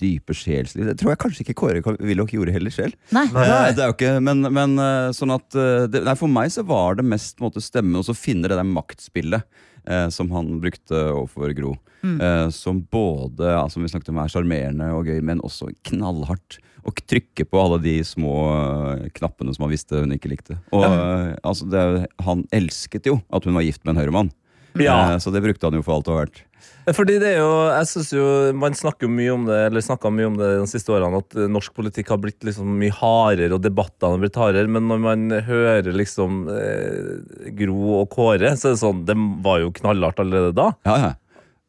dype 0.00 0.32
sjelslivet. 0.36 0.94
Det 0.94 0.96
tror 1.02 1.12
jeg 1.12 1.20
kanskje 1.26 1.44
ikke 1.44 1.56
Kåre 1.60 1.84
Willoch 2.00 2.32
gjorde 2.32 2.56
heller 2.56 2.72
selv. 2.74 2.96
Nei. 3.14 3.26
Eh, 3.28 3.68
Det 3.76 3.84
er 3.84 3.92
jo 3.92 3.96
ikke, 3.98 4.14
men, 4.24 4.48
men 4.48 4.80
sånn 5.16 5.36
at 5.36 5.60
det, 5.92 6.02
nei, 6.08 6.16
For 6.18 6.32
meg 6.40 6.50
så 6.56 6.64
var 6.66 6.96
det 6.98 7.06
mest 7.12 7.36
på 7.36 7.44
en 7.44 7.50
måte, 7.52 7.64
stemmen 7.64 8.00
og 8.00 8.08
så 8.08 8.16
finne 8.16 8.48
det 8.48 8.56
der 8.58 8.66
maktspillet. 8.66 9.44
Eh, 9.86 10.08
som 10.14 10.30
han 10.34 10.58
brukte 10.62 11.00
overfor 11.12 11.54
Gro. 11.56 11.74
Mm. 12.04 12.20
Eh, 12.20 12.48
som 12.52 12.82
både 12.90 13.54
ja, 13.54 13.64
som 13.72 13.82
vi 13.82 13.88
snakket 13.88 14.12
om 14.12 14.20
er 14.20 14.32
sjarmerende 14.32 14.90
og 14.92 15.08
gøy, 15.08 15.20
men 15.24 15.42
også 15.44 15.70
knallhardt. 15.88 16.60
Og 16.84 17.00
trykke 17.08 17.46
på 17.48 17.60
alle 17.60 17.78
de 17.80 17.94
små 18.04 18.34
eh, 18.52 19.06
knappene 19.16 19.54
som 19.56 19.64
han 19.64 19.72
visste 19.72 20.02
hun 20.02 20.12
ikke 20.16 20.34
likte. 20.34 20.58
Og 20.76 20.84
eh, 20.84 21.30
altså, 21.40 21.68
det, 21.72 21.84
Han 22.26 22.44
elsket 22.52 23.08
jo 23.08 23.18
at 23.32 23.48
hun 23.48 23.56
var 23.56 23.64
gift 23.64 23.84
med 23.84 23.94
en 23.94 24.02
høyremann. 24.02 24.32
Ja. 24.82 25.14
Eh, 25.14 25.20
så 25.22 25.30
det 25.34 25.42
brukte 25.44 25.68
han 25.68 25.78
jo 25.78 25.84
for 25.84 25.96
alt 25.96 26.08
det 26.08 26.14
var 26.14 26.26
verdt. 26.26 26.42
Fordi 26.92 27.16
det 27.20 27.30
er 27.32 27.38
jo, 27.40 27.52
jeg 27.72 27.88
synes 27.88 28.10
jo 28.12 28.24
Man 28.60 28.74
snakker 28.76 29.06
jo 29.06 29.12
mye 29.12 29.32
om 29.32 29.46
det 29.48 29.56
Eller 29.70 30.10
mye 30.12 30.26
om 30.28 30.34
det 30.36 30.50
de 30.60 30.66
siste 30.68 30.92
årene 30.92 31.22
at 31.22 31.36
eh, 31.38 31.48
norsk 31.48 31.72
politikk 31.72 32.12
har 32.12 32.20
blitt 32.20 32.44
liksom 32.44 32.68
mye 32.80 32.92
hardere, 32.92 33.54
og 33.56 33.62
debattene 33.64 34.12
har 34.12 34.20
blitt 34.20 34.36
hardere. 34.36 34.68
Men 34.68 34.88
når 34.90 35.00
man 35.00 35.26
hører 35.46 35.88
liksom 35.96 36.44
eh, 36.52 37.50
Gro 37.56 38.00
og 38.02 38.08
Kåre, 38.12 38.52
så 38.56 38.70
er 38.70 38.76
det 38.76 38.82
sånn 38.82 39.04
Det 39.08 39.16
var 39.44 39.62
jo 39.62 39.72
knallhardt 39.80 40.20
allerede 40.24 40.56
da. 40.56 40.72
Ja, 40.84 40.96
ja. 41.08 41.12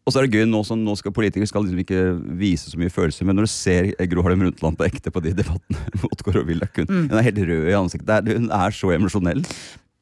Og 0.06 0.14
så 0.14 0.22
er 0.22 0.28
det 0.28 0.38
gøy, 0.38 0.46
nå 0.46 0.60
som 0.68 0.84
nå 0.86 0.94
skal 1.00 1.16
politikere 1.16 1.50
skal 1.50 1.64
liksom 1.66 1.80
ikke 1.82 2.02
vise 2.38 2.70
så 2.70 2.78
mye 2.78 2.94
følelser, 2.94 3.26
men 3.26 3.40
når 3.40 3.48
du 3.48 3.52
ser 3.56 3.88
Gro 4.12 4.22
Harlem 4.22 4.44
Brundtland 4.44 4.78
på 4.78 4.86
ekte 4.86 5.10
på 5.10 5.24
de 5.26 5.34
debattene 5.34 6.04
mot 6.04 6.22
Kåre 6.28 6.44
Willoch 6.46 6.78
hun, 6.78 7.08
hun 7.10 7.18
er 7.18 7.26
helt 7.26 7.42
rød 7.42 7.72
i 7.72 7.74
ansiktet. 7.80 8.30
Hun 8.30 8.52
er 8.54 8.76
så 8.76 8.94
emosjonell. 8.94 9.42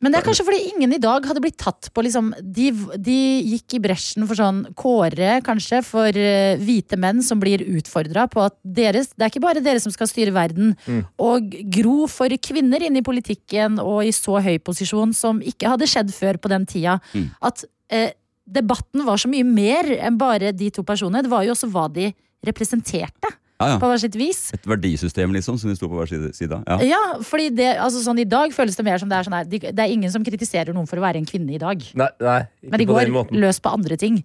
Men 0.03 0.11
det 0.11 0.19
er 0.19 0.25
kanskje 0.25 0.45
fordi 0.45 0.73
ingen 0.73 0.93
i 0.95 0.99
dag 1.01 1.23
hadde 1.29 1.41
blitt 1.43 1.57
tatt 1.61 1.87
på 1.95 2.03
liksom 2.03 2.33
De, 2.43 2.69
de 2.99 3.17
gikk 3.53 3.77
i 3.77 3.81
bresjen 3.83 4.27
for 4.27 4.37
sånn 4.37 4.63
Kåre, 4.79 5.37
kanskje, 5.45 5.79
for 5.87 6.11
uh, 6.11 6.59
hvite 6.59 6.99
menn 6.99 7.23
som 7.25 7.39
blir 7.41 7.63
utfordra 7.63 8.27
på 8.31 8.43
at 8.43 8.57
deres 8.63 9.13
Det 9.15 9.25
er 9.25 9.31
ikke 9.31 9.45
bare 9.45 9.63
dere 9.63 9.81
som 9.83 9.93
skal 9.93 10.09
styre 10.11 10.33
verden. 10.35 10.73
Og 11.21 11.53
Gro 11.73 12.09
for 12.11 12.33
kvinner 12.43 12.83
inn 12.83 12.99
i 12.99 13.05
politikken 13.05 13.79
og 13.81 14.03
i 14.07 14.11
så 14.15 14.39
høy 14.43 14.57
posisjon 14.63 15.13
som 15.15 15.39
ikke 15.43 15.71
hadde 15.71 15.87
skjedd 15.89 16.11
før 16.15 16.39
på 16.41 16.51
den 16.51 16.67
tida. 16.69 16.97
At 17.43 17.63
uh, 17.63 18.11
debatten 18.43 19.05
var 19.07 19.21
så 19.21 19.31
mye 19.31 19.47
mer 19.47 19.87
enn 19.95 20.19
bare 20.19 20.51
de 20.55 20.69
to 20.73 20.83
personene. 20.87 21.23
Det 21.23 21.31
var 21.31 21.45
jo 21.47 21.55
også 21.55 21.71
hva 21.71 21.87
de 21.93 22.11
representerte, 22.43 23.31
Ja, 23.61 23.75
ja. 23.75 23.77
på 23.79 23.89
hver 23.91 24.01
sitt 24.01 24.17
vis. 24.17 24.41
Et 24.55 24.67
verdisystem, 24.67 25.31
liksom, 25.35 25.59
som 25.61 25.71
de 25.71 25.77
sto 25.77 25.87
på 25.91 25.99
hver 25.99 26.09
side. 26.09 26.33
side. 26.35 26.59
Ja. 26.67 26.79
Ja, 26.83 27.01
fordi 27.23 27.49
det, 27.55 27.69
altså 27.79 28.01
sånn 28.03 28.19
I 28.23 28.27
dag 28.27 28.53
føles 28.55 28.75
det 28.79 28.85
mer 28.87 28.99
som 29.01 29.11
det 29.11 29.19
er 29.19 29.27
sånn 29.27 29.37
her 29.37 29.47
Det 29.47 29.71
er 29.71 29.93
ingen 29.93 30.11
som 30.11 30.25
kritiserer 30.25 30.75
noen 30.75 30.89
for 30.89 30.99
å 30.99 31.05
være 31.05 31.21
en 31.21 31.29
kvinne 31.29 31.55
i 31.55 31.61
dag. 31.61 31.81
Nei, 31.93 32.11
nei 32.23 32.37
ikke 32.43 32.71
Men 32.73 32.81
de 32.81 32.87
på 32.89 32.97
går 32.97 33.11
den 33.13 33.43
løs 33.43 33.61
på 33.63 33.73
andre 33.73 33.99
ting. 33.99 34.21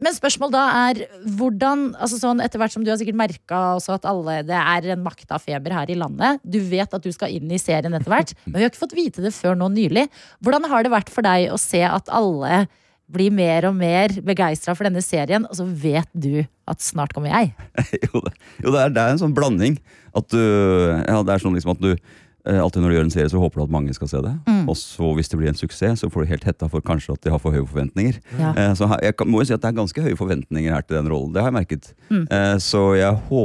Men 0.00 0.16
spørsmålet 0.16 0.54
da 0.54 0.64
er 0.88 1.00
hvordan 1.36 1.90
altså 2.00 2.16
sånn 2.20 2.40
Etter 2.40 2.60
hvert 2.62 2.72
som 2.72 2.84
du 2.84 2.88
har 2.92 2.98
sikkert 3.00 3.18
merka 3.20 3.60
at 3.76 4.06
alle, 4.08 4.38
det 4.48 4.56
er 4.56 4.92
en 4.94 5.02
maktafeber 5.04 5.74
her 5.76 5.92
i 5.92 5.98
landet. 5.98 6.40
Du 6.40 6.60
vet 6.64 6.94
at 6.96 7.04
du 7.04 7.10
skal 7.12 7.34
inn 7.36 7.50
i 7.52 7.60
serien 7.60 7.92
etter 7.96 8.12
hvert, 8.12 8.32
men 8.46 8.56
vi 8.56 8.64
har 8.64 8.72
ikke 8.72 8.84
fått 8.86 8.96
vite 8.96 9.24
det 9.24 9.34
før 9.36 9.58
nå 9.60 9.68
nylig. 9.74 10.06
Hvordan 10.40 10.68
har 10.72 10.86
det 10.86 10.94
vært 10.94 11.12
for 11.12 11.26
deg 11.26 11.50
å 11.52 11.58
se 11.60 11.82
at 11.84 12.08
alle 12.16 12.64
blir 13.10 13.34
mer 13.34 13.66
og 13.68 13.76
mer 13.76 14.14
begeistra 14.24 14.74
for 14.76 14.88
denne 14.88 15.02
serien, 15.04 15.46
og 15.48 15.58
så 15.58 15.66
vet 15.66 16.08
du 16.12 16.42
at 16.70 16.82
snart 16.84 17.14
kommer 17.16 17.32
jeg? 17.32 17.52
jo, 18.06 18.22
det, 18.24 18.34
jo 18.62 18.72
det, 18.72 18.80
er, 18.80 18.94
det 18.94 19.02
er 19.02 19.14
en 19.14 19.22
sånn 19.22 19.36
blanding. 19.36 19.78
At 20.16 20.26
du, 20.32 20.40
ja, 20.40 21.20
det 21.26 21.34
er 21.34 21.42
sånn 21.42 21.54
liksom 21.54 21.74
at 21.76 21.82
du 21.82 21.92
eh, 21.92 22.58
Alltid 22.58 22.82
når 22.82 22.90
du 22.90 22.96
gjør 22.96 23.06
en 23.06 23.12
serie, 23.14 23.30
så 23.30 23.42
håper 23.42 23.60
du 23.60 23.64
at 23.66 23.74
mange 23.74 23.94
skal 23.94 24.10
se 24.10 24.22
det. 24.24 24.32
Og 24.70 24.78
så 24.78 25.10
hvis 25.18 25.30
det 25.30 25.38
blir 25.40 25.50
en 25.52 25.58
suksess, 25.58 26.02
så 26.02 26.10
får 26.10 26.24
du 26.24 26.32
helt 26.32 26.46
hetta 26.48 26.70
for 26.72 26.84
kanskje 26.84 27.14
at 27.14 27.26
de 27.26 27.34
har 27.34 27.42
for 27.42 27.54
høye 27.54 27.66
forventninger. 27.66 28.20
Ja. 28.38 28.54
Eh, 28.54 28.72
så 28.78 28.88
jeg 29.02 29.18
kan, 29.18 29.30
må 29.30 29.42
jo 29.42 29.50
si 29.50 29.56
at 29.56 29.62
det 29.62 29.70
er 29.72 29.78
ganske 29.80 30.06
høye 30.06 30.18
forventninger 30.18 30.74
her 30.74 30.86
til 30.86 31.00
den 31.00 31.10
rollen. 31.12 31.34
Det 31.34 31.42
har 31.42 31.52
jeg 31.52 31.58
merket. 31.60 31.92
Eh, 32.10 32.56
så 32.62 32.90
jeg 33.00 33.22
hå... 33.30 33.44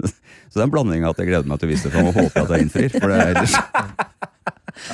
Så 0.50 0.58
det 0.58 0.64
er 0.64 0.66
en 0.66 0.72
blanding 0.72 1.04
av 1.06 1.12
at 1.12 1.20
jeg 1.22 1.28
gleder 1.28 1.46
meg 1.46 1.60
til 1.62 1.68
å 1.68 1.70
vise 1.70 1.86
det 1.86 1.92
fram 1.94 2.08
og 2.10 2.16
håper 2.16 2.40
at 2.42 2.52
jeg 2.56 2.64
innfrir. 2.64 2.88
For 2.90 3.06
det 3.06 3.18
er 3.22 3.28
ellers 3.36 3.52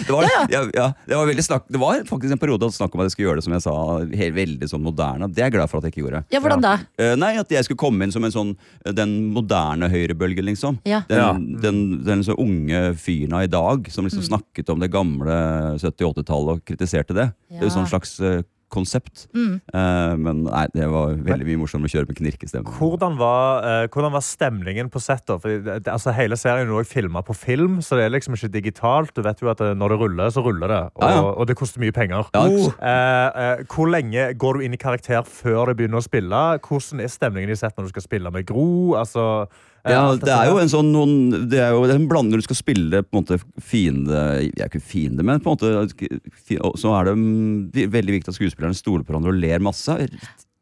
det 0.07 0.13
var, 0.13 0.27
ja, 0.51 0.63
ja, 0.75 0.87
det, 1.07 1.17
var 1.17 1.31
snakk, 1.43 1.67
det 1.69 1.81
var 1.81 2.01
faktisk 2.09 2.33
en 2.35 2.41
periode 2.41 2.69
snakk 2.75 2.95
om 2.95 3.03
at 3.03 3.09
jeg 3.09 3.15
skulle 3.15 3.29
gjøre 3.29 3.41
det 3.41 3.47
som 3.47 3.55
jeg 3.55 3.65
sa, 3.65 3.75
helt, 4.21 4.37
veldig 4.37 4.69
sånn 4.71 4.85
moderne. 4.85 5.29
Det 5.31 5.43
er 5.43 5.51
jeg 5.51 5.57
glad 5.57 5.71
for 5.71 5.79
at 5.79 5.87
jeg 5.87 5.95
ikke 5.95 6.05
gjorde. 6.05 6.23
Ja, 6.35 6.41
hvordan 6.43 6.65
da? 6.65 6.75
Uh, 6.99 7.13
nei, 7.21 7.33
At 7.41 7.53
jeg 7.53 7.67
skulle 7.67 7.81
komme 7.81 8.07
inn 8.07 8.15
som 8.15 8.25
en 8.27 8.35
sånn 8.35 8.53
Den 8.97 9.13
moderne 9.35 9.89
høyrebølgen, 9.93 10.49
liksom. 10.49 10.81
Ja. 10.89 11.03
Den, 11.11 11.21
Ja. 11.21 11.31
den, 11.63 11.81
den 12.07 12.25
så 12.27 12.37
unge 12.41 12.83
fyren 13.01 13.37
av 13.37 13.47
i 13.47 13.53
dag 13.53 13.89
som 13.93 14.09
liksom 14.09 14.25
snakket 14.27 14.71
om 14.73 14.83
det 14.83 14.91
gamle 14.93 15.37
70-80-tallet 15.79 16.57
og 16.57 16.65
kritiserte 16.67 17.17
det. 17.17 17.31
Det 17.51 17.63
er 17.63 17.69
jo 17.69 17.75
sånn 17.77 17.91
slags 17.91 18.19
eh, 18.21 18.43
konsept. 18.73 19.27
Eh, 19.35 20.15
men 20.19 20.43
nei, 20.47 20.65
det 20.75 20.89
var 20.91 21.15
veldig 21.27 21.47
mye 21.47 21.61
morsomt 21.61 21.87
å 21.87 21.91
kjøre 21.91 22.11
med 22.11 22.19
knirkestemme. 22.19 22.73
Hvordan 22.79 23.19
var, 23.21 23.63
eh, 23.67 23.89
hvordan 23.93 24.15
var 24.15 24.25
stemningen 24.27 24.91
på 24.91 25.03
set? 25.03 25.25
da? 25.27 25.39
For 25.39 25.49
det, 25.55 25.85
det, 25.85 25.93
altså, 25.93 26.15
hele 26.17 26.39
serien 26.41 26.71
er 26.71 26.89
filma 26.89 27.23
på 27.23 27.37
film, 27.37 27.79
så 27.81 27.99
det 27.99 28.07
er 28.07 28.15
liksom 28.17 28.35
ikke 28.35 28.53
digitalt. 28.53 29.15
Du 29.15 29.23
vet 29.23 29.41
jo 29.43 29.51
at 29.53 29.61
eh, 29.61 29.75
Når 29.77 29.95
det 29.95 30.01
ruller, 30.01 30.31
så 30.31 30.43
ruller 30.43 30.69
det. 30.69 30.83
Og, 30.97 31.03
Ja, 31.03 31.11
ja. 31.15 31.23
og 31.23 31.47
det 31.47 31.57
koster 31.57 31.81
mye 31.81 31.95
penger. 31.95 32.27
Ja, 32.35 32.45
uh, 32.47 32.73
eh, 32.81 33.65
hvor 33.71 33.91
lenge 33.91 34.33
går 34.35 34.59
du 34.59 34.67
inn 34.67 34.75
i 34.75 34.81
karakter 34.81 35.23
før 35.23 35.71
du 35.71 35.79
begynner 35.79 36.03
å 36.03 36.05
spille? 36.05 36.43
Hvordan 36.65 37.03
er 37.03 37.13
stemningen 37.13 37.51
i 37.51 37.59
sett 37.59 37.77
når 37.77 37.89
du 37.89 37.95
skal 37.95 38.07
spille 38.07 38.31
med 38.35 38.47
Gro? 38.47 38.97
Altså, 38.99 39.47
Ja, 39.91 40.01
det 40.19 40.33
er 40.33 40.49
jo 40.51 40.59
en 40.63 40.73
sånn 40.73 40.89
noen, 40.95 41.15
Det 41.51 41.61
er 41.63 41.75
jo 41.77 41.85
en 41.85 42.09
blanding 42.11 42.35
når 42.35 42.43
du 42.43 42.49
skal 42.49 42.59
spille 42.59 43.03
på 43.07 43.15
en 43.15 43.23
måte 43.23 43.39
fiende 43.63 44.25
Jeg 44.45 44.57
er 44.59 44.71
ikke 44.71 44.83
fiende, 44.83 45.23
men 45.27 45.43
på 45.45 45.53
en 45.53 45.59
måte 45.59 46.73
så 46.81 46.97
er 46.99 47.11
det 47.11 47.15
mm, 47.21 47.93
veldig 47.95 48.19
viktig 48.19 48.33
at 48.33 48.39
skuespillerne 48.41 48.77
stoler 48.79 49.05
på 49.07 49.13
hverandre 49.15 49.35
og 49.35 49.41
ler 49.41 49.63
masse. 49.65 49.95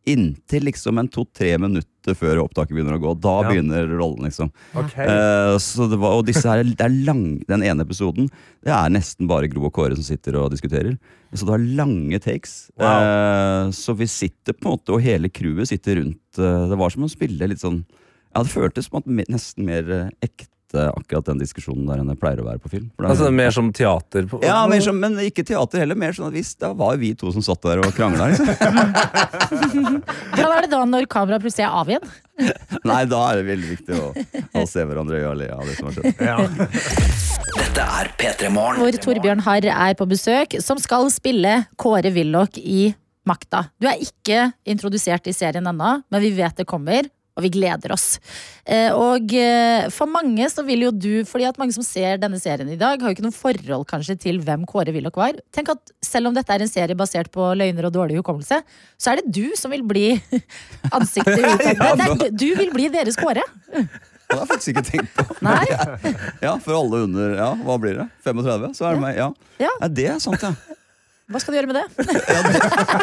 Inntil 0.04 0.66
liksom 0.68 0.98
en 1.00 1.08
to-tre 1.08 1.54
minutter 1.56 2.12
før 2.18 2.42
opptaket 2.42 2.76
begynner 2.76 2.98
å 2.98 3.00
gå. 3.00 3.14
Da 3.24 3.38
Ja. 3.40 3.48
begynner 3.48 3.88
rollen, 3.88 4.26
liksom. 4.28 4.50
Ok. 4.76 4.92
Uh, 5.00 5.56
så 5.56 5.88
det 5.88 5.96
var, 5.96 6.18
og 6.18 6.26
disse 6.28 6.44
her, 6.44 6.60
det 6.62 6.84
er 6.84 6.92
lang, 7.06 7.40
Den 7.48 7.62
ene 7.64 7.86
episoden 7.86 8.28
Det 8.62 8.68
er 8.68 8.92
nesten 8.92 9.26
bare 9.26 9.48
Gro 9.48 9.64
og 9.64 9.72
Kåre 9.72 9.96
som 9.96 10.04
sitter 10.04 10.36
og 10.36 10.50
diskuterer. 10.52 10.98
Så 11.32 11.46
det 11.46 11.54
var 11.54 11.64
lange 11.80 12.20
takes. 12.20 12.70
Wow. 12.76 12.84
Uh, 13.00 13.70
så 13.72 13.96
vi 13.96 14.04
sitter 14.06 14.52
på 14.52 14.68
en 14.68 14.76
måte, 14.76 14.92
og 14.92 15.00
hele 15.00 15.32
crewet 15.32 15.68
sitter 15.72 15.96
rundt. 16.02 16.20
Uh, 16.38 16.68
det 16.68 16.76
var 16.76 16.90
som 16.92 17.04
å 17.04 17.10
spille 17.10 17.48
litt 17.48 17.64
sånn 17.64 17.84
Ja, 18.34 18.42
det 18.42 18.50
føltes 18.52 18.90
på 18.90 18.98
en 19.00 19.14
måte 19.16 19.30
nesten 19.32 19.64
mer 19.68 19.90
eh, 19.94 20.10
ekte 20.26 20.50
akkurat 20.74 21.28
den 21.28 21.38
diskusjonen 21.38 21.84
der 21.86 22.00
enn 22.02 22.08
det 22.10 22.16
pleier 22.18 22.40
å 22.42 22.46
være 22.48 22.58
på 22.58 22.66
film. 22.72 22.88
For 22.96 23.04
det 23.04 23.06
er- 23.06 23.12
Altså 23.14 23.28
Mer 23.30 23.52
som 23.54 23.68
teater? 23.72 24.24
På, 24.26 24.40
ja, 24.42 24.56
mer 24.66 24.80
som, 24.82 24.96
men 24.98 25.14
ikke 25.22 25.44
teater 25.46 25.78
heller. 25.84 25.94
Mer 25.94 26.10
sånn 26.16 26.26
at 26.26 26.34
hvis 26.34 26.56
Da 26.58 26.72
var 26.74 26.96
vi 26.98 27.12
to 27.14 27.30
som 27.30 27.44
satt 27.46 27.62
der 27.62 27.78
og 27.78 27.92
krangla. 27.94 28.32
Liksom. 28.32 28.48
Hvordan 30.34 30.56
er 30.56 30.66
det 30.66 30.70
da 30.72 30.80
når 30.88 31.06
kameraet 31.14 31.44
plutselig 31.44 31.66
er 31.68 31.76
av 31.78 31.92
igjen? 31.94 32.10
Nei, 32.90 33.04
da 33.06 33.20
er 33.30 33.38
det 33.38 33.46
veldig 33.52 33.70
viktig 33.70 34.00
å, 34.00 34.10
å 34.58 34.66
se 34.66 34.82
hverandre 34.88 35.20
i 35.20 35.22
øya 35.22 35.30
og 35.30 35.38
le 35.44 35.48
av 35.54 35.62
det 35.70 35.76
som 35.78 35.86
har 35.86 35.94
skjedd. 35.94 36.26
Ja. 36.26 36.36
Dette 37.54 37.86
er 38.00 38.10
P3 38.18 38.50
Morgen. 38.50 38.82
Hvor 38.82 38.98
Torbjørn 39.06 39.44
Harr 39.46 39.70
er 39.70 39.94
på 39.98 40.08
besøk, 40.10 40.58
som 40.64 40.82
skal 40.82 41.06
spille 41.14 41.60
Kåre 41.78 42.10
Willoch 42.14 42.58
i 42.58 42.88
Makta. 43.30 43.68
Du 43.80 43.86
er 43.88 44.02
ikke 44.02 44.48
introdusert 44.68 45.30
i 45.30 45.32
serien 45.36 45.70
ennå, 45.70 45.94
men 46.10 46.20
vi 46.26 46.34
vet 46.36 46.58
det 46.58 46.66
kommer. 46.68 47.06
Og 47.34 47.42
vi 47.42 47.50
gleder 47.56 47.90
oss. 47.90 48.20
Eh, 48.62 48.94
og 48.94 49.32
eh, 49.34 49.88
for 49.90 50.06
mange 50.10 50.46
så 50.52 50.62
vil 50.66 50.84
jo 50.86 50.92
du 50.94 51.24
Fordi 51.26 51.48
at 51.48 51.58
mange 51.58 51.74
som 51.74 51.82
ser 51.82 52.20
denne 52.22 52.38
serien 52.38 52.70
i 52.70 52.78
dag, 52.78 53.00
har 53.02 53.10
jo 53.10 53.16
ikke 53.16 53.26
noe 53.26 53.34
forhold 53.34 53.86
kanskje 53.90 54.14
til 54.22 54.38
hvem 54.44 54.62
Kåre 54.70 54.94
Willoch 54.94 55.18
var. 55.18 55.34
Tenk 55.54 55.72
at 55.74 55.94
Selv 56.04 56.30
om 56.30 56.36
dette 56.36 56.54
er 56.54 56.62
en 56.62 56.70
serie 56.70 56.94
basert 56.98 57.32
på 57.34 57.50
løgner 57.58 57.88
og 57.88 57.94
dårlig 57.96 58.20
hukommelse, 58.20 58.60
så 58.96 59.12
er 59.12 59.20
det 59.20 59.34
du 59.34 59.56
som 59.58 59.74
vil 59.74 59.82
bli 59.86 60.06
ansiktet 60.96 61.42
utad. 61.42 62.28
Du 62.38 62.50
vil 62.54 62.70
bli 62.74 62.86
deres 62.94 63.18
Kåre. 63.18 63.42
Det 63.74 64.38
har 64.38 64.44
jeg 64.44 64.50
faktisk 64.54 64.72
ikke 64.72 64.86
tenkt 64.88 65.18
på. 65.18 65.36
Nei? 65.48 65.66
Ja, 66.40 66.54
For 66.62 66.78
alle 66.78 67.02
under 67.08 67.34
ja, 67.36 67.50
hva 67.66 67.76
blir 67.82 67.98
det? 67.98 68.08
35? 68.24 68.70
Så 68.78 68.86
er 68.88 68.96
det 68.96 69.04
meg. 69.04 69.18
Ja. 69.18 69.28
Ja. 69.58 69.74
ja, 69.82 69.90
det 69.90 70.08
er 70.14 70.22
sant, 70.22 70.42
ja. 70.46 70.54
Hva 71.32 71.40
skal 71.40 71.54
du 71.54 71.56
gjøre 71.56 71.70
med 71.72 71.78
det? 71.80 71.86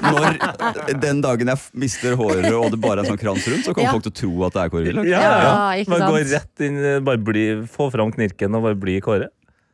Når 0.05 0.99
den 1.01 1.21
dagen 1.25 1.49
jeg 1.49 1.57
mister 1.81 2.13
håret 2.19 2.47
og 2.53 2.67
det 2.75 2.79
bare 2.84 2.99
er 3.01 3.05
en 3.05 3.12
sånn 3.15 3.21
krans 3.21 3.47
rundt, 3.49 3.65
så 3.65 3.73
kommer 3.73 3.89
Ja. 3.89 3.93
folk 3.97 4.05
til 4.05 4.13
å 4.13 4.19
tro 4.21 4.45
at 4.45 4.53
det 4.53 4.62
er 4.62 4.69
Kåre 4.75 4.86
Willoch. 4.91 5.07
Ja, 5.10 5.21
Ja, 5.21 5.38
ja. 5.41 5.84
ikke 5.84 5.89
Bare 5.95 6.10
gå 6.12 6.17
sant? 6.21 6.34
rett 6.38 6.65
inn, 6.67 7.03
bare 7.03 7.17
bli, 7.17 7.45
få 7.65 7.89
fram 7.91 8.12
knirken 8.13 8.55
og 8.55 8.63
bare 8.69 8.75
bli 8.77 8.99
Kåre. 9.01 9.29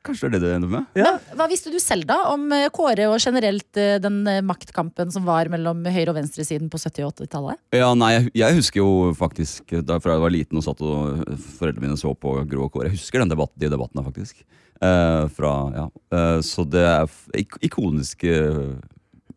Kanskje 0.08 0.30
det 0.32 0.38
er 0.38 0.40
det 0.40 0.48
det 0.48 0.56
ender 0.56 0.70
med? 0.72 0.86
Ja. 0.96 1.18
Hva 1.36 1.50
visste 1.52 1.68
du 1.74 1.80
selv 1.84 2.06
da 2.08 2.16
om 2.32 2.46
eh, 2.56 2.70
Kåre 2.72 3.10
og 3.12 3.20
generelt 3.20 3.76
eh, 3.76 3.98
den 4.00 4.22
eh, 4.32 4.40
maktkampen 4.40 5.12
som 5.12 5.26
var 5.28 5.50
mellom 5.52 5.84
høyre- 5.84 6.14
og 6.14 6.16
venstresiden 6.16 6.70
på 6.72 6.80
70- 6.80 7.04
og 7.04 7.12
80-tallet? 7.18 7.60
Ja, 7.76 7.90
nei, 7.94 8.14
jeg, 8.14 8.32
jeg 8.40 8.56
husker 8.62 8.80
jo 8.80 9.12
faktisk 9.20 9.76
da 9.84 10.00
fra 10.00 10.14
jeg 10.16 10.24
var 10.24 10.32
liten 10.32 10.56
og 10.56 10.64
satt 10.64 10.80
og 10.80 11.26
foreldrene 11.60 11.90
mine 11.90 11.98
så 12.00 12.16
på 12.16 12.38
Grå 12.48 12.70
Kåre. 12.72 12.88
Jeg 12.88 12.96
husker 13.02 13.20
den 13.20 13.34
debatten, 13.36 13.60
de 13.60 13.68
debattene, 13.76 14.06
faktisk. 14.08 14.46
Eh, 14.78 15.24
fra, 15.34 15.54
ja. 15.74 15.88
Eh, 16.14 16.40
så 16.46 16.66
det 16.70 16.84
er 16.86 17.10
ik 17.38 17.58
ikoniske 17.66 18.36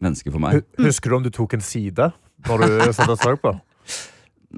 mennesker 0.00 0.34
for 0.34 0.42
meg. 0.42 0.60
Husker 0.80 1.10
du 1.12 1.20
om 1.20 1.24
du 1.24 1.32
tok 1.32 1.56
en 1.56 1.64
side 1.64 2.10
når 2.48 2.66
du 2.66 2.76
satt 2.92 3.08
deg 3.08 3.18
så 3.20 3.34
på? 3.40 3.56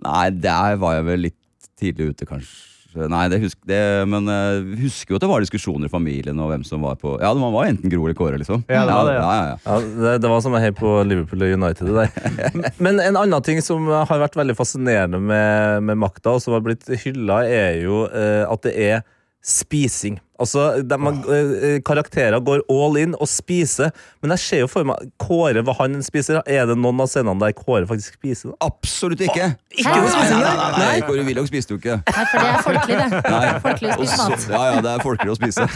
Nei, 0.03 0.27
der 0.35 0.77
var 0.81 0.99
jeg 0.99 1.09
vel 1.09 1.27
litt 1.29 1.41
tidlig 1.79 2.13
ute, 2.13 2.29
kanskje. 2.29 2.69
Nei, 2.93 3.23
det 3.33 3.39
husk, 3.41 3.57
det, 3.65 3.79
men 4.05 4.27
jeg 4.29 4.81
husker 4.83 5.15
jo 5.15 5.17
at 5.17 5.25
det 5.25 5.29
var 5.31 5.41
diskusjoner 5.41 5.89
i 5.89 5.93
familien 5.93 6.37
og 6.45 6.51
hvem 6.51 6.65
som 6.69 6.83
var 6.85 6.99
på 7.01 7.15
Ja, 7.23 7.31
man 7.41 7.55
var 7.55 7.71
enten 7.71 7.89
Gro 7.89 8.05
eller 8.05 8.17
Kåre, 8.19 8.37
liksom. 8.43 8.67
Ja, 8.69 8.83
det 8.85 8.93
var 8.93 9.09
det, 9.09 9.15
ja. 9.17 9.23
ja, 9.23 9.31
ja, 9.33 9.47
ja. 9.49 9.57
Ja, 9.65 9.95
det, 10.03 10.13
det 10.21 10.33
var 10.35 10.43
som 10.45 10.57
å 10.57 10.61
heie 10.61 10.75
på 10.77 10.93
Liverpool 11.09 11.47
og 11.47 11.55
United. 11.57 11.89
Der. 11.97 12.69
Men 12.85 13.01
en 13.01 13.17
annen 13.23 13.47
ting 13.47 13.63
som 13.65 13.89
har 13.89 14.21
vært 14.27 14.37
veldig 14.37 14.59
fascinerende 14.59 15.23
med, 15.25 15.89
med 15.89 16.03
makta, 16.05 16.37
og 16.37 16.45
som 16.45 16.59
har 16.59 16.65
blitt 16.67 16.85
hylla, 17.07 17.41
er 17.49 17.81
jo 17.81 18.05
uh, 18.13 18.45
at 18.53 18.69
det 18.69 18.77
er 18.77 19.03
spising. 19.43 20.21
Altså, 20.43 20.83
de, 20.83 20.95
eh, 20.99 21.77
Karakterer 21.87 22.41
går 22.43 22.63
all 22.71 22.97
in 22.99 23.13
og 23.15 23.29
spiser, 23.31 23.93
men 24.23 24.33
jeg 24.35 24.43
ser 24.43 24.61
jo 24.65 24.69
for 24.71 24.87
meg 24.89 25.05
Kåre, 25.23 25.63
hva 25.63 25.75
han 25.79 26.01
spiser. 26.03 26.41
Er 26.51 26.67
det 26.67 26.77
noen 26.79 26.99
av 27.05 27.11
scenene 27.11 27.39
der 27.43 27.55
Kåre 27.59 27.87
faktisk 27.87 28.17
spiser? 28.19 28.51
da? 28.51 28.71
Absolutt 28.73 29.23
ikke! 29.23 29.53
Ikke 29.77 29.95
noe 29.95 30.11
nei, 30.11 30.25
nei, 30.31 30.41
nei. 30.43 30.55
nei, 30.57 30.83
nei, 30.83 31.01
Kåre 31.07 31.27
Willoch 31.29 31.47
spiste 31.51 31.77
jo 31.77 31.79
ikke. 31.83 32.01
Nei, 32.11 32.27
for 32.33 32.43
det 32.43 32.51
er 32.51 32.63
folkelig, 32.67 32.99
det. 32.99 33.23
Nei. 33.31 33.55
Folkelig 33.67 33.93
å 33.95 33.99
spise 34.03 34.29
mat. 34.33 34.47
Ja, 34.51 34.63
ja, 34.75 34.81
det 34.89 34.95
er 34.97 35.07
folkelig 35.07 35.35
å 35.35 35.39
spise. 35.39 35.69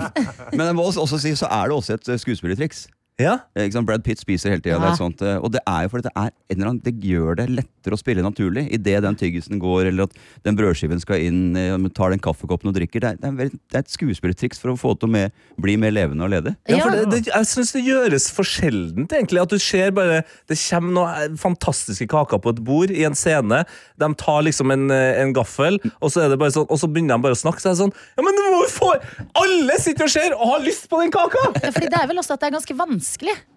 Men 0.56 0.66
jeg 0.66 0.76
må 0.80 0.88
også- 0.90 1.04
også 1.06 1.20
si, 1.24 1.32
så 1.40 1.48
er 1.48 1.68
det 1.72 1.76
også 1.80 1.96
et 1.96 2.08
eh, 2.12 2.20
skuespillertriks. 2.20 2.86
Ja? 3.20 3.36
Eh, 3.54 3.66
Ikke 3.68 3.76
sant? 3.78 3.86
Brad 3.88 4.04
Pitt 4.06 4.20
spiser 4.22 4.54
hele 4.54 4.62
tida. 4.64 4.78
Ja. 4.80 5.38
Og 5.40 5.50
det 5.52 5.60
er 5.68 5.84
jo 5.84 5.90
fordi 5.92 6.06
det 6.08 6.12
er 6.16 6.30
en 6.30 6.56
eller 6.56 6.70
annen, 6.70 6.82
det 6.86 6.94
gjør 7.04 7.36
det 7.40 7.46
lettere 7.52 7.96
å 7.96 8.00
spille 8.00 8.24
naturlig. 8.24 8.66
Idet 8.72 9.02
den 9.04 9.18
tyggisen 9.20 9.60
går, 9.60 9.90
eller 9.90 10.08
at 10.08 10.16
den 10.46 10.56
brødskiven 10.58 11.00
skal 11.02 11.20
inn, 11.26 11.56
eh, 11.56 11.76
tar 11.96 12.10
den 12.14 12.22
kaffekoppen 12.22 12.70
og 12.72 12.76
drikker. 12.78 13.00
Det 13.04 13.10
er, 13.12 13.16
det 13.20 13.28
er, 13.28 13.36
veldig- 13.42 13.60
det 13.70 13.76
er 13.78 13.84
et 13.84 13.92
skuespillertriks 13.94 14.60
for 14.62 14.72
å 14.72 14.78
få 14.80 14.94
til 14.98 15.08
å 15.10 15.12
med, 15.12 15.32
bli 15.60 15.76
mer 15.80 15.92
levende 15.92 16.24
og 16.24 16.30
ledig. 16.32 16.54
Ja, 16.70 16.80
for 16.84 16.96
det, 16.96 17.04
det, 17.10 17.20
jeg 17.30 17.50
syns 17.52 17.72
det 17.76 17.84
gjøres 17.86 18.30
for 18.32 18.48
sjeldent, 18.48 19.12
egentlig. 19.12 19.42
At 19.42 19.52
du 19.52 19.58
ser 19.58 19.90
bare 19.96 20.22
Det 20.48 20.56
kommer 20.58 20.92
noen 20.96 21.36
fantastiske 21.40 22.06
kaker 22.10 22.40
på 22.42 22.50
et 22.54 22.62
bord 22.64 22.90
i 22.90 23.04
en 23.06 23.14
scene. 23.18 23.64
De 24.00 24.10
tar 24.14 24.42
liksom 24.46 24.70
en, 24.72 24.90
eh, 24.90 25.20
en 25.22 25.32
gaffel, 25.36 25.78
og 26.00 26.10
så, 26.10 26.24
er 26.24 26.28
det 26.32 26.38
bare 26.40 26.54
sånn, 26.54 26.66
og 26.70 26.78
så 26.80 26.88
begynner 26.90 27.16
de 27.18 27.22
bare 27.28 27.36
å 27.36 27.42
snakke. 27.42 27.60
Så 27.60 27.70
er 27.70 27.76
det 27.76 27.82
sånn 27.84 27.94
Ja, 28.16 28.22
men 28.24 28.34
du 28.36 28.42
må 28.50 28.62
jo 28.64 28.70
få 28.72 28.90
Alle 29.40 29.76
sitter 29.82 30.04
og 30.04 30.10
ser 30.10 30.34
og 30.36 30.46
har 30.54 30.60
lyst 30.64 30.88
på 30.90 31.00
den 31.02 31.10
kaka! 31.14 31.42
Ja, 31.62 31.70
fordi 31.74 31.88
det 31.90 31.98
er 32.00 32.06
vel 32.10 32.18
også 32.22 32.34
at 32.34 32.40
det 32.40 32.48
er 32.50 32.56
ganske 32.58 32.76
vanskelig. 32.76 33.09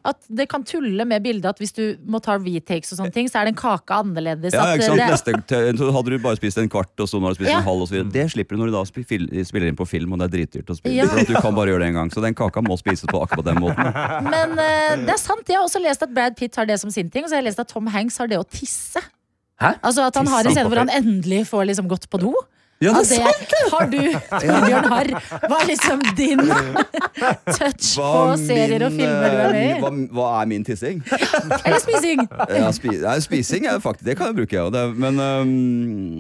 At 0.04 0.20
det 0.28 0.50
kan 0.52 0.66
tulle 0.68 1.06
med 1.08 1.24
bildet 1.24 1.48
at 1.54 1.60
hvis 1.62 1.72
du 1.76 1.84
må 2.10 2.20
ta 2.24 2.36
retakes 2.42 2.92
og 2.92 3.00
sånne 3.00 3.14
ting, 3.16 3.30
så 3.32 3.40
er 3.40 3.48
den 3.48 3.56
kaka 3.56 4.02
annerledes. 4.04 4.56
Ja, 4.56 4.66
ikke 4.76 4.90
sant? 4.90 5.00
det, 5.00 5.36
Neste, 5.38 5.62
så 5.80 5.90
hadde 5.96 6.12
du 6.12 6.18
bare 6.24 6.40
spist 6.40 6.60
en 6.60 6.68
kvart, 6.72 6.92
og 7.00 7.08
så 7.08 7.22
nå 7.22 7.30
har 7.30 7.36
du 7.36 7.40
spist 7.40 7.52
Ja. 7.52 7.62
en 7.62 7.68
halv. 7.68 7.86
Og 7.86 7.88
så 7.88 7.96
videre. 7.96 8.12
det 8.12 8.26
slipper 8.34 8.58
du 8.58 8.64
når 8.64 8.72
du 8.72 8.76
da 8.76 8.84
spiller 8.90 9.68
inn 9.70 9.80
på 9.80 9.88
film, 9.88 10.14
og 10.14 10.20
det 10.20 10.28
er 10.28 10.34
dritdyrt 10.38 10.74
å 10.74 10.78
spille. 10.80 10.98
Ja. 11.00 11.08
For 11.08 11.24
at 11.24 11.32
du 11.32 11.38
kan 11.40 11.56
bare 11.56 11.72
gjøre 11.72 11.86
det 11.86 11.92
en 11.94 12.00
gang 12.02 12.12
Så 12.14 12.24
den 12.24 12.36
kaka 12.36 12.62
må 12.66 12.78
spises 12.80 13.08
på 13.10 13.22
akkurat 13.24 13.46
den 13.52 13.62
måten. 13.64 13.94
men 14.34 14.58
uh, 14.60 14.94
det 15.08 15.14
er 15.16 15.22
sant. 15.22 15.48
Jeg 15.48 15.60
har 15.62 15.68
også 15.68 15.82
lest 15.84 16.04
at 16.04 16.14
Brad 16.14 16.36
Pitt 16.40 16.56
har 16.60 16.68
det 16.68 16.80
som 16.82 16.92
sin 16.92 17.10
ting, 17.10 17.24
og 17.24 17.30
så 17.32 17.38
har 17.38 17.44
jeg 17.44 17.52
lest 17.52 17.64
at 17.64 17.72
Tom 17.72 17.88
Hanks 17.88 18.18
har 18.18 18.28
det 18.28 18.42
å 18.42 18.48
tisse. 18.48 19.02
Hæ? 19.62 19.78
Altså 19.80 20.08
at 20.10 20.18
han 20.20 20.28
har 20.28 20.44
en 20.44 20.50
Tisse 20.50 20.60
scene 20.60 20.72
hvor 20.72 20.82
han 20.82 20.92
endelig 20.92 21.46
får 21.48 21.70
liksom 21.72 21.88
gått 21.92 22.10
på 22.12 22.20
do. 22.22 22.34
Ja, 22.82 22.92
Ja, 22.94 23.02
det 23.04 23.16
er 23.16 23.38
det 23.50 23.60
har 23.74 23.86
du, 23.90 24.00
Torbjørn 24.44 24.88
Harr. 24.92 25.10
Hva 25.48 25.60
er 25.62 25.68
liksom 25.70 26.02
din 26.18 26.42
touch 27.58 27.94
på 27.96 28.10
serier 28.42 28.84
og 28.86 28.92
filmer 28.96 29.34
du 29.34 29.38
er 29.40 29.54
med 29.54 29.64
i? 29.64 29.78
Hva, 29.82 29.92
hva 30.18 30.26
er 30.42 30.50
min 30.52 30.66
tissing? 30.68 31.00
Eller 31.66 31.80
spising? 31.82 32.24
Ja, 32.52 32.72
spi, 32.76 32.96
nei, 33.02 33.16
spising 33.24 33.68
er 33.72 33.80
faktisk, 33.84 34.06
det 34.10 34.18
kan 34.20 34.32
jeg 34.32 34.38
bruke, 34.42 34.58
ja. 34.58 34.66
Det, 34.74 34.84
men 35.00 35.22
um, 35.22 35.54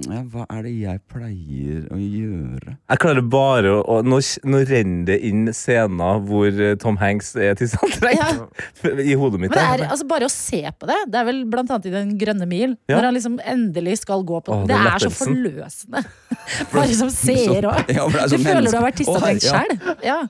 ja, 0.07 0.21
hva 0.33 0.45
er 0.55 0.63
det 0.67 0.73
jeg 0.79 1.01
pleier 1.11 1.83
å 1.93 1.99
gjøre? 1.99 2.77
Jeg 2.93 3.03
klarer 3.03 3.27
bare 3.35 3.75
å, 3.81 3.99
nå, 4.05 4.21
nå 4.47 4.63
renner 4.69 5.05
det 5.11 5.19
inn 5.27 5.45
scener 5.53 6.23
hvor 6.29 6.47
eh, 6.47 6.75
Tom 6.81 6.97
Hanks 7.01 7.33
er 7.35 7.57
tilsandrengt 7.59 8.63
i 9.09 9.17
hodet 9.19 9.41
mitt. 9.41 9.51
Men 9.51 9.59
det 9.59 9.83
er 9.83 9.85
altså 9.89 10.07
bare 10.09 10.29
å 10.29 10.33
se 10.33 10.63
på 10.79 10.89
det. 10.89 10.99
Det 11.11 11.19
er 11.21 11.27
vel 11.27 11.43
blant 11.49 11.73
annet 11.73 11.89
i 11.91 11.93
Den 11.93 12.15
grønne 12.21 12.47
mil. 12.49 12.77
Ja. 12.87 12.97
Når 12.97 13.09
han 13.09 13.17
liksom 13.19 13.37
endelig 13.43 13.99
skal 14.05 14.23
gå 14.27 14.39
på 14.45 14.55
Åh, 14.55 14.65
Det 14.69 14.79
det 14.79 14.93
er 14.95 15.03
så 15.05 15.11
forløsende. 15.13 16.03
Bare 16.73 16.95
som 16.97 17.11
seer 17.13 17.67
òg. 17.69 17.91
Ja, 17.93 18.07
Du 18.07 18.35
sånn 18.35 18.45
føler 18.45 18.69
du 18.69 18.77
har 18.77 18.87
vært 18.87 19.01
tissa 19.01 19.19
drengt 19.19 19.45
ja. 19.47 19.61
Ja. 20.03 20.21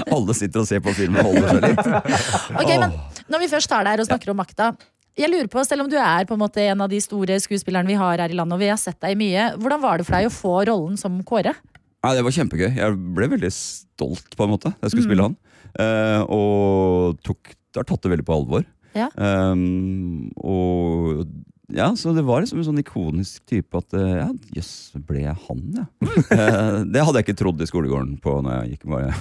Alle 0.14 0.36
sitter 0.36 0.62
og 0.62 0.68
ser 0.70 0.80
på 0.84 0.94
filmen 0.96 1.20
og 1.22 1.34
holder 1.34 1.50
seg 1.52 1.66
litt. 1.68 2.22
Ok, 2.60 2.70
men 2.80 2.96
når 3.30 3.44
vi 3.44 3.50
først 3.52 3.76
er 3.76 3.92
her 3.92 4.02
og 4.02 4.08
snakker 4.08 4.32
om 4.32 4.40
makta 4.40 4.72
jeg 5.18 5.28
lurer 5.28 5.48
på, 5.50 5.62
Selv 5.66 5.84
om 5.84 5.90
du 5.90 5.98
er 6.00 6.24
på 6.24 6.36
en 6.36 6.40
måte 6.40 6.62
en 6.64 6.80
av 6.84 6.88
de 6.88 7.00
store 7.02 7.36
skuespillerne 7.42 7.90
vi 7.90 7.98
har 7.98 8.22
her 8.22 8.32
i 8.32 8.36
landet, 8.38 8.56
og 8.56 8.62
vi 8.62 8.70
har 8.70 8.78
sett 8.80 9.00
deg 9.02 9.18
mye, 9.20 9.50
hvordan 9.60 9.82
var 9.82 10.00
det 10.00 10.06
for 10.08 10.16
deg 10.16 10.30
å 10.30 10.32
få 10.32 10.54
rollen 10.70 10.96
som 11.00 11.18
Kåre? 11.26 11.52
Nei, 12.00 12.14
Det 12.16 12.24
var 12.24 12.32
kjempegøy. 12.32 12.68
Jeg 12.78 12.98
ble 13.16 13.28
veldig 13.34 13.50
stolt 13.52 14.36
på 14.38 14.46
en 14.46 14.54
måte. 14.54 14.72
Jeg 14.80 14.94
skulle 14.94 15.08
spille 15.08 15.26
han. 15.26 15.34
Eh, 15.76 16.22
og 16.24 17.18
tok, 17.26 17.52
har 17.76 17.84
tatt 17.90 18.06
det 18.06 18.14
veldig 18.14 18.24
på 18.30 18.38
alvor. 18.38 18.64
Ja. 18.96 19.10
Um, 19.14 20.30
og 20.40 21.26
ja, 21.74 21.88
så 21.96 22.12
det 22.16 22.22
var 22.26 22.42
liksom 22.42 22.60
en 22.60 22.66
sånn 22.66 22.80
ikonisk 22.82 23.44
type 23.48 23.78
at 23.78 23.94
eh, 23.96 24.16
ja, 24.20 24.28
jøss, 24.56 24.72
ble 25.06 25.24
jeg 25.24 25.36
han, 25.46 25.62
ja? 25.78 25.86
Eh, 26.30 26.76
det 26.86 27.02
hadde 27.02 27.18
jeg 27.18 27.26
ikke 27.26 27.38
trodd 27.40 27.62
i 27.62 27.66
skolegården 27.68 28.12
på 28.22 28.36
når 28.44 28.52
jeg 28.54 28.74
gikk 28.74 28.84
bare 28.92 29.14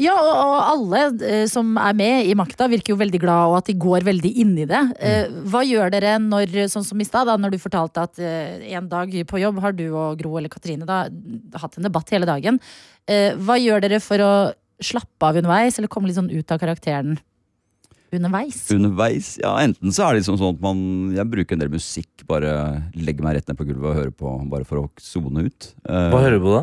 Ja, 0.00 0.14
og, 0.14 0.30
og 0.30 0.58
alle 0.60 1.00
eh, 1.26 1.44
som 1.50 1.72
er 1.80 1.96
med 1.98 2.28
i 2.28 2.36
makta, 2.38 2.68
virker 2.70 2.94
jo 2.94 3.00
veldig 3.00 3.20
glad, 3.22 3.50
og 3.50 3.56
at 3.58 3.70
de 3.70 3.76
går 3.82 4.06
veldig 4.06 4.32
inn 4.44 4.54
i 4.62 4.66
det. 4.68 4.82
Mm. 5.02 5.40
hva 5.50 5.62
gjør 5.66 5.92
dere 5.94 6.14
når, 6.22 6.54
sånn 6.72 6.86
som 6.86 7.00
i 7.02 7.06
stad, 7.06 7.30
når 7.40 7.54
du 7.54 7.58
fortalte 7.62 8.04
at 8.04 8.20
en 8.22 8.88
dag 8.90 9.12
på 9.28 9.42
jobb 9.42 9.60
har 9.64 9.74
du 9.76 9.84
og 9.90 10.20
Gro 10.20 10.36
eller 10.38 10.52
Katrine 10.52 10.88
da, 10.88 11.04
hatt 11.62 11.78
en 11.78 11.88
debatt 11.88 12.12
hele 12.14 12.28
dagen. 12.28 12.60
Hva 13.08 13.58
gjør 13.58 13.84
dere 13.84 14.00
for 14.04 14.22
å 14.22 14.32
slappe 14.82 15.28
av 15.28 15.38
underveis, 15.40 15.78
eller 15.78 15.90
komme 15.92 16.10
litt 16.10 16.18
sånn 16.18 16.32
ut 16.32 16.54
av 16.54 16.62
karakteren 16.62 17.18
underveis? 18.16 18.60
underveis. 18.74 19.32
Ja, 19.42 19.54
enten 19.62 19.94
så 19.94 20.04
er 20.06 20.14
det 20.14 20.22
liksom 20.22 20.38
sånn 20.40 20.54
at 20.56 20.62
man 20.64 20.82
Jeg 21.16 21.28
bruker 21.32 21.56
en 21.56 21.62
del 21.64 21.72
musikk, 21.72 22.10
bare 22.28 22.52
legger 22.94 23.24
meg 23.26 23.38
rett 23.38 23.50
ned 23.50 23.58
på 23.58 23.66
gulvet 23.68 23.88
og 23.90 23.98
hører 23.98 24.14
på, 24.14 24.36
bare 24.52 24.68
for 24.68 24.82
å 24.82 24.86
sone 25.02 25.46
ut. 25.48 25.72
Eh, 25.88 26.08
Hva 26.12 26.22
hører 26.24 26.38
du 26.38 26.46
på 26.46 26.54
da? 26.58 26.62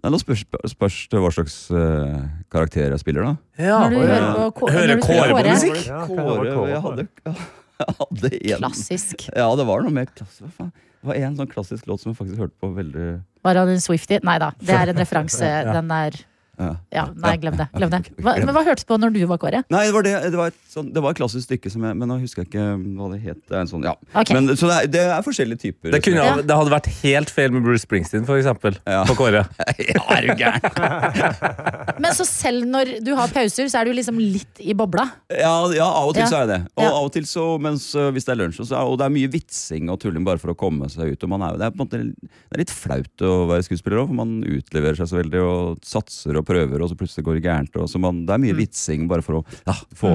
Nei, 0.00 0.10
Nå 0.14 0.20
spørs, 0.22 0.46
spørs 0.72 0.98
det 1.12 1.20
hva 1.20 1.30
slags 1.34 1.56
uh, 1.76 2.22
karakter 2.52 2.88
jeg 2.88 3.02
spiller, 3.02 3.26
da. 3.26 3.32
Ja, 3.60 3.80
Når 3.84 3.90
du 3.92 3.98
hører 4.00 4.52
på 4.56 4.70
Hører 4.72 4.94
når 4.94 5.00
du 5.02 5.04
Kåre 5.04 5.34
på 5.34 5.42
musikk? 5.50 5.80
Ja, 5.90 6.04
Kåre, 6.08 6.68
jeg 6.70 6.84
hadde, 6.86 7.08
jeg 7.80 7.98
hadde 7.98 8.30
en 8.38 8.62
Klassisk. 8.64 9.26
Ja, 9.36 9.50
det 9.60 9.66
var 9.68 9.84
noe 9.84 9.92
mer 9.92 10.08
klassisk. 10.08 10.46
Hva 10.46 10.54
faen? 10.56 10.72
Det 11.00 11.08
var 11.08 11.16
en 11.16 11.36
sånn 11.38 11.48
klassisk 11.48 11.86
låt 11.88 12.02
som 12.02 12.10
jeg 12.12 12.18
faktisk 12.18 12.40
hørte 12.42 12.56
på 12.60 12.68
veldig 12.76 13.04
Var 13.44 13.56
han 13.56 13.70
en 13.72 13.80
Swiftie? 13.80 14.20
Nei 14.24 14.34
da, 14.40 14.50
det 14.60 14.74
er 14.76 14.90
en 14.92 14.98
referanse. 15.00 15.48
Den 15.76 15.92
er 15.96 16.18
ja. 16.60 16.70
Ja, 16.94 17.04
nei, 17.16 17.34
glem 17.40 17.56
det. 17.58 17.66
Glem 17.74 17.90
det. 17.92 18.00
Hva, 18.24 18.34
men 18.36 18.52
hva 18.54 18.62
hørtes 18.66 18.86
på 18.88 18.98
når 19.00 19.14
du 19.14 19.20
var 19.30 19.40
Kåre? 19.40 19.62
Nei, 19.72 19.82
det 19.88 19.94
var, 19.96 20.04
det, 20.06 20.14
det, 20.28 20.38
var 20.38 20.52
et 20.52 20.58
sånn, 20.70 20.90
det 20.94 21.02
var 21.04 21.14
et 21.14 21.20
klassisk 21.20 21.46
stykke, 21.48 21.72
som 21.72 21.84
jeg, 21.88 21.96
men 21.96 22.10
nå 22.10 22.18
husker 22.20 22.42
jeg 22.44 22.50
ikke 22.50 22.66
hva 22.98 23.08
det 23.14 23.20
het. 23.24 23.40
Det 23.48 23.56
er 23.56 23.64
en 23.64 23.70
sånn, 23.70 23.86
ja. 23.88 23.94
okay. 24.12 24.36
men, 24.36 24.50
så 24.58 24.68
det 24.70 24.76
er, 24.76 24.90
det 24.92 25.04
er 25.16 25.24
forskjellige 25.26 25.62
typer. 25.64 25.94
Det, 25.96 26.02
kunne, 26.04 26.26
Ja. 26.26 26.36
det 26.44 26.58
hadde 26.60 26.74
vært 26.74 26.90
helt 27.00 27.32
feil 27.32 27.54
med 27.54 27.64
Bruce 27.66 27.86
Springsteen, 27.86 28.26
for 28.28 28.40
eksempel. 28.40 28.76
Ja. 28.84 29.02
På 29.08 29.16
Kåre. 29.18 29.44
ja, 29.94 30.04
er 30.16 30.28
du 30.28 30.32
gæren? 30.36 31.30
Men 32.04 32.12
så 32.16 32.26
selv 32.28 32.68
når 32.68 32.96
du 33.04 33.12
har 33.18 33.32
pauser, 33.32 33.68
så 33.72 33.80
er 33.80 33.90
du 33.90 33.94
liksom 33.96 34.20
litt 34.20 34.60
i 34.60 34.74
bobla. 34.76 35.06
Ja, 35.32 35.54
ja, 35.74 35.86
av 35.88 36.10
og 36.10 36.16
til 36.16 36.24
Ja. 36.26 36.30
så 36.30 36.40
er 36.40 36.44
jeg 36.46 36.52
det. 36.52 36.60
Og 36.76 36.84
Ja. 36.84 36.92
av 36.92 37.08
og 37.08 37.12
til 37.16 37.26
så, 37.28 37.46
mens 37.62 37.88
øh, 37.96 38.10
hvis 38.14 38.26
det 38.28 38.34
er 38.34 38.40
lunsj, 38.42 38.60
så 38.62 38.76
er, 38.78 38.84
og 38.90 38.98
det 39.00 39.06
er 39.08 39.14
mye 39.16 39.30
vitsing 39.32 39.90
og 39.92 40.00
tulling 40.02 40.24
bare 40.26 40.40
for 40.42 40.52
å 40.52 40.58
komme 40.58 40.88
seg 40.92 41.14
ut. 41.14 41.24
Og 41.26 41.32
man 41.32 41.44
er, 41.48 41.58
det, 41.60 41.68
er 41.68 41.74
på 41.74 41.80
en 41.80 41.84
måte, 41.86 42.02
det 42.20 42.56
er 42.56 42.62
litt 42.62 42.74
flaut 42.74 43.24
å 43.26 43.32
være 43.50 43.66
skuespiller 43.66 44.02
òg, 44.02 44.10
for 44.12 44.20
man 44.20 44.38
utleverer 44.44 45.00
seg 45.00 45.10
så 45.10 45.20
veldig 45.20 45.42
og 45.44 45.80
satser 45.86 46.36
og 46.40 46.46
prøver, 46.50 46.82
og 46.82 46.90
så 46.90 46.98
plutselig 46.98 47.26
går 47.26 47.38
det 47.38 47.44
gærent. 47.46 47.80
Og 47.80 47.90
så 47.90 48.02
man, 48.02 48.24
det 48.26 48.36
er 48.36 48.42
mye 48.42 48.58
vitsing 48.58 49.06
bare 49.10 49.24
for 49.26 49.40
å 49.40 49.44
ja, 49.62 49.76
få, 49.96 50.14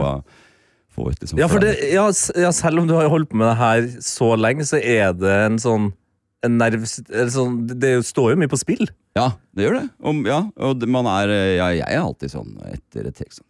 få 0.96 1.10
ut 1.10 1.22
liksom 1.24 1.42
Ja, 1.42 1.50
for 1.52 1.64
det, 1.64 1.76
ja, 1.96 2.08
selv 2.56 2.84
om 2.84 2.90
du 2.90 2.98
har 2.98 3.12
holdt 3.12 3.32
på 3.32 3.40
med 3.42 3.50
det 3.54 3.60
her 3.62 3.88
så 4.04 4.34
lenge, 4.40 4.68
så 4.68 4.82
er 4.82 5.16
det 5.18 5.38
en 5.46 5.62
sånn 5.62 5.94
en 6.46 6.60
nerv, 6.60 6.84
sånn, 6.86 7.58
det 7.82 7.96
står 8.06 8.34
jo 8.34 8.38
mye 8.38 8.52
på 8.52 8.60
spill. 8.62 8.86
Ja, 9.18 9.32
det 9.56 9.66
gjør 9.66 9.80
det. 9.80 9.86
Om, 10.06 10.22
ja, 10.28 10.44
og 10.68 10.84
man 10.92 11.08
er, 11.10 11.32
ja, 11.56 11.70
jeg 11.74 11.88
er 11.88 12.04
alltid 12.04 12.34
sånn 12.34 12.52
etter 12.70 13.10
et 13.10 13.18
tekst 13.18 13.40
sånn, 13.42 13.50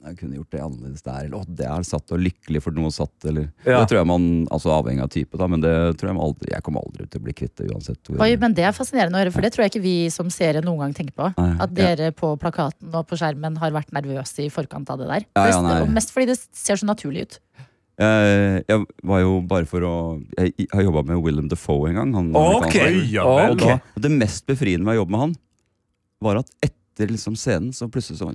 jeg 0.00 0.16
kunne 0.16 0.38
gjort 0.38 0.50
det 0.54 0.60
annerledes 0.64 1.02
der. 1.04 1.26
Eller 1.26 1.36
å, 1.36 1.44
det 1.46 1.66
er 1.68 1.82
satt 1.84 2.12
og 2.14 2.22
lykkelig 2.24 2.62
for 2.64 2.72
noe 2.76 2.88
satt. 2.94 3.12
Eller, 3.28 3.50
Ja. 3.66 3.80
Det 3.82 3.90
tror 3.90 3.98
jeg 4.00 4.08
man, 4.08 4.26
altså 4.50 4.72
avhengig 4.72 5.02
av 5.04 5.10
type, 5.12 5.36
da, 5.36 5.48
men 5.52 5.60
det 5.60 5.72
tror 6.00 6.08
jeg 6.10 6.16
man 6.16 6.24
aldri, 6.30 6.50
jeg 6.54 6.64
kommer 6.64 6.80
aldri 6.86 7.06
til 7.10 7.20
å 7.20 7.24
bli 7.26 7.34
kvitt 7.36 7.54
det 7.60 7.68
uansett. 7.74 8.00
Hvor, 8.08 8.22
Oi, 8.24 8.30
men 8.40 8.54
det 8.56 8.64
er 8.64 8.72
fascinerende 8.76 9.18
å 9.18 9.22
høre, 9.24 9.34
for 9.34 9.44
det 9.44 9.52
tror 9.52 9.66
jeg 9.66 9.74
ikke 9.74 9.84
vi 9.84 9.94
som 10.14 10.30
seere 10.32 10.62
noen 10.64 10.80
gang 10.86 10.94
tenker 10.96 11.16
på. 11.20 11.28
Nei, 11.36 11.50
At 11.66 11.74
dere 11.76 12.10
på 12.16 12.32
plakaten 12.40 12.94
og 12.96 13.06
på 13.10 13.18
skjermen 13.20 13.58
har 13.60 13.76
vært 13.76 13.92
nervøse 13.92 14.46
i 14.46 14.48
forkant 14.52 14.88
av 14.90 15.02
det 15.02 15.10
der. 15.12 15.26
Ja, 15.36 15.44
ja, 15.50 15.60
Mest- 15.60 15.66
nei. 15.68 15.80
og 15.84 15.92
mest 16.00 16.14
fordi 16.16 16.30
det 16.32 16.38
ser 16.56 16.80
så 16.80 16.88
naturlig 16.88 17.26
ut. 17.28 17.38
Eh, 18.00 18.62
jeg 18.64 18.86
var 19.04 19.20
jo 19.20 19.40
bare 19.44 19.66
for 19.68 19.84
å 19.84 19.94
Jeg, 20.38 20.54
jeg 20.56 20.68
har 20.72 20.86
jobba 20.86 21.02
med 21.10 21.18
Willem 21.20 21.48
Defoe 21.52 21.90
en 21.90 21.98
gang. 22.00 22.14
Han, 22.16 22.30
okay, 22.64 23.02
ja. 23.12 23.26
Og 23.28 23.58
da, 23.60 23.76
det 24.00 24.10
mest 24.14 24.46
befriende 24.48 24.86
med 24.88 24.96
å 24.96 25.02
jobbe 25.02 25.12
med 25.12 25.20
han, 25.26 25.34
var 26.24 26.40
at 26.40 26.48
etter 26.64 27.12
liksom 27.12 27.36
scenen, 27.36 27.74
så 27.76 27.90
plutselig 27.92 28.22
så 28.22 28.30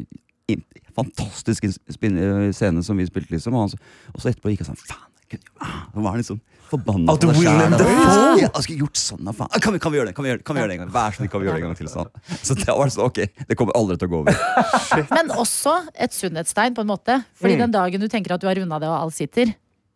fantastisk 0.96 1.66
eh, 1.66 2.52
scene 2.56 2.84
som 2.86 2.98
vi 2.98 3.06
spilte, 3.10 3.34
liksom. 3.36 3.54
Og, 3.58 3.66
han, 3.66 3.70
så- 3.74 4.14
og 4.14 4.22
så 4.24 4.32
etterpå 4.32 4.54
gikk 4.54 4.64
jeg 4.66 4.70
sånn 4.72 4.82
Faen! 4.86 5.12
Så 5.36 6.02
var 6.06 6.16
liksom 6.20 6.38
forbanna 6.70 7.16
på 7.18 7.32
jeg 7.34 8.64
skulle 8.64 8.78
gjort 8.84 9.00
sånn, 9.00 9.24
da, 9.26 9.34
faen. 9.36 9.50
Kan 9.60 9.74
vi, 9.74 9.80
kan 9.82 9.91
vi 9.91 9.98
gjøre 10.00 10.12
det? 10.12 10.16
Kan 10.16 10.24
vi 10.26 10.30
gjøre, 10.32 10.43
kan 10.46 10.56
vi 10.56 10.62
gjøre 10.62 10.70
det 10.70 10.76
en 10.78 10.82
gang? 10.84 10.91
Vær 10.93 11.12
så 11.16 11.18
snill, 11.20 11.30
kan 11.34 11.41
vi 11.41 11.48
gjøre 11.50 11.58
det 11.58 11.64
en 11.66 11.68
gang 11.72 11.80
til? 11.80 11.89
Sånn. 11.91 12.12
Så 12.46 12.56
det 12.60 12.68
var 12.70 12.93
sånn, 12.93 13.10
ok, 13.10 13.20
det 13.50 13.58
kommer 13.58 13.76
aldri 13.80 13.98
til 14.00 14.08
å 14.08 14.14
gå 14.14 14.22
over. 14.22 14.38
Men 15.18 15.34
også 15.34 15.76
et 16.06 16.14
sunnhetstegn, 16.16 16.78
på 16.78 16.86
en 16.86 16.91
måte. 16.93 17.18
Fordi 17.41 17.58
den 17.66 17.74
dagen 17.74 18.06
du 18.06 18.08
tenker 18.12 18.36
at 18.38 18.41
du 18.46 18.48
har 18.48 18.56
runda 18.62 18.80
det 18.80 18.88
og 18.91 18.98
alt 19.02 19.18
sitter, 19.18 19.56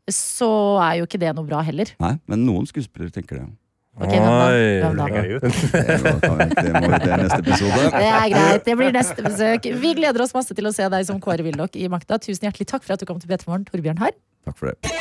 så 0.10 0.50
er 0.82 1.00
jo 1.00 1.06
ikke 1.08 1.22
det 1.22 1.36
noe 1.38 1.46
bra 1.46 1.62
heller. 1.62 1.94
Nei, 2.02 2.16
men 2.26 2.42
noen 2.48 2.66
skuespillere 2.66 3.14
tenker 3.14 3.38
det. 3.44 3.46
Ok, 4.00 4.14
hvem 4.14 4.24
da? 4.24 4.36
Oi. 4.48 4.68
Hvem 4.84 4.96
da? 5.00 5.08
Legger 5.10 5.26
jeg 5.26 5.36
ut. 5.36 5.44
Det, 5.50 6.72
må- 6.76 6.92
det, 6.94 7.00
det 7.04 7.18
neste 7.24 7.40
episode. 7.44 7.82
Det 7.96 8.06
er 8.10 8.30
greit, 8.34 8.64
det 8.70 8.78
blir 8.80 8.96
neste 8.96 9.26
besøk. 9.26 9.68
Vi 9.84 9.94
gleder 10.00 10.24
oss 10.24 10.34
masse 10.36 10.56
til 10.56 10.70
å 10.70 10.74
se 10.76 10.88
deg 10.94 11.08
som 11.10 11.20
Kåre 11.24 11.44
Willoch 11.46 11.76
i 11.76 11.88
Makta. 11.92 12.20
Tusen 12.24 12.48
hjertelig 12.48 12.70
takk 12.72 12.86
for 12.88 12.96
at 12.96 13.04
du 13.04 13.08
kom 13.10 13.20
til 13.22 13.32
P3 13.32 13.50
Morgen, 13.52 13.68
Torbjørn 13.68 14.00
Harr. 14.06 14.16
Takk 14.48 14.58
for 14.62 14.72
det. 14.72 14.96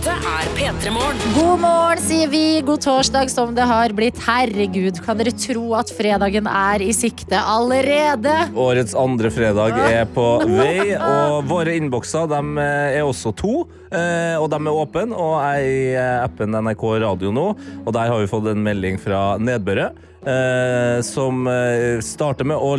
Dette 0.00 0.14
er 0.16 0.30
er 0.40 0.46
P3 0.56 0.90
Morgen. 0.94 1.18
God 1.36 1.58
morgen, 1.60 1.98
sier 2.00 2.30
vi. 2.32 2.62
God 2.64 2.80
torsdag 2.80 3.28
som 3.28 3.50
det 3.52 3.66
har 3.68 3.92
blitt. 3.92 4.16
Herregud, 4.24 4.96
kan 5.04 5.18
dere 5.20 5.34
tro 5.36 5.74
at 5.76 5.90
fredagen 5.92 6.46
er 6.48 6.80
i 6.80 6.94
sikte 6.96 7.36
allerede? 7.36 8.32
Årets 8.56 8.96
andre 8.96 9.28
fredag 9.28 9.76
er 9.90 10.08
på 10.08 10.24
vei, 10.48 10.94
og 10.96 11.44
våre 11.50 11.74
innbokser 11.76 12.30
dem 12.32 12.56
eh, 12.56 12.96
er 12.96 13.04
også 13.04 13.34
to. 13.36 13.66
eh, 13.92 14.40
Og 14.40 14.48
de 14.48 14.62
er 14.62 14.80
åpne, 14.86 15.12
og 15.12 15.34
jeg 15.36 15.60
er 15.60 15.68
i 15.68 15.86
eh, 15.92 16.24
appen 16.24 16.56
NRK 16.56 16.86
Radio 17.04 17.34
nå. 17.36 17.50
Og 17.84 17.92
der 17.92 18.08
har 18.08 18.24
vi 18.24 18.30
fått 18.32 18.48
en 18.54 18.64
melding 18.64 18.96
fra 19.04 19.34
Nedbøret. 19.36 20.00
Eh, 20.26 21.00
som 21.06 21.46
eh, 21.50 22.00
starter 22.04 22.48
med 22.48 22.56
å 22.60 22.72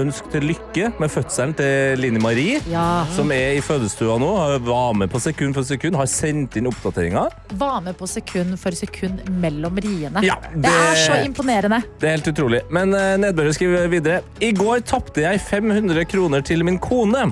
ønske 0.00 0.32
til 0.32 0.48
lykke 0.50 0.90
med 1.00 1.12
fødselen 1.12 1.54
til 1.58 2.00
Line 2.02 2.22
Marie. 2.22 2.60
Ja. 2.70 3.04
Som 3.16 3.32
er 3.34 3.58
i 3.58 3.62
fødestua 3.64 4.18
nå. 4.22 4.30
Var 4.66 4.94
med 4.98 5.12
på 5.12 5.20
sekund 5.22 5.56
for 5.58 5.66
sekund. 5.66 5.98
Har 6.00 6.10
sendt 6.10 6.56
inn 6.60 6.70
oppdateringer. 6.70 7.34
Var 7.60 7.80
med 7.86 7.98
på 7.98 8.08
sekund 8.10 8.56
for 8.60 8.76
sekund 8.78 9.22
mellom 9.42 9.78
riene. 9.82 10.24
Ja, 10.26 10.38
det... 10.54 10.64
det- 10.66 10.76
er 10.90 11.00
så 11.04 11.18
imponerende. 11.24 11.82
Det 12.00 12.08
er 12.08 12.16
helt 12.18 12.30
utrolig. 12.32 12.62
Men 12.72 12.90
Nedbøret 13.20 13.54
skriver 13.54 13.90
videre. 13.92 14.22
I 14.42 14.50
går 14.56 14.82
tapte 14.88 15.22
jeg 15.22 15.40
500 15.44 16.06
kroner 16.10 16.42
til 16.46 16.64
min 16.66 16.80
kone. 16.82 17.28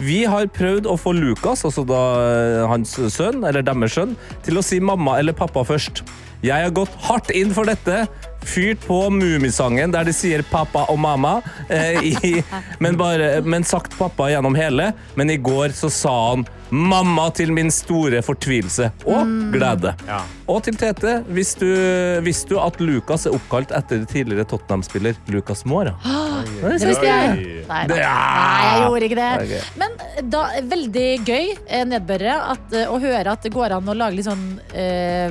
Vi 0.00 0.22
har 0.24 0.48
prøvd 0.48 0.86
å 0.88 0.96
få 1.00 1.12
Lukas, 1.16 1.64
altså 1.68 1.84
da 1.88 2.00
eh, 2.24 2.62
hans 2.70 2.94
sønn, 3.12 3.42
eller 3.44 3.64
deres 3.66 3.92
sønn, 3.98 4.14
til 4.46 4.56
å 4.60 4.64
si 4.64 4.78
mamma 4.80 5.18
eller 5.20 5.36
pappa 5.36 5.64
først. 5.68 6.00
Jeg 6.40 6.64
har 6.64 6.72
gått 6.72 6.94
hardt 7.04 7.30
inn 7.36 7.52
for 7.54 7.68
dette. 7.68 8.06
Fyrt 8.40 8.86
på 8.86 9.02
Mummisangen 9.12 9.92
der 9.92 10.06
de 10.08 10.14
sier 10.16 10.40
pappa 10.48 10.86
og 10.88 10.96
mamma, 11.02 11.34
eh, 11.68 12.00
i, 12.00 12.30
men, 12.82 12.96
bare, 12.96 13.42
men 13.44 13.66
sagt 13.68 13.98
pappa 13.98 14.30
gjennom 14.32 14.56
hele. 14.56 14.94
Men 15.20 15.30
i 15.30 15.36
går 15.36 15.76
så 15.76 15.90
sa 15.92 16.14
han 16.30 16.46
mamma 16.70 17.26
til 17.34 17.50
min 17.52 17.68
store 17.74 18.22
fortvilelse 18.24 18.88
og 19.10 19.30
glede. 19.52 19.92
Ja. 20.08 20.22
Og 20.50 20.62
til 20.64 20.78
Tete, 20.80 21.18
visste 21.28 21.66
du, 21.66 21.74
visste 22.24 22.54
du 22.54 22.60
at 22.62 22.78
Lucas 22.80 23.26
er 23.28 23.36
oppkalt 23.36 23.74
etter 23.76 24.06
tidligere 24.08 24.46
Tottenham-spiller 24.48 25.18
Lucas 25.34 25.66
Moura? 25.68 25.96
Det 26.60 26.78
visste 26.80 27.04
jeg. 27.04 27.64
Nei, 27.68 27.82
nei, 27.90 27.96
nei, 28.00 28.64
jeg 28.64 28.82
gjorde 28.86 29.06
ikke 29.06 29.18
det. 29.18 29.28
Er. 29.28 29.66
Men 29.78 30.30
da, 30.32 30.40
veldig 30.70 31.08
gøy, 31.28 31.52
eh, 31.68 31.84
nedbørre, 31.86 32.36
at, 32.54 32.64
eh, 32.74 32.90
å 32.90 32.96
høre 33.02 33.36
at 33.36 33.44
det 33.44 33.52
går 33.54 33.76
an 33.76 33.90
å 33.92 33.94
lage 33.96 34.18
litt 34.18 34.26
sånn 34.26 34.46
eh, 34.74 35.30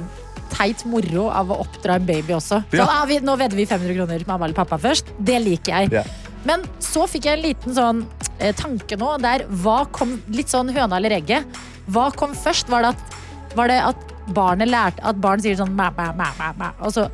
teit 0.52 0.84
moro 0.89 1.28
av 1.34 1.52
å 1.52 1.60
oppdra 1.64 1.97
en 2.00 2.08
baby 2.08 2.36
også. 2.38 2.62
Ja. 2.72 2.84
Sånn, 2.84 2.93
ah, 2.93 3.06
vi, 3.10 3.20
nå 3.24 3.36
vedder 3.39 3.60
vi 3.60 3.68
500 3.70 3.97
kroner 3.97 4.26
mamma 4.30 4.47
eller 4.47 4.58
pappa 4.58 4.80
først. 4.82 5.14
Det 5.18 5.38
liker 5.43 5.76
jeg. 5.76 5.93
Ja. 6.00 6.04
Men 6.47 6.64
så 6.84 7.06
fikk 7.10 7.28
jeg 7.28 7.39
en 7.39 7.45
liten 7.45 7.76
sånn 7.76 8.04
eh, 8.39 8.54
tanke 8.56 8.97
nå 9.00 9.16
der 9.24 9.45
hva 9.64 9.82
kom 9.95 10.18
litt 10.32 10.52
sånn 10.52 10.72
høna 10.72 11.00
eller 11.00 11.18
egget? 11.20 11.60
Hva 11.91 12.10
kom 12.16 12.36
først? 12.38 12.70
Var 12.72 12.86
det 12.86 12.93
at, 12.93 13.18
var 13.58 13.72
det 13.72 13.80
at 13.84 14.06
barnet 14.36 14.70
lærte 14.70 15.02
At 15.10 15.18
barn 15.22 15.41
sier 15.41 15.58
sånn 15.58 15.74
mæ, 15.76 15.89
mæ, 15.97 16.12
mæ, 16.16 16.52
mæ, 16.60 16.70
og 16.86 16.93
så 16.95 17.08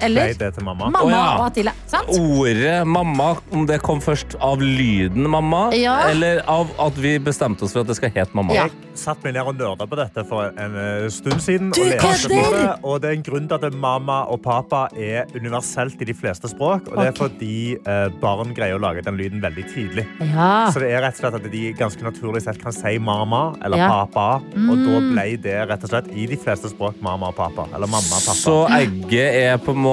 Eller? 0.00 0.30
Er 0.38 0.52
til 0.54 0.64
mamma. 0.64 0.88
Mamma 0.90 1.02
oh, 1.04 1.10
ja. 1.10 1.22
og 1.38 1.46
Attila. 1.48 1.72
Sant? 1.90 2.10
Ordet 2.14 2.86
mamma, 2.86 3.32
om 3.54 3.64
det 3.66 3.80
kom 3.82 4.00
først 4.04 4.36
av 4.44 4.60
lyden 4.62 5.26
mamma, 5.30 5.68
Ja. 5.74 5.96
eller 6.10 6.42
av 6.48 6.70
at 6.78 6.98
vi 7.00 7.16
bestemte 7.18 7.64
oss 7.66 7.74
for 7.74 7.82
at 7.82 7.90
det 7.90 7.96
skal 7.98 8.12
hete 8.14 8.36
mamma? 8.38 8.54
Ja. 8.54 8.68
Jeg 8.68 9.00
satt 9.02 9.22
meg 9.24 9.34
ned 9.34 9.46
og 9.46 9.56
nerda 9.58 9.86
på 9.90 9.98
dette 9.98 10.24
for 10.28 10.52
en 10.58 10.76
eh, 10.78 11.08
stund 11.14 11.42
siden. 11.42 11.72
Du 11.74 11.80
og 11.82 11.90
leste 11.90 12.28
det, 12.30 12.62
og 12.82 13.00
det 13.02 13.10
er 13.10 13.16
en 13.18 13.24
grunn 13.26 13.48
til 13.50 13.66
at 13.68 13.74
mamma 13.74 14.20
og 14.30 14.40
pappa 14.44 14.84
er 14.98 15.26
universelt 15.34 15.98
i 16.02 16.08
de 16.08 16.14
fleste 16.14 16.50
språk. 16.50 16.88
Og 16.92 16.98
det 17.00 17.08
er 17.12 17.18
fordi 17.18 17.58
eh, 17.78 18.06
barn 18.22 18.54
greier 18.56 18.78
å 18.78 18.82
lage 18.82 19.02
den 19.06 19.18
lyden 19.18 19.42
veldig 19.42 19.66
tidlig. 19.74 20.06
Ja. 20.22 20.68
Så 20.74 20.82
det 20.82 20.92
er 20.94 21.02
rett 21.06 21.18
og 21.18 21.24
slett 21.24 21.38
at 21.40 21.50
de 21.52 21.64
ganske 21.78 22.06
naturlig 22.06 22.44
sett 22.46 22.62
kan 22.62 22.74
si 22.74 22.94
mamma 23.02 23.42
eller 23.64 23.78
Ja. 23.82 23.88
pappa. 23.88 24.28
Og 24.54 24.78
da 24.86 25.02
ble 25.10 25.26
det 25.42 25.58
rett 25.70 25.84
og 25.86 25.90
slett 25.90 26.10
i 26.14 26.26
de 26.30 26.38
fleste 26.38 26.70
språk 26.70 26.98
mamma 27.02 27.30
og 27.32 27.36
pappa. 27.38 27.66
Eller 27.74 27.90
mamma 27.90 28.18
og 28.18 28.24
pappa. 28.26 28.38
Så 28.38 28.56
egget 28.78 29.38
er 29.42 29.58
på 29.62 29.74
en 29.74 29.78
måte 29.82 29.87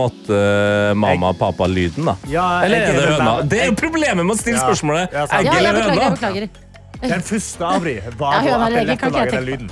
mamma 1.05 1.31
og 1.33 1.37
pappa-lyden, 1.39 2.05
da? 2.11 2.15
Ja, 2.31 2.45
Eller 2.65 2.77
egg 2.77 2.89
er 2.89 2.99
det 2.99 3.15
høna? 3.15 3.33
Det 3.49 3.61
er 3.61 3.65
jo 3.71 3.75
problemet 3.79 4.23
med 4.25 4.35
å 4.35 4.39
stille 4.39 4.59
Ja. 4.59 4.65
spørsmålet. 4.67 5.11
Ja, 5.13 5.25
sant. 5.25 5.39
Egg 5.39 5.45
ja, 5.45 5.53
jeg 5.53 5.59
eller 5.59 5.73
beklager. 5.73 5.95
Jeg 5.95 6.03
høna? 6.03 6.15
beklager. 6.15 6.61
Den 7.05 7.21
første 7.21 7.61
av 7.65 7.83
de 7.83 7.95
var 8.17 8.33
Ja, 8.33 8.39
høna 8.41 8.65
at 8.65 8.71
det 8.71 8.77
eller 8.77 8.79
er 8.79 8.85
lett 8.85 8.99
kan 8.99 9.11
å 9.11 9.13
ikke 9.13 9.19
lage 9.19 9.31
jeg 9.31 9.41
den 9.41 9.45
lyden. 9.45 9.69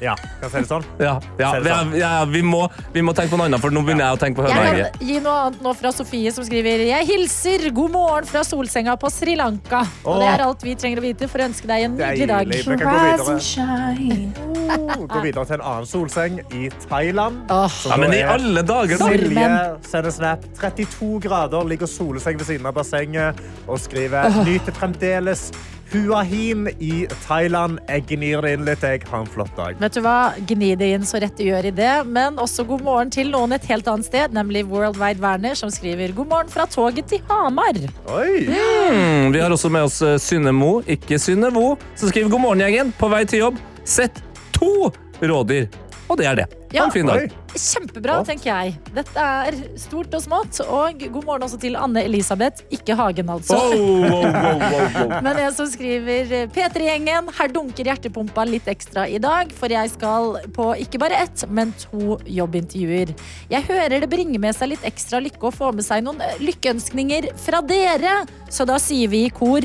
Ja, 0.00 0.14
kan 0.16 0.46
jeg 0.46 0.52
si 0.52 0.62
det 0.62 0.70
sånn? 0.70 0.86
Ja, 1.00 1.14
ja, 1.38 1.50
Ser 1.52 1.64
det 1.64 1.72
ja, 1.72 1.78
sånn. 1.82 1.94
ja 1.98 2.12
vi, 2.30 2.42
må, 2.46 2.62
vi 2.94 3.04
må 3.04 3.14
tenke 3.16 3.34
på 3.34 3.40
noe 3.40 3.50
annet, 3.50 3.62
for 3.62 3.74
nå 3.74 3.82
begynner 3.86 4.08
jeg 4.08 4.18
å 4.18 4.20
tenke 4.22 4.40
på 4.40 4.48
Jeg 4.48 4.86
kan 4.88 5.08
gi 5.08 5.18
noe 5.24 5.36
annet 5.48 5.64
nå 5.64 5.74
fra 5.78 5.92
Sofie, 5.94 6.32
som 6.34 6.46
skriver 6.46 6.84
Jeg 6.88 7.08
hilser 7.08 7.68
god 7.74 7.94
morgen 7.94 8.28
fra 8.30 8.44
solsenga 8.46 8.96
på 9.00 9.10
Sri 9.12 9.36
Lanka. 9.38 9.82
Og 10.06 10.22
det 10.22 10.30
er 10.30 10.44
alt 10.46 10.64
vi 10.66 10.76
trenger 10.78 11.02
å 11.02 11.06
vite 11.06 11.28
for 11.30 11.42
å 11.42 11.48
ønske 11.50 11.68
deg 11.70 11.88
en 11.88 11.98
nydelig 11.98 12.28
dag. 12.30 12.52
Vi 12.52 12.62
kan 12.66 12.82
gå 12.82 12.96
videre. 13.02 14.42
Oh, 14.72 15.04
gå 15.10 15.20
videre 15.24 15.44
til 15.48 15.58
en 15.58 15.64
annen 15.66 15.88
solseng 15.88 16.38
i 16.54 16.68
Thailand. 16.86 17.42
Oh. 17.52 17.80
Ja, 17.90 17.98
men 18.00 18.14
i 18.16 18.22
alle 18.24 18.62
dager. 18.66 19.02
Silje 19.02 19.48
sender 19.88 20.14
snap. 20.14 20.46
32 20.60 21.18
grader, 21.26 21.66
ligger 21.68 21.90
solseng 21.90 22.38
ved 22.40 22.48
siden 22.48 22.68
av 22.70 22.76
bassenget 22.76 23.42
og 23.66 23.80
skriver 23.82 24.42
Nyter 24.46 24.74
fremdeles 24.76 25.50
Hua 25.92 26.22
Hin 26.24 26.68
i 26.80 27.06
Thailand. 27.26 27.78
Jeg 27.88 28.04
gnir 28.08 28.42
det 28.44 28.52
inn 28.56 28.64
litt. 28.66 28.84
Jeg 28.86 29.02
har 29.10 29.20
en 29.20 29.28
flott 29.28 29.52
dag. 29.58 29.76
Vet 29.80 29.96
du 29.96 30.00
hva? 30.04 30.32
Gni 30.48 30.72
det 30.80 30.88
inn 30.96 31.04
så 31.08 31.20
rett 31.22 31.36
du 31.36 31.44
gjør 31.44 31.68
i 31.68 31.74
det. 31.76 31.92
Men 32.08 32.40
også 32.40 32.64
god 32.68 32.84
morgen 32.86 33.12
til 33.12 33.32
noen 33.34 33.52
et 33.56 33.66
helt 33.68 33.88
annet 33.92 34.08
sted, 34.08 34.32
nemlig 34.36 34.64
World 34.70 34.96
Wide 35.00 35.20
Werner, 35.22 35.58
som 35.58 35.72
skriver 35.72 36.14
god 36.16 36.32
morgen 36.32 36.52
fra 36.52 36.66
toget 36.70 37.10
til 37.12 37.20
Hamar. 37.28 37.76
Oi! 38.16 38.46
Mm, 38.48 39.32
vi 39.34 39.42
har 39.42 39.52
også 39.52 39.72
med 39.72 39.90
oss 39.90 40.00
eh, 40.06 40.16
Synne 40.22 40.54
Mo, 40.56 40.78
ikke 40.88 41.20
Synne 41.20 41.52
Vo, 41.52 41.74
som 41.94 42.08
skriver 42.08 42.32
god 42.32 42.46
morgen, 42.46 42.64
gjengen. 42.64 42.96
På 42.96 43.12
vei 43.12 43.24
til 43.28 43.46
jobb. 43.46 43.62
Sett 43.84 44.24
to 44.56 44.90
rådyr. 45.20 45.68
Og 46.08 46.18
det 46.20 46.32
er 46.32 46.42
det. 46.44 46.61
Ha 46.72 46.78
Ja. 46.78 46.84
en 46.88 46.92
fin 46.94 47.06
dag. 47.06 47.30
Kjempebra, 47.52 48.14
tenker 48.24 48.48
jeg. 48.48 48.76
Dette 48.96 49.20
er 49.20 49.56
stort 49.76 50.14
og 50.16 50.22
smått. 50.24 50.60
Og 50.64 51.02
god 51.12 51.24
morgen 51.28 51.42
også 51.44 51.58
til 51.60 51.76
Anne 51.76 52.00
Elisabeth. 52.06 52.62
Ikke 52.72 52.96
Hagen, 52.96 53.28
altså. 53.28 53.58
Oh, 53.60 54.06
oh, 54.08 54.24
oh. 54.24 55.12
Men 55.22 55.36
jeg 55.36 55.52
som 55.58 55.68
skriver 55.68 56.32
P3-gjengen, 56.54 57.28
her 57.36 57.52
dunker 57.52 57.84
hjertepumpa 57.90 58.46
litt 58.48 58.70
ekstra 58.72 59.04
i 59.08 59.20
dag, 59.22 59.52
for 59.52 59.68
jeg 59.72 59.92
skal 59.92 60.38
på 60.56 60.70
ikke 60.86 60.98
bare 61.02 61.20
ett, 61.26 61.44
men 61.52 61.74
to 61.82 62.16
jobbintervjuer. 62.24 63.12
Jeg 63.52 63.68
hører 63.68 64.00
det 64.00 64.08
bringer 64.12 64.40
med 64.40 64.56
seg 64.56 64.72
litt 64.72 64.88
ekstra 64.88 65.20
lykke 65.20 65.50
å 65.50 65.52
få 65.52 65.72
med 65.76 65.84
seg 65.84 66.02
noen 66.06 66.20
eh, 66.24 66.40
lykkeønskninger 66.40 67.32
fra 67.36 67.60
dere, 67.60 68.22
så 68.48 68.64
da 68.68 68.80
sier 68.80 69.12
vi 69.12 69.26
i 69.26 69.30
kor 69.34 69.60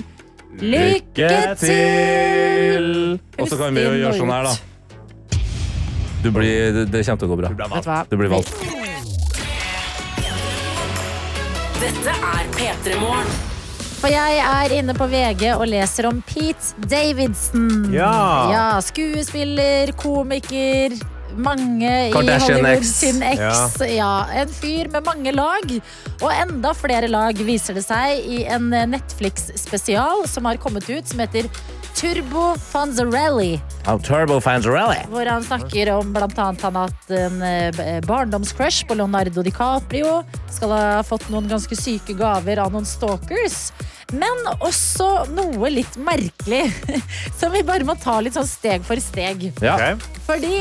Lykke 0.58 1.56
til! 1.62 3.20
Og 3.38 3.50
så 3.52 3.58
kan 3.60 3.76
vi 3.76 3.84
jo 3.84 3.92
gjøre 4.00 4.16
sånn 4.18 4.32
her, 4.34 4.48
da. 4.48 4.54
Du 6.28 6.32
blir, 6.36 6.74
det- 6.74 6.92
det 6.92 7.06
kommer 7.06 7.20
til 7.22 7.28
å 7.28 7.32
gå 7.32 7.38
bra. 7.40 7.50
Vet 7.56 7.84
du 7.86 7.90
hva? 7.90 8.06
Du 8.10 8.18
blir 8.20 8.28
valgt. 8.28 8.52
Dette 11.80 12.12
er 12.12 12.50
P3 12.58 12.98
Morgen. 13.00 13.30
For 14.02 14.12
jeg 14.12 14.42
er 14.44 14.74
inne 14.76 14.94
på 14.94 15.08
VG 15.10 15.54
og 15.56 15.64
leser 15.72 16.06
om 16.10 16.20
Pete 16.28 16.76
Davidson. 16.92 17.94
Ja. 17.94 18.12
ja 18.52 18.66
skuespiller, 18.84 19.94
komiker, 19.98 20.98
mange 21.38 21.92
i 22.10 22.12
Hollywood 22.14 22.82
X. 22.82 22.92
sin 23.02 23.24
eks. 23.24 23.80
Ja. 23.94 24.26
en 24.34 24.52
fyr 24.54 24.92
med 24.94 25.06
mange 25.08 25.34
lag. 25.36 25.74
Og 26.18 26.30
enda 26.34 26.74
flere 26.78 27.10
lag 27.12 27.38
viser 27.48 27.78
det 27.78 27.86
seg 27.86 28.26
i 28.26 28.44
en 28.50 28.70
Netflix-spesial 28.92 30.26
som 30.30 30.50
har 30.50 30.60
kommet 30.62 30.90
ut, 30.90 31.08
som 31.08 31.22
heter 31.24 31.50
Turbo 31.98 32.52
Fanzarelli. 32.62 33.60
Turbo 34.06 34.40
Fanzarelli. 34.42 35.00
Hvor 35.10 35.26
han 35.26 35.44
snakker 35.44 35.90
om 35.96 36.12
blant 36.14 36.38
annet 36.38 36.62
han 36.62 36.76
har 36.78 36.92
hatt 36.92 37.14
en 37.18 37.42
eh, 37.42 38.02
barndomscrush 38.06 38.86
på 38.86 38.98
Leonardo 39.00 39.42
DiCaprio. 39.42 40.20
Skal 40.54 40.76
ha 40.76 41.06
fått 41.06 41.26
noen 41.34 41.50
ganske 41.50 41.78
syke 41.80 42.14
gaver 42.18 42.62
av 42.62 42.76
noen 42.76 42.86
stalkers. 42.86 43.72
Men 44.14 44.46
også 44.62 45.10
noe 45.34 45.72
litt 45.74 45.98
merkelig, 46.00 46.68
som 47.40 47.52
vi 47.52 47.64
bare 47.66 47.88
må 47.88 47.98
ta 48.00 48.20
litt 48.22 48.38
sånn 48.38 48.48
steg 48.48 48.86
for 48.88 49.02
steg. 49.02 49.50
Ja. 49.58 49.74
Okay. 49.74 50.22
Fordi 50.28 50.54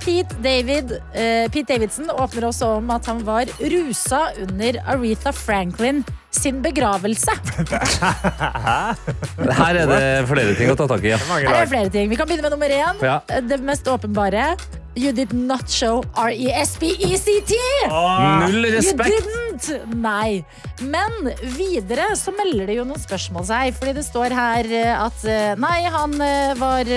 Pete, 0.00 0.36
David, 0.44 0.96
uh, 1.14 1.46
Pete 1.52 1.66
Davidson 1.68 2.10
åpner 2.10 2.48
også 2.50 2.76
om 2.78 2.90
at 2.94 3.06
han 3.10 3.22
var 3.26 3.50
rusa 3.60 4.22
under 4.42 4.80
Aretha 4.86 5.32
Franklin 5.36 6.02
sin 6.30 6.60
begravelse. 6.62 7.34
Her 9.60 9.80
er 9.82 9.86
det 9.90 10.02
flere 10.30 10.54
ting 10.58 10.70
å 10.72 10.76
ta 10.78 10.86
tak 10.90 11.04
i. 11.06 11.14
Ja. 11.14 11.20
Her 11.30 11.48
er 11.52 11.64
det 11.64 11.72
flere 11.72 11.92
ting. 11.92 12.10
Vi 12.12 12.18
kan 12.18 12.28
begynne 12.30 12.46
med 12.46 12.54
nummer 12.56 12.76
én. 12.80 13.02
Ja. 13.04 13.20
Det 13.42 13.60
mest 13.66 13.88
åpenbare. 13.90 14.54
You 14.98 15.12
did 15.12 15.32
not 15.32 15.70
show 15.70 16.02
R-E-S-P-E-C-T! 16.18 17.54
Null 17.88 18.66
You 18.66 18.74
respekt. 18.74 19.39
Didn't! 19.50 19.94
Nei. 20.00 20.44
Men 20.80 21.30
videre 21.56 22.10
så 22.18 22.32
melder 22.34 22.70
det 22.70 22.76
jo 22.78 22.84
noen 22.88 23.00
spørsmål 23.00 23.46
seg. 23.48 23.74
Fordi 23.78 23.94
det 23.98 24.04
står 24.06 24.34
her 24.36 24.68
eh, 24.70 24.92
at 24.94 25.24
eh, 25.28 25.52
nei, 25.60 25.78
han 25.92 26.14
eh, 26.24 26.52
var 26.60 26.90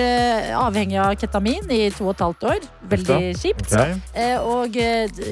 avhengig 0.64 0.98
av 1.02 1.14
ketamin 1.20 1.70
i 1.74 1.82
to 1.94 2.06
og 2.08 2.14
et 2.14 2.24
halvt 2.24 2.46
år. 2.52 2.68
Veldig 2.94 3.18
kjipt. 3.40 3.74
Ok. 3.74 4.10
Eh, 4.14 4.36
Og 4.54 4.78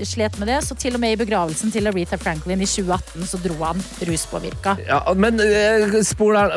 slet 0.08 0.38
med 0.40 0.50
det. 0.50 0.58
Så 0.66 0.76
til 0.78 0.96
og 0.98 1.02
med 1.02 1.16
i 1.16 1.20
begravelsen 1.22 1.72
til 1.74 1.88
Aretha 1.90 2.18
Franklin 2.20 2.62
i 2.62 2.68
2018 2.68 3.28
så 3.32 3.40
dro 3.42 3.58
han 3.62 3.82
ruspåvirka. 4.08 4.76
Ja, 4.86 5.00
men 5.16 5.40
spol 6.06 6.36
her. 6.38 6.56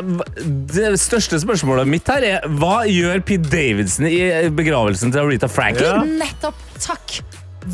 Det 0.72 0.94
største 1.00 1.40
spørsmålet 1.42 1.88
mitt 1.90 2.08
her 2.10 2.24
er 2.26 2.48
hva 2.60 2.82
gjør 2.88 3.22
Pete 3.26 3.50
Davidson 3.52 4.08
i 4.10 4.20
begravelsen 4.54 5.14
til 5.14 5.24
Aretha 5.24 5.50
Franklin? 5.50 6.16
Nettopp. 6.20 6.58
Takk. 6.82 7.20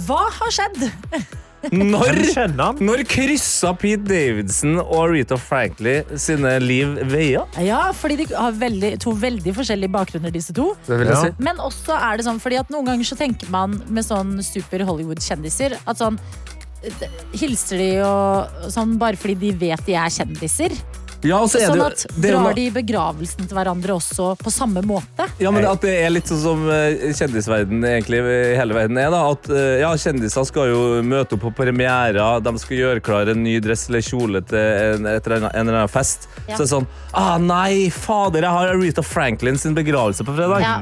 Hva 0.07 0.25
har 0.39 0.55
skjedd? 0.55 0.87
Når, 1.71 2.81
når 2.83 3.03
kryssa 3.07 3.71
Pete 3.79 4.03
Davidson 4.09 4.81
og 4.83 5.13
Rita 5.13 5.37
Franklin 5.39 6.17
sine 6.19 6.57
liv 6.63 6.97
veier? 7.13 7.47
Ja, 7.63 7.85
fordi 7.95 8.17
de 8.23 8.27
har 8.35 8.53
veldig, 8.59 8.95
to 9.05 9.13
veldig 9.15 9.55
forskjellige 9.55 9.93
bakgrunner, 9.95 10.33
disse 10.35 10.53
to. 10.57 10.73
Det 10.89 10.99
vil 10.99 11.07
jeg 11.13 11.15
Ja. 11.17 11.23
si. 11.29 11.33
Men 11.39 11.57
også 11.63 11.95
er 11.95 12.17
det 12.19 12.27
sånn, 12.27 12.41
fordi 12.43 12.59
at 12.59 12.73
noen 12.75 12.85
ganger 12.91 13.05
så 13.05 13.17
tenker 13.21 13.49
man 13.51 13.79
med 13.89 14.05
sånn 14.05 14.43
super 14.43 14.83
Hollywood-kjendiser 14.89 15.79
at 15.87 15.97
sånn 16.03 16.19
Hilser 17.39 17.79
de 17.79 17.91
og 18.03 18.65
sånn 18.75 18.97
bare 18.99 19.15
fordi 19.15 19.37
de 19.39 19.53
vet 19.55 19.85
de 19.87 19.95
er 19.95 20.11
kjendiser? 20.11 20.73
Ja, 21.23 21.39
og 21.39 21.51
så 21.53 21.61
er 21.61 21.71
Sånn 21.71 21.81
at 21.85 22.03
jo- 22.03 22.21
det 22.21 22.31
er 22.31 22.37
Drar 22.37 22.55
de 22.57 22.65
begravelsen 22.75 23.47
til 23.47 23.57
hverandre 23.57 23.95
også 23.95 24.33
på 24.41 24.51
samme 24.51 24.83
måte? 24.83 25.29
Ja, 25.39 25.51
men 25.55 25.65
at 25.69 25.81
det 25.85 25.93
er 26.03 26.11
litt 26.11 26.27
sånn 26.27 26.41
som 26.43 26.65
eh, 26.71 27.13
kjendisverden 27.15 27.85
egentlig 27.87 28.19
i 28.23 28.57
hele 28.59 28.75
verden 28.75 28.99
er. 28.99 29.11
da, 29.15 29.23
at 29.31 29.49
eh, 29.51 29.81
ja, 29.85 29.93
Kjendiser 29.95 30.45
skal 30.49 30.73
jo 30.73 30.83
møte 31.07 31.37
opp 31.39 31.47
på 31.47 31.55
premierer, 31.63 32.41
de 32.43 32.55
skal 32.59 32.77
gjøre 32.77 33.05
klar 33.05 33.31
en 33.31 33.43
ny 33.45 33.59
dress 33.63 33.89
eller 33.89 34.03
kjole 34.03 34.43
til 34.49 34.59
en, 34.59 35.07
et 35.07 35.27
eller 35.27 35.37
annet, 35.39 35.55
en 35.55 35.69
eller 35.69 35.81
annen 35.85 35.93
fest. 35.93 36.29
Ja. 36.49 36.57
Så 36.57 36.63
er 36.63 36.67
det 36.67 36.73
sånn 36.75 36.87
ah, 37.15 37.39
Nei, 37.39 37.91
fader, 37.95 38.43
jeg 38.43 38.51
har 38.59 38.75
Aretha 38.75 39.03
Franklin 39.07 39.59
sin 39.59 39.75
begravelse 39.79 40.27
på 40.27 40.35
fredag. 40.37 40.61
Ja. 40.67 40.81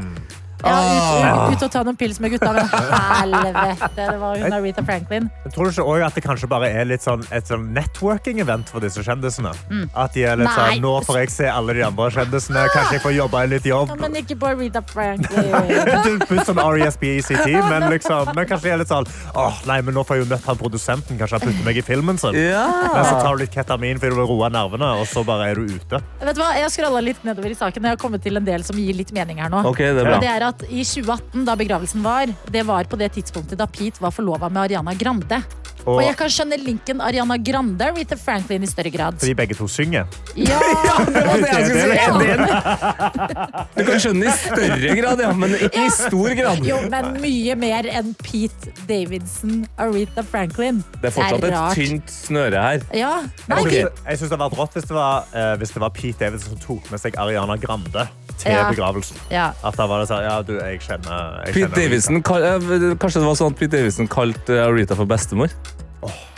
Ja, 0.64 0.76
ut, 0.80 1.50
ut, 1.50 1.56
ut 1.56 1.62
og 1.66 1.72
ta 1.74 1.82
noen 1.86 1.96
pils 2.00 2.20
med 2.20 2.34
gutta. 2.34 2.52
Men 2.52 2.68
helvete, 3.20 3.88
det 3.96 4.18
var 4.20 4.38
hun 4.40 4.56
Aretha 4.58 4.84
Franklin. 4.86 5.28
Jeg 5.44 5.52
tror 5.54 5.64
du 5.68 5.70
ikke 5.74 5.86
også 5.86 6.06
at 6.10 6.18
det 6.18 6.24
kanskje 6.24 6.50
bare 6.50 6.70
er 6.80 6.88
litt 6.88 7.04
sånn, 7.04 7.24
et 7.34 7.48
sånn 7.50 7.68
networking-event 7.76 8.70
for 8.72 8.84
disse 8.84 9.02
kjendisene? 9.06 9.52
At 9.94 10.14
de 10.16 10.24
er 10.24 10.36
litt 10.40 10.48
Mm. 10.50 10.56
Nei. 10.56 10.74
sånn, 10.74 10.80
Nå 10.82 10.92
får 11.06 11.18
jeg 11.20 11.30
se 11.30 11.46
alle 11.50 11.74
de 11.76 11.82
andre 11.86 12.10
kjendisene. 12.10 12.62
Kanskje 12.74 12.92
jeg 12.96 13.02
får 13.04 13.14
jobbe 13.16 13.42
litt 13.50 13.66
jobb. 13.68 13.88
Ja, 13.92 13.96
men 14.00 14.14
ikke 14.20 14.36
på 14.40 14.46
Aretha 14.50 14.82
Franklin. 14.82 15.50
Du 16.10 16.18
putter 16.26 16.44
sånn 16.48 16.58
R.E.S.B.E.C.T., 16.62 17.46
men, 17.70 17.86
liksom, 17.92 18.30
men 18.34 18.46
kanskje 18.48 18.68
de 18.68 18.72
er 18.74 18.80
litt 18.82 18.90
sånn 18.90 19.06
Åh, 19.34 19.60
nei, 19.68 19.80
men 19.82 19.94
nå 19.94 20.02
får 20.06 20.16
jeg 20.18 20.24
jo 20.24 20.30
møtt 20.32 20.46
han 20.48 20.58
produsenten. 20.60 21.18
Kanskje 21.20 21.38
han 21.38 21.44
putter 21.48 21.64
meg 21.66 21.76
i 21.80 21.84
filmen 21.86 22.18
sin. 22.20 22.34
Men 22.34 23.04
så 23.04 23.20
tar 23.20 23.36
du 23.36 23.44
litt 23.44 23.54
ketamin 23.54 24.00
fordi 24.00 24.14
du 24.14 24.20
vil 24.20 24.28
roe 24.30 24.50
nervene, 24.52 24.88
og 25.00 25.06
så 25.10 25.22
bare 25.26 25.50
er 25.52 25.60
du 25.60 25.68
ute. 25.76 26.00
Vet 26.20 26.36
du 26.36 26.42
hva, 26.42 26.50
Jeg 26.58 26.70
har 26.90 27.04
litt 27.04 27.22
nedover 27.26 27.50
i 27.52 27.58
saken, 27.58 27.84
og 27.84 27.90
jeg 27.90 27.96
har 27.96 28.00
kommet 28.00 28.22
til 28.24 28.36
en 28.40 28.44
del 28.46 28.64
som 28.66 28.76
gir 28.80 28.96
litt 28.96 29.12
mening 29.14 29.40
her 29.42 29.50
nå. 29.52 29.62
Okay, 29.70 29.92
det 29.94 30.02
er 30.04 30.08
bra. 30.10 30.18
det 30.22 30.30
er 30.32 30.46
at 30.50 30.64
I 30.68 30.82
2018, 30.84 31.44
da 31.46 31.56
begravelsen 31.58 32.02
var, 32.04 32.30
det 32.50 32.62
var 32.66 32.88
på 32.90 32.98
det 33.00 33.12
tidspunktet 33.16 33.58
da 33.60 33.68
Pete 33.70 34.02
var 34.02 34.14
forlova 34.14 34.50
med 34.50 34.66
Ariana 34.66 34.94
Grande. 34.98 35.40
Og 35.86 35.96
Og 35.96 36.02
jeg 36.04 36.16
kan 36.16 36.28
skjønne 36.32 36.56
linken 36.60 37.00
Ariana 37.00 37.36
Grande 37.40 37.86
og 37.90 37.96
Rita 37.98 38.16
Franklin 38.20 38.62
i 38.62 38.66
større 38.70 38.90
grad. 38.92 39.18
fordi 39.18 39.34
begge 39.34 39.54
to 39.56 39.66
synger. 39.68 40.04
Ja, 40.36 40.58
Det 41.06 41.24
var 41.26 41.36
det 41.40 41.48
jeg 41.48 41.66
skulle 41.66 41.82
si. 41.82 41.96
Ja. 41.96 42.10
Er 42.20 42.36
det 42.40 43.76
Du 43.76 43.84
kan 43.90 44.00
skjønne 44.02 44.26
i 44.28 44.34
større 44.36 44.94
grad, 45.00 45.22
ja, 45.24 45.32
men 45.32 45.54
ikke 45.56 45.86
i 45.86 45.90
stor 45.94 46.34
grad. 46.38 46.62
Jo, 46.66 46.78
men 46.92 47.10
mye 47.22 47.56
mer 47.58 47.88
enn 47.90 48.12
Pete 48.22 48.72
Davidson 48.88 49.64
Aretha 49.80 50.22
Franklin. 50.26 50.82
Det 51.00 51.10
er 51.10 51.16
fortsatt 51.16 51.44
et 51.50 51.78
tynt 51.78 52.10
snøre 52.12 52.60
her. 52.64 52.84
Ja, 52.96 53.12
nei, 53.50 53.60
okay. 53.64 53.84
Jeg 53.88 54.20
synes 54.20 54.30
det 54.30 54.36
hadde 54.36 54.44
vært 54.46 54.58
rått 54.60 54.76
hvis 54.78 54.88
det 54.90 54.96
var, 54.96 55.28
uh, 55.34 55.54
hvis 55.60 55.74
det 55.76 55.84
var 55.84 55.94
Pete 55.96 56.18
Davidson 56.26 56.54
som 56.56 56.62
tok 56.66 56.90
med 56.92 57.00
seg 57.02 57.16
Ariana 57.20 57.56
Grande 57.60 58.08
til 58.40 58.52
Ja. 58.52 58.68
begravelsen. 58.70 59.16
ja. 59.30 59.50
At 59.64 59.76
da 59.76 59.86
var 59.86 60.00
det 60.00 60.08
sånn, 60.08 60.22
ja, 60.24 60.36
du, 60.42 60.54
jeg 60.56 60.80
kjenner, 60.80 61.42
jeg 61.46 61.54
Pete 61.54 61.74
Davidson, 61.76 62.16
eh, 62.16 62.94
kanskje 62.96 63.20
det 63.20 63.28
var 63.28 63.36
sånn 63.36 63.52
at 63.52 63.58
Pete 63.60 63.76
Davidson 63.76 64.08
kalte 64.08 64.56
Arita 64.64 64.96
for 64.96 65.04
bestemor? 65.10 65.50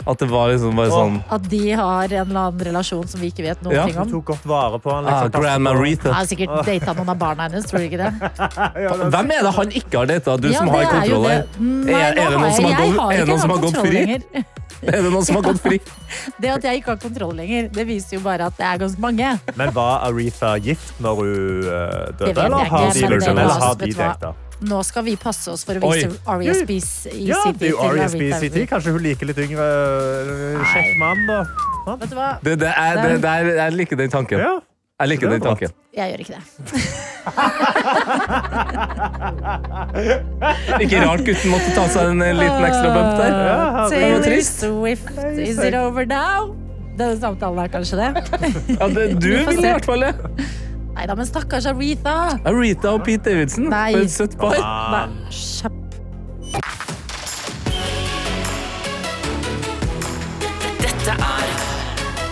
At 0.05 0.19
det 0.19 0.27
var 0.27 0.49
liksom 0.51 0.75
bare 0.75 0.91
sånn 0.91 1.23
At 1.31 1.45
de 1.47 1.59
har 1.71 2.03
en 2.03 2.11
eller 2.27 2.39
annen 2.41 2.59
relasjon 2.67 3.07
som 3.07 3.21
vi 3.21 3.29
ikke 3.31 3.43
vet 3.45 3.61
noe 3.63 3.73
Ja. 3.73 3.83
om. 3.85 3.97
Om. 4.03 4.09
tok 4.11 4.25
godt 4.25 4.43
vare 4.45 4.79
på 4.83 4.91
han. 4.91 5.05
ah, 5.07 5.23
Liksom, 5.23 5.41
Grandma 5.41 5.69
Jeg 5.71 5.79
Aretha. 5.79 6.11
har 6.13 6.25
sikkert 6.25 6.65
data 6.65 6.93
noen 6.93 7.09
av 7.09 7.17
barna 7.17 7.43
hennes, 7.47 7.63
tror 7.65 7.79
du 7.79 7.85
ikke 7.87 8.01
det? 8.03 8.11
Hvem 9.13 9.31
er 9.31 9.43
det 9.47 9.53
han 9.55 9.69
ikke 9.71 9.97
har 9.97 10.05
data? 10.05 10.35
Du 10.37 10.49
Ja, 10.51 10.57
som 10.59 10.67
har 10.67 10.83
kontroll 10.91 11.27
her. 11.29 11.37
det. 11.47 11.61
Nei, 11.61 11.93
Er- 11.93 12.03
er 12.03 12.15
nå 12.15 12.15
det 12.15 12.31
noen 12.33 12.39
har 12.43 12.51
som 12.51 12.65
jeg- 12.65 12.73
har 12.75 12.83
jeg 12.83 12.91
gått- 12.91 12.99
har 12.99 13.11
er 13.11 13.15
det 13.15 13.23
ikke 13.23 13.29
noen 13.31 13.39
som 13.39 13.49
har 13.49 13.57
gått 13.57 13.73
kontroll 13.73 13.87
fri? 13.87 14.05
lenger. 14.05 14.21
Er 14.83 14.91
det 15.01 15.11
noen 15.13 15.23
som 15.23 15.35
har 15.35 15.43
gått 15.43 15.59
fri? 15.63 15.79
Det 16.41 16.49
at 16.51 16.63
jeg 16.63 16.81
ikke 16.81 16.85
har 16.91 16.97
kontroll 16.97 17.33
lenger, 17.39 17.69
det 17.71 17.87
viser 17.87 18.17
jo 18.17 18.19
bare 18.19 18.41
at 18.51 18.57
det 18.57 18.65
er 18.67 18.77
ganske 18.83 18.99
mange. 18.99 19.39
Men 19.55 19.71
var 19.71 20.01
Aretha 20.03 20.57
gift 20.59 20.99
når 20.99 21.15
hun 21.15 21.63
eh, 21.63 22.11
Det 22.19 22.35
døde, 22.35 22.43
eller 22.43 22.57
jeg 22.59 22.67
har 22.67 22.83
ikke, 22.83 22.93
de, 22.93 23.01
men 23.07 23.19
det 23.19 23.27
eller 23.29 23.47
var- 23.47 23.61
har 23.63 23.75
vet 23.75 23.79
de 23.79 23.93
du 23.93 23.99
hva? 24.01 24.11
data? 24.19 24.33
Nå 24.63 24.79
skal 24.87 25.03
vi 25.07 25.13
passe 25.19 25.51
oss 25.51 25.63
for 25.67 25.75
å 25.75 25.79
vise 25.89 27.09
i 27.11 27.13
Ja, 27.27 27.41
det 27.51 27.67
er 27.67 27.71
jo 27.73 27.77
til 27.81 27.89
R.E.S.B.C.T. 27.97 28.53
Aretha. 28.53 28.69
Kanskje 28.75 28.91
hun 28.95 29.03
liker 29.03 29.25
litt 29.29 29.39
yngre 29.43 29.65
sjefmann 30.73 30.73
kjekk 30.73 30.97
mann, 30.99 31.19
da. 31.27 31.39
Vet 31.99 32.09
du 32.11 32.15
hva? 32.17 32.29
Det, 32.43 32.53
det 32.61 32.67
er, 32.71 32.93
det, 33.01 33.09
det 33.23 33.29
er, 33.29 33.45
jeg 33.59 33.71
liker 33.81 33.95
den 33.99 34.09
tanken. 34.13 34.39
Ja. 34.43 34.53
Jeg 35.01 35.07
liker 35.09 35.29
den 35.33 35.41
tanken. 35.43 35.69
Jeg 35.97 36.05
gjør 36.13 36.19
ikke 36.23 36.35
det. 36.37 36.43
Ikke 40.83 40.97
rart 41.03 41.23
gutten 41.27 41.49
måtte 41.53 41.69
ta 41.75 41.83
seg 41.91 42.03
en 42.13 42.21
liten 42.37 42.63
ekstra 42.67 42.89
bump 42.93 43.13
der. 43.19 43.31
Ja, 43.47 43.57
Taylor 43.91 44.21
trist. 44.25 44.55
Swift, 44.63 45.09
is 45.33 45.57
it 45.59 45.75
over 45.77 46.03
now? 46.07 46.39
Denne 46.93 47.17
samtalen 47.17 47.57
er 47.63 47.67
kanskje 47.73 47.95
det? 47.99 48.09
Ja, 48.77 48.85
det, 48.93 49.03
du 49.17 49.31
Vi 49.31 49.37
vil 49.49 49.63
i 49.63 49.65
hvert 49.71 49.87
fall 49.87 50.01
det. 50.05 50.13
Nei 50.93 51.07
da, 51.09 51.15
men 51.17 51.25
stakkars 51.25 51.65
Aretha. 51.65 52.39
Aretha 52.45 52.93
og 52.93 53.03
Pete 53.07 53.31
Davidson. 53.31 53.69
Nei. 53.73 53.91
For 53.95 54.05
et 54.05 54.11
søtt 54.13 54.37
par. 54.37 54.57
Nei, 54.93 55.07
kjapp. 55.33 55.79
Dette 60.83 61.17
er 61.17 61.53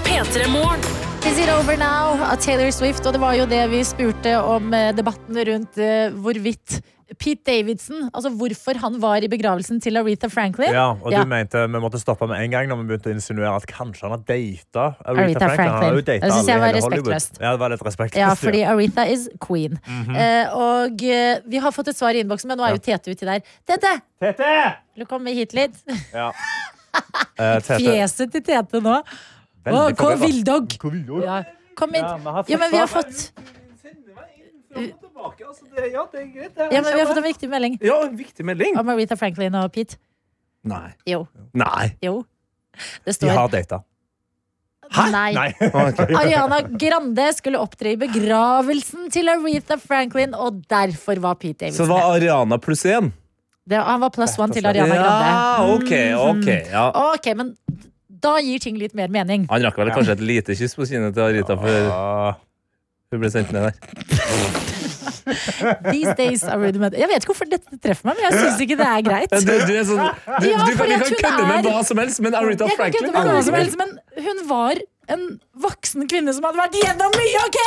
P3 0.05 0.49
Morgen. 0.53 1.01
Is 1.26 1.38
it 1.38 1.49
over 1.49 1.78
now 1.78 2.17
av 2.32 2.36
Taylor 2.41 2.72
Swift? 2.74 3.05
Og 3.05 3.13
det 3.15 3.22
var 3.22 3.36
jo 3.38 3.45
det 3.49 3.61
vi 3.72 3.82
spurte 3.86 4.34
om 4.41 4.72
eh, 4.74 4.89
debatten 4.97 5.38
rundt 5.47 5.78
eh, 5.82 6.09
hvorvidt 6.24 6.80
Pete 7.19 7.43
Davidson, 7.43 8.05
altså 8.15 8.30
hvorfor 8.39 8.78
han 8.80 8.95
var 9.03 9.19
i 9.24 9.28
begravelsen 9.30 9.82
til 9.84 9.99
Aretha 9.99 10.30
Franklin. 10.32 10.72
Ja, 10.74 10.93
og 10.95 11.11
Ja. 11.11 11.22
du 11.26 11.28
mente 11.30 11.59
vi 11.67 11.82
måtte 11.84 11.99
stoppe 11.99 12.28
med 12.30 12.39
en 12.39 12.53
gang 12.53 12.69
når 12.72 12.80
vi 12.80 12.86
begynte 12.93 13.11
å 13.11 13.15
insinuere 13.17 13.51
at 13.59 13.65
kanskje 13.67 14.05
han 14.07 14.13
har 14.15 14.22
data 14.24 14.86
Aretha 15.03 15.26
Aretha 15.26 15.49
Franklin. 15.49 15.74
Franklin. 15.74 16.05
datet 16.05 16.22
Det 16.24 16.32
synes 16.32 16.51
jeg 16.53 16.63
var 16.63 16.74
respektløst. 16.80 17.41
Ja, 17.41 17.51
det 17.51 17.59
var 17.65 17.76
litt 17.76 17.84
respektløst. 17.89 18.22
Ja, 18.24 18.30
fordi 18.39 18.63
Aretha 18.74 19.05
is 19.11 19.28
queen. 19.43 19.78
Mhm. 19.88 20.15
Eh, 20.15 20.55
og 20.55 21.03
eh, 21.03 21.43
vi 21.51 21.57
har 21.67 21.76
fått 21.76 21.91
et 21.91 21.99
svar 21.99 22.15
i 22.15 22.24
innboksen, 22.24 22.47
men 22.47 22.57
nå 22.63 22.67
er 22.69 22.78
jo 22.80 22.82
Tete 22.88 23.11
uti 23.11 23.28
der. 23.28 23.43
Tete! 23.67 23.93
Tete! 24.24 24.53
Vil 24.95 25.03
du 25.05 25.09
komme 25.11 25.36
hit 25.36 25.53
litt? 25.57 25.78
Ja. 26.13 26.32
Eh, 27.39 27.57
Fjeset 27.63 28.34
til 28.34 28.41
Tete 28.43 28.82
nå. 28.84 28.97
Å, 29.62 29.70
Veldig 29.70 29.97
kom 29.97 30.14
forvirret. 30.18 30.78
Hvor 30.82 30.91
vil? 30.93 31.24
Ja, 31.26 31.41
kom 31.78 31.93
inn. 31.93 32.01
Ja, 32.01 32.16
vi 32.18 32.30
har 32.30 32.43
fått 32.43 32.51
Ja, 32.51 32.57
men 32.57 32.72
vi 32.72 32.78
har 32.82 32.88
svar. 32.88 33.03
fått 33.03 33.32
Ja, 36.72 36.82
men 36.82 36.93
vi 36.93 36.99
har 36.99 37.07
fått 37.07 37.18
en 37.18 37.24
viktig 37.28 37.49
melding 37.51 37.78
Ja, 37.84 38.01
en 38.07 38.18
viktig 38.18 38.45
melding. 38.45 38.78
om 38.80 38.89
Aretha 38.89 39.18
Franklin 39.20 39.55
og 39.59 39.72
Pete. 39.74 39.97
Nei. 40.64 40.91
Jo. 41.05 41.28
Nei. 41.53 41.95
Jo. 42.01 42.24
Det 43.05 43.20
De 43.20 43.30
har 43.30 43.49
data. 43.49 43.82
Nei. 45.12 45.32
Nei. 45.34 45.53
Ariana 46.22 46.62
Grande 46.80 47.34
skulle 47.34 47.59
opptre 47.62 47.93
i 47.93 47.97
begravelsen 47.99 49.09
til 49.14 49.30
Aretha 49.32 49.78
Franklin, 49.80 50.34
og 50.34 50.64
derfor 50.70 51.20
var 51.24 51.36
Pete 51.36 51.66
Davidson 51.68 51.86
Så 51.86 51.89
det 51.89 51.93
var. 51.93 52.16
Ariana 52.16 52.57
pluss 52.57 52.86
én? 52.86 53.12
Det, 53.68 53.78
han 53.78 54.01
var 54.01 54.09
pluss 54.09 54.38
one 54.41 54.53
til 54.55 54.66
Ariana 54.66 54.95
Grande. 54.95 55.30
Ja, 55.30 55.76
ok, 55.76 55.91
ok. 56.32 56.47
Ja. 56.72 56.86
Ok, 57.14 57.32
men 57.38 57.53
da 58.24 58.38
gir 58.43 58.61
ting 58.63 58.78
litt 58.80 58.95
mer 58.97 59.11
mening. 59.13 59.47
Han 59.51 59.65
rakk 59.65 59.78
vel 59.82 59.91
kanskje 59.95 60.17
et 60.17 60.26
lite 60.26 60.57
kyss 60.57 60.78
på 60.78 60.88
kinnet 60.89 61.15
til 61.17 61.26
Arita 61.26 61.57
før 61.59 61.91
hun 63.11 63.19
ble 63.24 63.32
sendt 63.34 63.51
ned 63.55 63.69
der. 63.69 63.74
These 65.91 66.13
days 66.17 66.43
are 66.43 66.57
rudiment. 66.59 66.95
Jeg 66.97 67.07
vet 67.09 67.22
ikke 67.24 67.34
hvorfor 67.34 67.49
dette 67.51 67.78
treffer 67.84 68.09
meg, 68.09 68.17
men 68.17 68.26
jeg 68.26 68.39
syns 68.39 68.63
ikke 68.65 68.78
det 68.80 68.88
er 68.88 69.03
greit. 69.05 69.36
Du, 69.36 69.51
du 69.51 69.74
er 69.76 69.86
sånn, 69.88 70.01
du, 70.01 70.47
Ja, 70.49 70.63
du 70.65 70.74
kan, 70.80 70.88
kan 70.89 71.13
kødde 71.19 71.45
med 71.49 71.69
hva 71.69 71.84
som 71.88 72.01
helst, 72.01 72.24
men 72.26 72.38
Arita 72.39 72.69
Franklin 72.74 73.11
med 73.11 73.30
hva 73.30 73.43
som 73.45 73.59
helst, 73.59 73.78
men 73.80 73.93
hun 74.26 74.43
var 74.49 74.82
en 75.11 75.28
voksen 75.67 76.09
kvinne 76.11 76.34
som 76.36 76.47
hadde 76.47 76.61
vært 76.63 76.82
gjennom 76.82 77.15
mye, 77.19 77.45
OK?! 77.47 77.59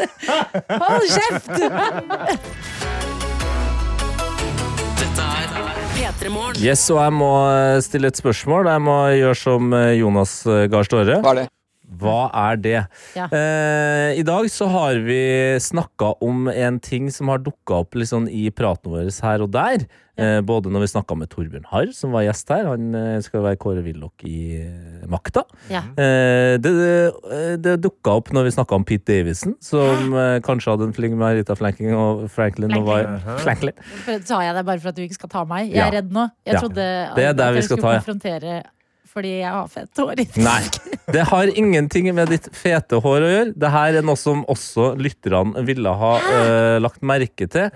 Hold 0.86 1.08
kjeft! 1.12 3.06
Yes, 6.60 6.82
og 6.90 7.00
jeg 7.02 7.14
må 7.16 7.30
eh, 7.50 7.78
stille 7.84 8.10
et 8.10 8.18
spørsmål. 8.18 8.68
Jeg 8.72 8.82
må 8.82 8.96
gjøre 9.14 9.38
som 9.38 9.72
eh, 9.76 9.94
Jonas 10.00 10.40
eh, 10.46 10.66
Gahr 10.72 10.88
Støre. 10.88 11.20
Hva 11.24 11.34
er 11.34 11.42
det? 11.42 11.48
Hva 11.98 12.30
er 12.50 12.56
det? 12.62 12.76
Ja. 13.16 13.26
Eh, 13.34 14.18
I 14.20 14.22
dag 14.22 14.46
så 14.52 14.68
har 14.70 14.94
vi 15.02 15.56
snakka 15.58 16.12
om 16.22 16.46
en 16.48 16.78
ting 16.80 17.10
som 17.10 17.28
har 17.32 17.38
dukka 17.42 17.80
opp 17.82 17.98
sånn 18.06 18.28
i 18.30 18.48
praten 18.54 18.92
vår 18.92 19.10
her 19.24 19.42
og 19.42 19.50
der. 19.50 19.86
Eh, 20.20 20.40
både 20.44 20.68
når 20.70 20.82
vi 20.84 20.88
snakka 20.92 21.16
med 21.16 21.30
Torbjørn 21.32 21.64
Harr, 21.70 21.90
som 21.96 22.12
var 22.12 22.22
gjest 22.26 22.48
her. 22.52 22.66
Han 22.68 22.94
eh, 22.94 23.20
skal 23.24 23.42
være 23.42 23.56
Kåre 23.62 23.82
Willoch 23.82 24.22
i 24.28 24.60
eh, 24.60 25.06
Makta. 25.10 25.42
Ja. 25.72 25.80
Eh, 25.96 26.58
det 26.60 26.72
det, 26.76 27.62
det 27.64 27.74
dukka 27.82 28.18
opp 28.20 28.30
når 28.36 28.44
vi 28.50 28.54
snakka 28.58 28.76
om 28.76 28.84
Pete 28.84 29.06
Davison, 29.10 29.56
som 29.64 30.12
eh, 30.14 30.38
kanskje 30.44 30.74
hadde 30.74 30.90
en 30.90 30.94
fling 30.96 31.16
med 31.18 31.40
Rita 31.40 31.56
Flanking 31.56 31.94
og 31.96 32.26
Franklin. 32.30 32.74
Og 32.76 32.84
var, 32.86 33.08
Franklin. 33.44 33.74
Sa 34.28 34.42
jeg 34.44 34.54
det 34.58 34.66
bare 34.68 34.78
for 34.82 34.92
at 34.92 34.98
du 35.00 35.02
ikke 35.06 35.18
skal 35.22 35.32
ta 35.32 35.44
meg? 35.48 35.70
Jeg 35.72 35.80
Ja. 35.80 35.88
er 35.88 35.98
redd 36.02 36.12
nå. 36.12 36.28
Jeg 36.46 36.54
Ja. 36.54 36.60
trodde 36.60 36.84
Det 37.16 37.24
er 37.24 37.32
der 37.32 37.52
vi 37.56 37.62
skal 37.64 37.76
skulle 37.78 37.88
ta, 37.88 37.92
ja. 37.96 38.04
konfrontere 38.04 38.62
fordi 39.10 39.32
jeg 39.40 39.50
har 39.50 39.66
fett 39.70 40.00
hår. 40.00 40.22
Nei, 40.38 40.60
det 41.10 41.24
har 41.30 41.50
ingenting 41.58 42.10
med 42.14 42.30
ditt 42.30 42.46
fete 42.54 43.00
hår 43.02 43.26
å 43.26 43.32
gjøre. 43.32 43.56
Det 43.58 43.72
her 43.74 43.98
er 43.98 44.06
noe 44.06 44.18
som 44.20 44.44
også 44.50 44.92
lytterne 45.00 45.64
ville 45.66 45.94
ha 46.02 46.12
uh, 46.22 46.76
lagt 46.82 47.02
merke 47.02 47.48
til. 47.50 47.70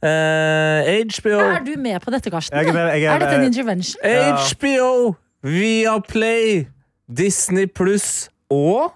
Eh, 0.00 1.04
HBO. 1.12 1.36
Er 1.44 1.64
du 1.64 1.74
med 1.76 2.00
på 2.00 2.12
dette, 2.14 2.30
Karsten? 2.32 2.56
Jeg 2.56 2.68
er 2.68 2.72
med, 2.72 2.86
jeg 2.96 3.04
er 3.04 3.14
er 3.14 3.20
dette 3.20 3.34
en 3.36 3.44
intervention? 3.44 4.00
Ja. 4.04 4.36
HBO, 4.36 5.14
Viaplay, 5.44 6.64
Disney 7.04 7.66
pluss 7.68 8.30
og 8.50 8.94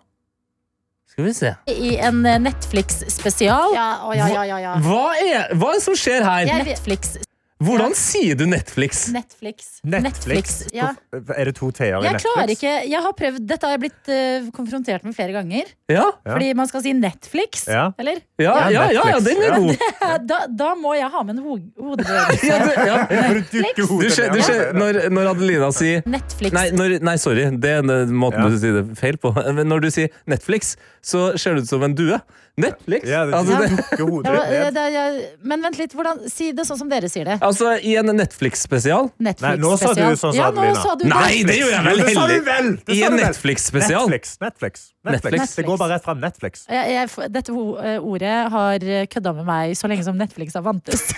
Skal 1.12 1.28
vi 1.28 1.32
se. 1.36 1.52
I 1.70 1.92
en 2.02 2.24
eh, 2.26 2.40
Netflix-spesial. 2.42 3.76
Ja, 3.76 3.90
ja, 4.16 4.26
ja, 4.32 4.42
ja, 4.48 4.56
ja. 4.58 4.72
Hva 4.82 5.12
er, 5.20 5.52
hva 5.54 5.74
er 5.74 5.78
det 5.78 5.84
som 5.84 5.94
skjer 5.94 6.24
her? 6.26 6.48
Netflix. 6.64 7.18
Hvordan 7.62 7.92
sier 7.94 8.34
du 8.34 8.44
Netflix? 8.50 9.04
Netflix. 9.14 9.78
Netflix. 9.86 10.54
Ja. 10.74 10.88
Er 11.14 11.44
det 11.48 11.54
to 11.54 11.68
t-er 11.70 11.86
i 11.86 11.90
Jeg 11.92 12.02
Netflix? 12.02 12.24
klarer 12.26 12.50
ikke 12.50 12.72
Jeg 12.90 13.02
har 13.04 13.12
prøvd 13.14 13.38
Dette 13.46 13.68
har 13.68 13.76
jeg 13.76 13.82
blitt 13.84 14.10
eh, 14.10 14.48
konfrontert 14.56 15.04
med 15.06 15.14
flere 15.14 15.32
ganger. 15.36 15.70
Ja. 15.88 16.08
Fordi 16.26 16.48
man 16.58 16.66
skal 16.66 16.82
si 16.82 16.92
Netflix, 16.98 17.68
Ja. 17.70 17.92
eller? 17.98 18.18
ja, 18.42 18.56
ja, 18.74 18.84
ja, 18.92 19.06
ja 19.14 19.20
den 19.22 19.42
er 19.46 19.54
god. 19.58 19.86
Da, 20.28 20.40
da 20.50 20.74
må 20.74 20.94
jeg 20.98 21.08
ha 21.14 21.22
med 21.22 21.38
en 21.38 21.42
ho 21.46 21.56
hodebevegelse. 21.86 22.50
Ja, 22.50 22.58
du, 22.58 22.70
ja. 22.90 22.98
For 23.06 23.34
du 23.38 23.42
dukker 23.54 23.78
Du 23.78 23.86
hodet 23.94 24.12
ser, 24.18 24.30
du 24.34 24.38
og 24.42 24.44
ser, 24.50 24.72
når, 24.74 25.00
når 25.14 25.30
Adelina 25.34 25.70
sier 25.78 26.02
Netflix. 26.10 26.52
Nei, 26.58 26.68
når, 26.74 26.98
nei, 27.06 27.16
sorry. 27.22 27.46
Det 27.54 27.70
er 27.78 27.86
den 27.86 28.14
måten 28.18 28.42
Ja. 28.42 28.50
du 28.50 28.58
sier 28.60 28.80
det 28.82 28.98
feil 28.98 29.16
på. 29.22 29.30
Men 29.54 29.70
når 29.70 29.86
du 29.86 29.92
sier 29.94 30.10
Netflix, 30.26 30.74
så 31.04 31.30
ser 31.38 31.54
det 31.54 31.68
ut 31.68 31.70
som 31.70 31.86
en 31.86 31.94
due. 31.94 32.18
Netflix? 32.56 33.08
Ja, 33.10 33.24
det, 33.26 33.34
altså, 33.34 33.56
det, 33.58 34.28
Ja, 34.30 34.70
det, 34.70 34.82
det, 34.94 35.30
men 35.42 35.64
vent 35.64 35.78
litt, 35.80 35.94
hvordan, 35.96 36.20
si 36.30 36.52
det 36.54 36.66
sånn 36.68 36.78
som 36.84 36.90
dere 36.92 37.08
sier 37.10 37.26
det. 37.26 37.38
altså, 37.42 37.72
i 37.82 37.96
en 37.98 38.12
Netflix-spesial 38.14 39.08
Netflix 39.18 39.42
Nei, 39.42 39.54
nå 39.58 39.72
sa 39.80 39.90
du 39.90 40.02
sånn 40.20 40.38
ja, 40.38 40.50
sa 40.78 40.94
du 41.00 41.06
Nei, 41.10 41.42
det 41.48 41.56
gjør 41.58 41.74
jeg 41.74 41.84
vel 41.88 42.44
vel! 42.46 42.68
I 42.94 43.00
en. 43.08 43.16
Netflix-spesial. 43.18 44.06
Netflix. 44.06 44.36
Netflix. 44.40 44.84
Netflix. 45.02 45.32
Netflix. 45.32 45.56
Det 45.58 45.64
går 45.66 45.80
bare 45.80 45.96
rett 45.96 46.06
fram. 46.06 46.20
Netflix. 46.22 46.66
Jeg, 46.70 46.94
jeg, 46.94 47.30
dette 47.34 47.54
eh, 47.54 47.98
ordet 47.98 48.36
har 48.54 48.86
eh, 48.86 49.06
kødda 49.10 49.34
med 49.40 49.48
meg 49.48 49.74
så 49.78 49.90
lenge 49.90 50.06
som 50.06 50.18
Netflix 50.20 50.54
har 50.58 50.66
vantes. 50.66 51.08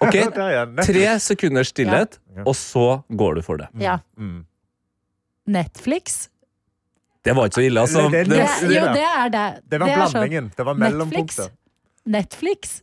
Ok. 0.00 0.14
Tre 0.80 1.08
sekunders 1.20 1.68
stillhet, 1.68 2.14
Ja. 2.32 2.46
og 2.48 2.54
så 2.56 3.02
går 3.12 3.34
du 3.36 3.42
for 3.44 3.60
det. 3.60 3.66
Ja. 3.76 3.98
Mm. 4.16 4.46
Netflix? 5.44 6.30
Det 7.24 7.32
var 7.36 7.46
ikke 7.48 7.54
så 7.54 7.64
ille, 7.64 7.80
altså. 7.80 8.02
Det- 8.10 8.24
det- 8.28 8.28
Det, 8.28 8.46
Det, 8.60 8.68
det- 8.68 8.76
jo, 8.76 8.86
det 8.92 9.04
er 9.16 9.28
det. 9.32 9.44
Det 9.70 9.80
var 9.80 9.86
det 9.86 10.10
blandingen. 10.12 10.52
Det 10.56 10.66
var 10.66 10.74
mellompunktet. 10.74 11.50
Netflix? 12.06 12.82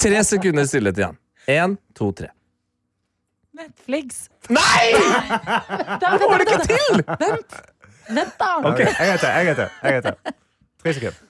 tre 0.00 0.24
sekunder 0.24 0.64
stillhet 0.66 0.98
igjen. 0.98 1.16
Én, 1.48 1.76
to, 1.96 2.10
tre. 2.12 2.28
Netflix. 3.58 4.28
Nei! 4.48 4.92
Da, 6.00 6.10
vent, 6.14 6.22
Får 6.22 6.38
det 6.38 6.46
ikke 6.48 6.66
til! 6.68 7.02
Vent, 7.20 7.56
vent 8.16 8.34
da. 8.40 8.50
Ok, 8.70 8.80
En 8.80 9.06
gang 9.10 9.18
til. 9.20 9.28
En 9.28 9.46
gang 9.48 9.56
til. 9.58 9.70
En 9.82 9.96
gang 9.96 10.02
til. 10.04 10.34
Tre 10.82 10.94
sekunder. 10.98 11.24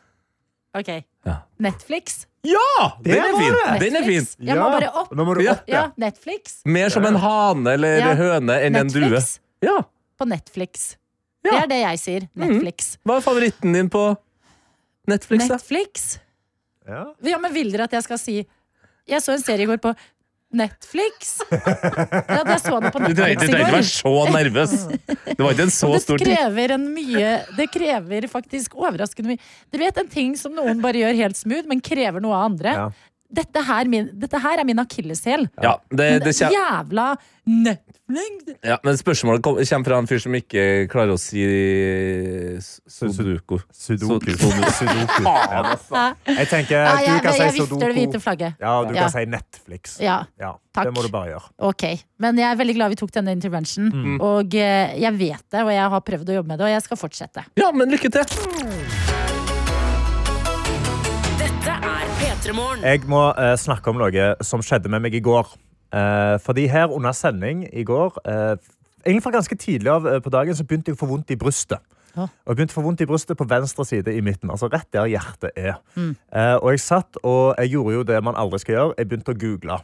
Ok. 0.78 0.90
Ja. 1.26 1.34
Netflix? 1.64 2.18
Ja! 2.46 2.90
Den 3.02 3.12
Det 3.12 3.18
er 3.18 3.38
fin. 3.38 3.54
Den 3.54 3.62
er 3.64 3.80
fin. 3.80 3.92
Netflix. 3.96 4.34
Jeg 4.46 4.58
må 4.60 4.68
bare 4.76 4.90
opp. 5.02 5.10
Nå 5.16 5.24
må 5.26 5.34
du 5.34 5.42
Ja. 5.42 5.52
opp, 5.56 5.64
Ja, 5.68 5.80
ja. 5.80 5.86
Netflix. 5.96 6.58
Mer 6.64 6.88
som 6.94 7.06
en 7.08 7.16
hane 7.16 7.72
eller 7.72 7.96
Ja. 7.98 8.14
høne 8.14 8.60
enn 8.62 8.76
en 8.76 8.86
due. 8.92 9.00
Netflix. 9.08 9.38
Ja. 9.64 9.78
På 10.18 10.26
Netflix. 10.28 10.96
Ja. 11.46 11.52
Det 11.52 11.58
er 11.62 11.68
det 11.70 11.80
jeg 11.84 12.02
sier. 12.02 12.28
Netflix. 12.38 12.92
Hva 13.06 13.18
er 13.20 13.24
favoritten 13.24 13.76
din 13.76 13.88
på 13.92 14.04
Netflix? 15.08 15.46
da? 15.46 15.56
Netflix? 15.56 16.06
Ja. 16.88 17.02
Ja, 17.24 17.38
men 17.40 17.52
vil 17.54 17.70
dere 17.72 17.86
at 17.88 17.92
jeg 17.98 18.06
skal 18.06 18.18
si 18.20 18.38
Jeg 19.08 19.20
så 19.24 19.34
en 19.36 19.42
serie 19.44 19.64
i 19.64 19.68
går 19.68 19.78
på 19.80 19.92
Netflix. 20.56 21.34
Ja, 22.28 22.40
jeg 22.44 22.60
så 22.62 22.78
den 22.80 22.92
på 22.92 23.00
Netflix 23.02 23.12
i 23.12 23.14
går. 23.14 23.34
du 23.36 23.40
trenger 23.40 23.64
ikke 23.64 23.74
være 23.74 23.88
så 23.88 24.12
nervøs. 24.32 24.74
Det 25.28 25.38
var 25.42 25.52
ikke 25.52 25.66
en 25.66 25.72
så 25.74 25.90
stor 25.92 26.02
stor 26.04 26.20
det 26.20 26.26
ting. 26.28 26.36
krever 26.38 26.72
en 26.76 26.86
mye 26.94 27.32
Det 27.58 27.66
krever 27.74 28.26
faktisk 28.32 28.76
overraskende 28.80 29.34
mye. 29.34 29.42
Du 29.72 29.78
vet 29.80 30.00
en 30.00 30.08
ting 30.12 30.32
som 30.40 30.54
noen 30.56 30.80
bare 30.84 31.02
gjør 31.02 31.18
helt 31.20 31.40
smooth, 31.40 31.68
men 31.68 31.82
krever 31.84 32.24
noe 32.24 32.36
av 32.36 32.46
andre. 32.50 32.74
Ja. 32.80 32.86
Dette, 33.28 33.60
her, 33.60 33.84
min, 33.92 34.06
dette 34.16 34.38
her 34.40 34.56
er 34.58 34.64
min 34.64 34.78
akilleshæl. 34.80 35.42
Ja, 35.60 35.74
det, 35.92 36.06
det 36.24 36.32
kjem, 36.38 36.52
Jævla 36.54 37.10
Netflix. 37.48 38.56
ja, 38.64 38.78
men 38.84 38.96
spørsmålet 38.96 39.42
kom, 39.44 39.58
kommer 39.60 39.84
fra 39.84 39.98
en 40.00 40.06
fyr 40.08 40.20
som 40.24 40.32
ikke 40.38 40.62
klarer 40.88 41.12
å 41.12 41.18
si 41.20 41.42
Sudoku. 42.88 43.58
Sudoku. 43.72 44.32
Sudoku. 44.32 44.70
Sudoku. 44.78 45.24
Ja. 45.28 46.14
Jeg 46.24 46.48
tenker 46.50 46.76
Ja, 46.78 46.94
du 47.18 47.20
kan 47.24 47.36
jeg 47.36 47.52
si 47.52 47.60
vifter 47.60 47.84
det 47.84 47.90
hvite 47.98 48.16
Sudoku. 48.16 48.24
flagget. 48.24 48.56
Ja, 48.60 48.72
du 48.84 48.94
Ja. 48.94 49.00
kan 49.02 49.10
si 49.12 49.24
Netflix. 49.26 49.98
Ja, 50.00 50.18
Ja, 50.40 50.54
Takk. 50.72 50.84
Det 50.88 50.94
må 50.96 51.02
du 51.04 51.08
bare 51.12 51.32
gjøre. 51.34 51.48
ok. 51.58 51.84
Men 52.18 52.36
jeg 52.38 52.48
er 52.52 52.56
veldig 52.56 52.74
glad 52.80 52.88
vi 52.90 52.96
tok 52.96 53.12
denne 53.12 53.32
intervention. 53.36 53.90
Mm. 53.92 54.20
Og 54.20 54.54
eh, 54.54 54.96
jeg 55.00 55.12
vet 55.18 55.44
det, 55.50 55.62
og 55.64 55.70
jeg 55.72 55.90
har 55.90 56.00
prøvd 56.00 56.28
å 56.32 56.38
jobbe 56.40 56.48
med 56.48 56.58
det, 56.58 56.64
og 56.64 56.70
jeg 56.76 56.82
skal 56.82 56.96
fortsette. 56.96 57.44
Ja, 57.60 57.72
men 57.72 57.90
lykke 57.92 58.08
til. 58.10 59.07
Jeg 62.48 63.02
må 63.04 63.18
eh, 63.36 63.54
snakke 63.60 63.92
om 63.92 63.98
noe 64.00 64.28
som 64.40 64.62
skjedde 64.64 64.88
med 64.88 65.02
meg 65.04 65.12
i 65.18 65.20
går. 65.20 65.50
Eh, 65.92 66.36
fordi 66.40 66.64
her 66.72 66.88
under 66.88 67.12
sending 67.12 67.66
i 67.68 67.84
går 67.84 68.16
eh, 68.28 68.56
Egentlig 69.04 69.22
fra 69.24 69.32
ganske 69.32 69.56
tidlig 69.56 69.88
av 69.92 70.06
eh, 70.08 70.18
på 70.24 70.32
dagen 70.32 70.56
så 70.56 70.64
begynte 70.64 70.88
jeg 70.90 70.96
å 70.96 71.00
få 71.00 71.10
vondt 71.10 71.32
i 71.32 71.36
brystet. 71.40 71.84
Ja. 72.14 72.24
Og 72.24 72.50
jeg 72.50 72.56
begynte 72.58 72.72
å 72.72 72.78
få 72.78 72.86
vondt 72.86 73.04
i 73.04 73.08
brystet 73.08 73.36
på 73.36 73.46
venstre 73.48 73.84
side 73.84 74.14
i 74.16 74.24
midten. 74.24 74.48
Altså 74.52 74.70
rett 74.72 74.88
der 74.96 75.10
hjertet 75.12 75.52
er. 75.60 75.76
Eh, 76.32 76.56
og 76.56 76.72
jeg 76.72 76.82
satt 76.86 77.20
og 77.20 77.52
jeg 77.60 77.74
gjorde 77.76 77.98
jo 77.98 78.08
det 78.14 78.22
man 78.24 78.40
aldri 78.40 78.62
skal 78.64 78.78
gjøre. 78.78 78.96
Jeg 78.96 79.10
begynte 79.12 79.36
å 79.36 79.40
google. 79.44 79.78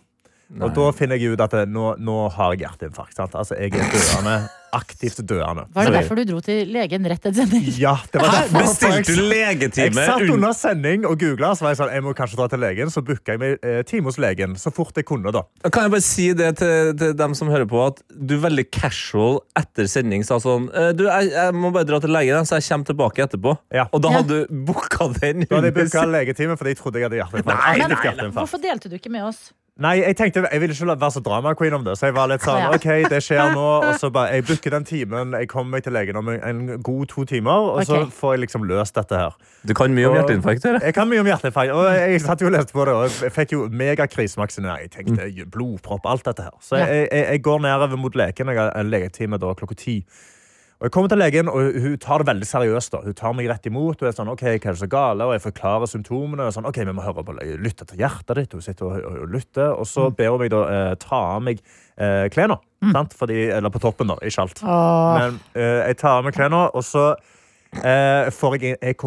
Og 0.60 0.74
da 0.76 0.90
finner 0.94 1.16
jeg 1.18 1.34
ut 1.34 1.40
at 1.40 1.54
nå, 1.68 1.94
nå 1.98 2.18
har 2.36 2.52
jeg 2.54 2.66
hjerteinfarkt. 2.66 3.16
Sant? 3.16 3.34
Altså, 3.38 3.56
jeg 3.58 3.72
er 3.74 3.88
døende. 3.94 4.36
Aktivt 4.74 5.20
døende. 5.22 5.68
Var 5.70 5.86
det 5.86 5.92
derfor 5.94 6.18
du 6.18 6.24
dro 6.26 6.40
til 6.42 6.66
legen 6.74 7.04
rett 7.06 7.22
etter 7.22 7.44
sending? 7.44 7.62
Ja, 7.78 7.92
det 8.10 8.18
var 8.18 8.32
derfor. 8.34 8.64
Bestilte 8.64 9.14
du 9.14 9.20
Jeg 9.22 9.28
legetime? 9.30 10.02
satt 10.02 10.24
under 10.34 10.50
sending 10.58 11.04
og 11.06 11.14
googla, 11.20 11.52
så 11.54 11.62
var 11.62 11.70
jeg 11.76 11.78
sånn, 11.78 11.92
jeg 11.94 12.02
må 12.02 12.14
kanskje 12.18 12.38
dra 12.40 12.48
til 12.50 12.58
legen. 12.64 12.90
Så 12.90 13.04
booka 13.06 13.36
jeg 13.36 13.42
meg 13.44 13.62
eh, 13.62 13.84
time 13.86 14.10
hos 14.10 14.18
legen 14.18 14.56
så 14.58 14.72
fort 14.74 14.98
jeg 14.98 15.06
kunne. 15.06 15.30
da. 15.30 15.44
Kan 15.70 15.86
jeg 15.86 15.94
bare 15.94 16.02
si 16.08 16.26
det 16.34 16.50
til, 16.58 16.90
til 16.98 17.14
dem 17.22 17.38
som 17.38 17.52
hører 17.54 17.70
på, 17.70 17.84
at 17.86 18.02
du 18.10 18.34
veldig 18.42 18.66
casual 18.74 19.38
etter 19.62 19.86
sending 19.94 20.26
sa 20.26 20.40
sånn 20.42 20.66
«Eh, 20.74 20.90
Du, 20.98 21.06
jeg, 21.06 21.30
jeg 21.36 21.54
må 21.54 21.70
bare 21.70 21.86
dra 21.92 22.02
til 22.02 22.10
legen, 22.10 22.42
så 22.50 22.58
jeg 22.58 22.66
kommer 22.72 22.90
tilbake 22.90 23.28
etterpå. 23.28 23.54
Ja. 23.78 23.86
Og 23.94 24.02
da 24.02 24.10
hadde 24.18 24.42
du 24.50 24.62
booka 24.72 25.06
den. 25.20 25.46
Da 25.46 25.60
hadde 25.60 25.70
jeg 25.70 25.78
booka 25.84 26.02
legetime 26.18 26.58
fordi 26.58 26.74
jeg 26.74 26.82
trodde 26.82 26.98
jeg 26.98 27.06
hadde 27.12 27.22
hjerteinfarkt. 27.22 27.62
Nei, 27.62 27.76
nei, 27.78 27.92
nei. 27.94 28.00
hjerteinfarkt. 28.10 28.40
Hvorfor 28.42 28.66
delte 28.66 28.90
du 28.90 28.98
ikke 28.98 29.14
med 29.14 29.30
oss? 29.30 29.52
Nei, 29.82 29.96
jeg 30.04 30.14
tenkte, 30.14 30.44
jeg 30.52 30.60
ville 30.62 30.74
ikke 30.74 30.86
være 30.86 31.10
så 31.10 31.20
drama-queen 31.26 31.74
om 31.74 31.82
det. 31.82 31.96
Så 31.98 32.06
jeg 32.06 32.14
var 32.14 32.28
litt 32.30 32.44
sånn, 32.46 32.60
Ja. 32.62 32.68
ok, 32.76 33.08
det 33.10 33.18
skjer 33.26 33.48
nå. 33.56 33.64
Og 33.88 33.96
så 33.98 34.10
bare, 34.14 34.36
jeg 34.36 34.44
booker 34.46 34.70
den 34.70 34.84
timen. 34.86 35.32
Jeg 35.34 35.48
kommer 35.50 35.74
meg 35.74 35.82
til 35.82 35.96
legen 35.96 36.16
om 36.20 36.28
en, 36.30 36.60
god 36.82 37.06
to 37.10 37.24
timer, 37.26 37.72
og 37.74 37.80
så 37.88 38.04
får 38.06 38.36
jeg 38.36 38.40
liksom 38.44 38.68
løst 38.70 38.94
dette 38.94 39.18
her. 39.18 39.34
Du 39.66 39.74
kan 39.74 39.90
mye 39.90 40.06
om 40.06 40.14
hjerteinfarkt. 40.14 40.68
Eller? 40.70 40.86
Jeg 40.86 40.94
kan 40.94 41.10
mye 41.10 41.24
om 41.24 41.26
hjerteinfarkt. 41.26 41.74
Og 41.74 41.88
jeg 41.90 42.20
satt 42.22 42.44
jo 42.44 42.46
og 42.46 42.54
leste 42.54 42.76
på 42.76 42.84
det, 42.86 42.94
og 42.94 43.18
jeg 43.26 43.34
fikk 43.34 43.56
jo 43.56 43.64
megakrisemaksinering. 43.82 44.86
Jeg 44.86 44.94
tenkte 44.94 45.48
blodpropp, 45.50 46.06
alt 46.06 46.24
dette 46.30 46.46
her. 46.46 46.54
Så 46.62 46.78
jeg, 46.78 47.08
jeg, 47.10 47.26
jeg 47.32 47.42
går 47.42 47.66
nedover 47.66 47.98
mot 47.98 48.14
leken. 48.14 48.54
Jeg 48.54 48.62
har 48.62 48.86
legetime 48.86 49.42
da 49.42 49.50
klokka 49.58 49.74
ti. 49.74 49.96
Og 50.80 50.88
jeg 50.88 50.92
kommer 50.94 51.08
til 51.08 51.20
legen, 51.22 51.48
og 51.48 51.76
hun 51.80 51.94
tar 52.02 52.20
det 52.20 52.26
veldig 52.28 52.46
seriøst. 52.48 52.92
da. 52.92 53.00
Hun 53.04 53.14
tar 53.14 53.32
meg 53.32 53.48
rett 53.48 53.66
imot. 53.70 54.02
og 54.02 54.08
er 54.08 54.16
sånn, 54.16 54.28
ok, 54.32 54.42
hva 54.42 54.54
er 54.58 54.74
det 54.74 54.82
så 54.82 54.88
gale? 54.90 55.24
Og 55.24 55.32
jeg 55.36 55.44
forklarer 55.46 55.90
symptomene. 55.90 56.48
og 56.48 56.52
sånn, 56.52 56.66
ok, 56.66 56.80
vi 56.82 56.92
må 56.92 57.04
høre 57.04 57.24
på, 57.24 57.36
lytte 57.62 57.86
til 57.86 58.02
hjertet 58.02 58.36
ditt. 58.36 58.52
Hun 58.52 58.64
sitter 58.64 58.86
og, 58.88 58.98
og, 58.98 59.20
og 59.22 59.32
lytter. 59.32 59.70
Og 59.72 59.86
så 59.86 60.10
ber 60.10 60.34
hun 60.34 60.42
meg 60.42 60.50
da 60.52 60.62
eh, 60.68 60.94
ta 61.00 61.20
av 61.36 61.44
meg 61.46 61.62
eh, 61.96 62.26
klærne. 62.34 62.58
Mm. 62.84 62.92
Eller 63.30 63.70
på 63.70 63.80
toppen, 63.80 64.10
da. 64.10 64.18
Ikke 64.20 64.44
alt. 64.44 64.60
Åh. 64.62 65.20
Men 65.20 65.40
eh, 65.54 65.88
jeg 65.88 66.00
tar 66.02 66.18
av 66.18 66.26
meg 66.26 66.36
klærne, 66.36 66.66
og 66.74 66.84
så 66.84 67.12
eh, 67.80 68.32
får 68.34 68.58
jeg 68.58 68.78
en 68.82 68.98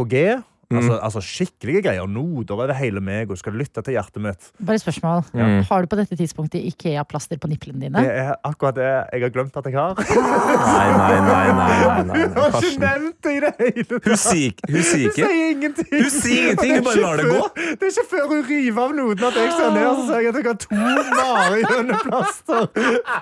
EKG. 0.67 0.77
Altså, 0.77 0.95
altså 0.99 1.21
skikkelige 1.23 1.81
greier. 1.85 2.03
er 2.03 2.51
over 2.51 2.73
hele 2.75 2.99
meg, 2.99 3.29
og 3.31 3.37
skal 3.39 3.53
lytte 3.55 3.81
til 3.81 3.93
hjertet 3.95 4.19
mitt. 4.21 4.49
Bare 4.59 4.79
spørsmål. 4.79 5.23
Mm. 5.33 5.63
Har 5.69 5.81
du 5.81 5.87
på 5.87 5.95
dette 5.95 6.15
tidspunktet 6.19 6.59
Ikea-plaster 6.67 7.39
på 7.39 7.47
nipplene 7.47 7.79
dine? 7.85 8.01
Det 8.03 8.11
er 8.11 8.33
akkurat 8.43 8.75
det 8.75 8.87
jeg 9.13 9.21
har 9.23 9.31
glemt 9.31 9.55
at 9.55 9.65
jeg 9.65 9.77
har. 9.77 9.95
Nei, 10.67 10.89
nei, 10.97 11.19
nei, 11.23 11.47
nei, 11.55 11.77
nei, 11.87 12.03
nei, 12.03 12.25
nei. 12.27 12.27
har 12.35 12.57
ikke 12.59 12.81
nevnt 12.81 13.23
det 13.23 13.31
i 13.31 13.39
det 13.45 13.51
hele 13.61 13.99
Hun 14.03 14.17
sier 14.19 14.51
ikke- 14.51 14.71
hun 14.73 14.83
sier 14.83 15.07
Hun 15.07 15.15
sier 15.15 15.51
ingenting. 15.51 15.87
Hun 15.91 16.09
sier 16.11 16.41
ingenting, 16.41 16.73
hun 16.75 16.83
bare 16.87 17.01
lar 17.01 17.21
det 17.21 17.25
gå. 17.31 17.41
Det 17.55 17.87
er 17.87 17.93
ikke 17.93 18.05
før 18.11 18.25
hun 18.33 18.43
river 18.49 18.81
av 18.83 18.91
noten 18.97 19.23
at 19.29 19.39
jeg 19.39 19.51
ser 19.57 19.71
ned 19.77 19.87
og 19.87 19.95
så 19.97 20.05
sier 20.07 20.19
jeg 20.19 20.27
at 20.27 20.37
jeg 20.37 20.47
har 20.47 20.59
to 20.65 20.75
marihøneplaster 21.17 22.61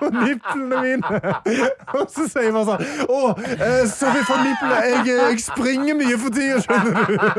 på 0.00 0.10
nipplene 0.16 0.82
mine. 0.82 1.22
Og 1.94 2.10
så 2.10 2.26
sier 2.30 2.50
hun 2.50 2.58
bare 2.58 2.66
sånn 2.72 2.82
Å, 3.06 3.22
eh, 3.54 3.82
sorry 3.92 4.22
for 4.26 4.42
nipplene. 4.42 4.82
Jeg, 4.86 5.00
eh, 5.06 5.22
jeg 5.30 5.44
springer 5.46 5.98
mye 6.02 6.18
for 6.20 6.34
tida, 6.36 6.60
skjønner 6.66 7.06
du. 7.06 7.35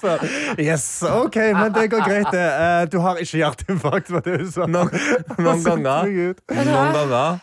Sa 0.00 0.16
yes, 0.68 1.02
OK, 1.08 1.36
men 1.56 1.72
det 1.74 1.86
går 1.92 2.04
greit, 2.06 2.30
det. 2.34 2.44
Eh, 2.44 2.82
Du 2.92 2.98
har 3.04 3.20
ikke 3.22 3.40
hjerteinfarkt, 3.40 4.10
var 4.14 4.24
det 4.26 4.38
hun 4.42 4.50
sa. 4.52 4.66
Noen, 4.66 4.90
noen 5.38 5.64
ganger. 5.68 6.34
Noen 6.50 6.92
ganger 6.98 7.38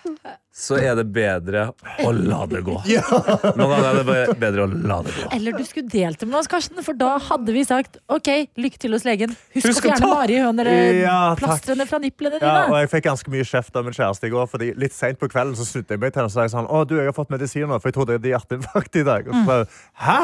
så 0.52 0.76
er 0.84 0.98
det 1.00 1.06
bedre 1.16 1.70
å 2.04 2.10
la 2.12 2.42
det 2.52 2.60
gå. 2.68 2.74
Noen 3.58 3.72
ganger 3.72 3.86
er 3.88 4.00
det 4.02 4.36
bedre 4.42 4.66
å 4.66 4.68
la 4.68 4.98
det 5.06 5.14
gå. 5.16 5.30
Eller 5.38 5.56
du 5.56 5.64
skulle 5.64 5.88
delt 5.92 6.20
det 6.20 6.28
med 6.28 6.42
oss, 6.42 6.50
Karsten, 6.52 6.82
for 6.84 6.98
da 7.00 7.14
hadde 7.30 7.56
vi 7.56 7.64
sagt 7.68 7.96
OK, 8.12 8.28
lykke 8.60 8.82
til 8.84 8.98
hos 8.98 9.06
legen. 9.08 9.32
Husk, 9.56 9.70
Husk 9.70 9.88
å 9.88 9.94
fjerne 9.96 10.66
eller 10.66 11.00
Ja, 11.00 11.20
fra 11.40 12.02
nipplene 12.04 12.42
Ja, 12.44 12.66
og 12.68 12.76
jeg 12.82 12.92
fikk 12.92 13.08
ganske 13.08 13.32
mye 13.32 13.48
kjeft 13.48 13.80
av 13.80 13.88
min 13.88 13.96
kjæreste 13.96 14.28
i 14.28 14.34
går. 14.36 14.52
Fordi 14.52 14.74
Litt 14.82 14.96
sent 14.98 15.22
på 15.22 15.32
kvelden 15.32 15.56
så 15.56 15.64
snudde 15.68 15.96
jeg 15.96 16.04
meg 16.04 16.12
til 16.12 16.22
henne 16.26 16.34
og 16.34 16.36
sa 16.36 16.50
sånn, 16.52 16.68
å 16.68 16.84
du, 16.84 16.98
jeg 17.00 17.08
har 17.08 17.16
fått 17.16 17.32
medisiner, 17.32 17.80
for 17.80 17.88
jeg 17.92 17.96
trodde 17.96 18.18
jeg 18.18 18.22
hadde 18.22 18.34
hjerteinfarkt 18.36 19.00
i 19.00 19.08
dag. 19.08 19.32
Og 19.32 19.40
så 19.40 19.48
bare, 19.48 19.72
Hæ? 20.04 20.20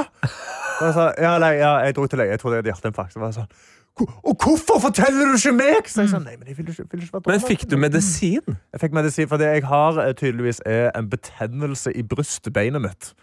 Og 0.78 0.86
jeg 0.89 0.93
sa, 0.99 1.07
ja, 1.23 1.34
nei, 1.41 1.53
ja, 1.61 1.71
jeg 1.88 1.95
dro 1.97 2.05
til 2.11 2.19
lege, 2.21 2.36
jeg 2.36 2.43
trodde 2.43 2.59
jeg 2.59 2.65
hadde 2.65 2.73
hjerteinfarkt. 2.75 3.15
Så 3.15 3.23
var 3.23 3.32
jeg 3.32 3.39
sånn, 3.39 3.47
«Hvor- 3.47 3.86
og 4.24 4.36
hvorfor 4.43 4.80
forteller 4.82 5.32
du 5.32 5.38
ikke 5.38 5.54
meg? 5.58 5.88
Så 5.89 6.02
jeg 6.06 6.10
sa, 6.12 6.20
nei, 6.20 6.36
men 6.38 6.48
jeg 6.48 6.58
vil 6.58 6.70
ikke, 6.70 6.86
vil 6.91 7.02
ikke 7.04 7.14
være 7.14 7.32
Men 7.32 7.39
fikk 7.48 7.64
du 7.72 7.78
medisin? 7.78 8.58
Jeg 8.74 8.80
fikk 8.84 8.93
medisin 8.93 9.28
fordi 9.32 9.43
jeg 9.43 9.64
har 9.66 9.98
eh, 10.04 10.14
tydeligvis 10.14 10.62
eh, 10.66 10.89
en 10.95 11.10
betennelse 11.10 11.93
i 11.98 12.04
brystbeinet 12.04 12.82
mitt. 12.82 13.14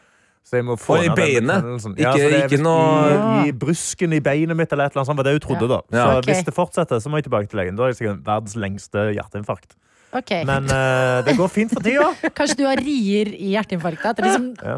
Så 0.44 0.58
jeg 0.58 0.64
må 0.68 0.74
få 0.76 0.98
Og 0.98 1.04
i 1.06 1.08
beinet? 1.16 1.64
Ikke- 1.64 1.78
så 1.80 1.92
det 1.96 2.40
ikke 2.52 2.62
noe- 2.62 3.44
i, 3.44 3.48
I 3.48 3.52
brusken 3.52 4.12
i 4.12 4.20
beinet 4.20 4.56
mitt, 4.58 4.72
eller 4.72 4.84
et 4.84 4.92
eller 4.92 5.00
annet 5.00 5.08
sånt, 5.08 5.16
var 5.16 5.24
det 5.24 5.32
hun 5.32 5.40
trodde, 5.40 5.68
da. 5.70 5.78
Så 5.88 5.96
Ja. 5.96 6.18
Ok. 6.18 6.24
hvis 6.28 6.44
det 6.44 6.54
fortsetter, 6.54 6.98
så 7.00 7.08
må 7.08 7.16
jeg 7.16 7.24
tilbake 7.30 7.48
til 7.48 7.58
legen. 7.62 7.76
Da 7.76 7.82
er 7.84 7.94
jeg 7.94 7.96
sikkert 8.02 8.24
verdens 8.26 8.56
lengste 8.56 9.06
hjerteinfarkt. 9.16 9.72
Ok, 10.14 10.30
Men 10.46 10.68
uh, 10.70 11.22
det 11.26 11.34
går 11.36 11.48
fint 11.50 11.72
for 11.74 11.82
tida. 11.82 12.06
Kanskje 12.38 12.56
du 12.60 12.64
har 12.68 12.78
rier 12.78 13.32
i 13.34 13.48
hjerteinfarktet? 13.56 14.06
At 14.12 14.20
det 14.20 14.28
liksom 14.28 14.50
Ja. 14.62 14.76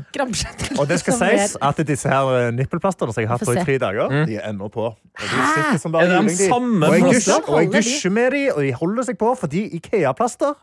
Og 0.80 0.86
det 0.88 0.98
skal 1.02 1.18
sies 1.20 1.56
at 1.60 1.82
disse 1.88 2.08
her 2.08 2.30
eh, 2.38 2.48
nippelplasterne 2.56 3.12
som 3.12 3.20
jeg 3.20 3.28
har 3.28 3.36
hatt 3.38 3.50
i 3.52 3.64
tre 3.66 3.76
dager, 3.82 4.14
de 4.30 4.38
er 4.40 4.48
ennå 4.48 4.70
på. 4.72 4.86
Og 4.88 5.26
de 5.26 5.42
sitter 5.52 5.82
som 5.82 5.92
bare 5.92 6.08
Er 6.08 6.14
de 6.16 6.32
juling, 6.32 6.40
de. 6.40 6.86
og 6.88 6.96
jeg 6.96 7.04
dusjer, 7.12 7.44
og 7.52 7.60
jeg 7.60 7.70
dusjer 7.76 8.14
med 8.16 8.32
de, 8.32 8.42
og 8.54 8.62
de 8.64 8.72
holder 8.80 9.08
seg 9.10 9.18
på, 9.20 9.34
fordi 9.44 9.66
Ikea-plaster 9.80 10.54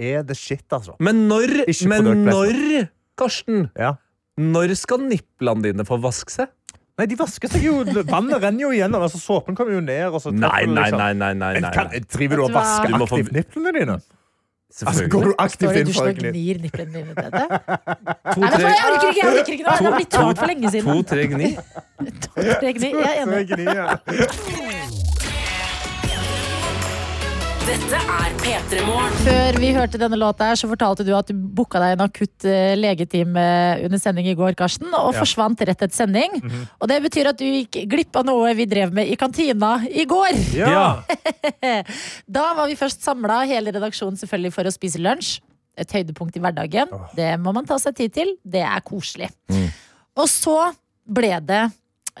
er 0.00 0.24
det 0.26 0.38
shit, 0.40 0.64
altså. 0.72 0.96
Men 1.04 1.26
når, 1.28 1.58
men 1.92 2.24
når. 2.26 2.88
Karsten, 3.20 3.68
Ja. 3.78 3.92
når 4.40 4.72
skal 4.80 5.04
nipplene 5.04 5.62
dine 5.68 5.84
få 5.84 6.00
vaske 6.00 6.32
seg? 6.32 6.48
Nei, 7.00 7.06
de 7.08 7.16
vasker 7.16 7.48
seg 7.48 7.62
jo. 7.64 7.78
Vannet 8.08 8.40
renner 8.42 8.66
jo 8.66 8.70
igjennom. 8.72 9.00
Altså, 9.04 9.16
såpen 9.20 9.56
kommer 9.56 9.72
jo 9.72 9.80
ned. 9.84 10.10
Og 10.12 10.20
så 10.20 10.30
Nei, 10.32 10.66
nei, 10.68 10.90
liksom- 10.90 10.98
nei. 11.00 11.12
nei, 11.16 11.32
nei, 11.32 11.52
nei. 11.64 11.70
Kan, 11.72 11.88
driver 12.12 12.36
du 12.36 12.42
og 12.44 12.52
vasker 12.52 12.92
få- 12.92 13.06
aktivt 13.06 13.32
nipplene 13.32 13.72
dine? 13.78 13.96
Altså, 14.86 15.04
går 15.12 15.24
du 15.28 15.32
aktivt 15.38 15.76
inn 15.76 15.90
for 15.92 16.08
å 16.08 16.12
gnir 16.16 16.60
nipplene 16.62 16.92
dine 16.96 17.12
til? 17.12 17.32
To, 17.32 18.40
Nei, 18.40 18.48
vet 18.48 18.56
du 18.56 18.64
hva, 18.64 18.72
jeg 18.72 18.86
orker 18.88 19.08
ikke! 19.10 19.20
jeg 19.20 19.28
orker 19.32 19.52
ikke. 19.52 19.64
Det 19.66 19.74
har 19.86 19.96
blitt 19.98 20.12
tårt 20.16 20.40
for 20.40 20.48
lenge 20.48 20.72
siden. 20.72 20.88
to, 20.88 21.02
tre 21.12 21.26
gni. 21.28 21.50
To-tre 22.24 22.72
gni. 22.78 22.90
Jeg 22.96 23.12
er 23.12 23.26
enig. 23.26 23.42
Dette 27.62 27.98
er 27.98 28.32
P3 28.42 28.80
Morgen. 28.86 29.12
Før 29.22 29.56
vi 29.62 29.68
hørte 29.76 29.98
denne 30.00 30.16
låta, 30.18 30.48
her, 30.50 30.58
så 30.58 30.66
fortalte 30.70 31.04
du 31.06 31.12
at 31.14 31.28
du 31.30 31.34
booka 31.56 31.78
deg 31.78 31.94
en 31.94 32.02
akutt 32.04 32.46
eh, 32.48 32.72
legetime 32.78 33.44
under 33.86 34.00
sending 34.02 34.26
i 34.32 34.34
går, 34.38 34.56
Karsten, 34.58 34.88
og 34.90 35.12
Ja. 35.14 35.20
forsvant 35.22 35.60
rett 35.62 35.78
etter 35.84 35.94
sending. 35.94 36.34
Og 36.80 36.88
det 36.90 36.98
betyr 37.04 37.30
at 37.30 37.38
du 37.38 37.44
gikk 37.46 37.84
glipp 37.92 38.18
av 38.18 38.26
noe 38.26 38.50
vi 38.58 38.66
drev 38.66 38.92
med 38.92 39.06
i 39.08 39.16
kantina 39.20 39.76
i 39.86 40.04
går. 40.10 40.38
Ja. 40.58 41.02
Da 42.38 42.48
var 42.58 42.66
vi 42.70 42.76
først 42.78 43.04
samla, 43.06 43.42
hele 43.48 43.70
redaksjonen 43.74 44.18
selvfølgelig, 44.18 44.52
for 44.56 44.66
å 44.68 44.72
spise 44.74 44.98
lunsj. 45.02 45.36
Et 45.78 45.94
høydepunkt 45.96 46.34
i 46.36 46.42
hverdagen. 46.42 46.90
Det 47.16 47.30
må 47.40 47.54
man 47.54 47.64
ta 47.68 47.78
seg 47.80 47.94
tid 47.96 48.12
til. 48.12 48.34
Det 48.44 48.60
er 48.66 48.82
koselig. 48.84 49.30
Og 50.18 50.26
så 50.28 50.56
ble 51.08 51.30
det, 51.46 51.62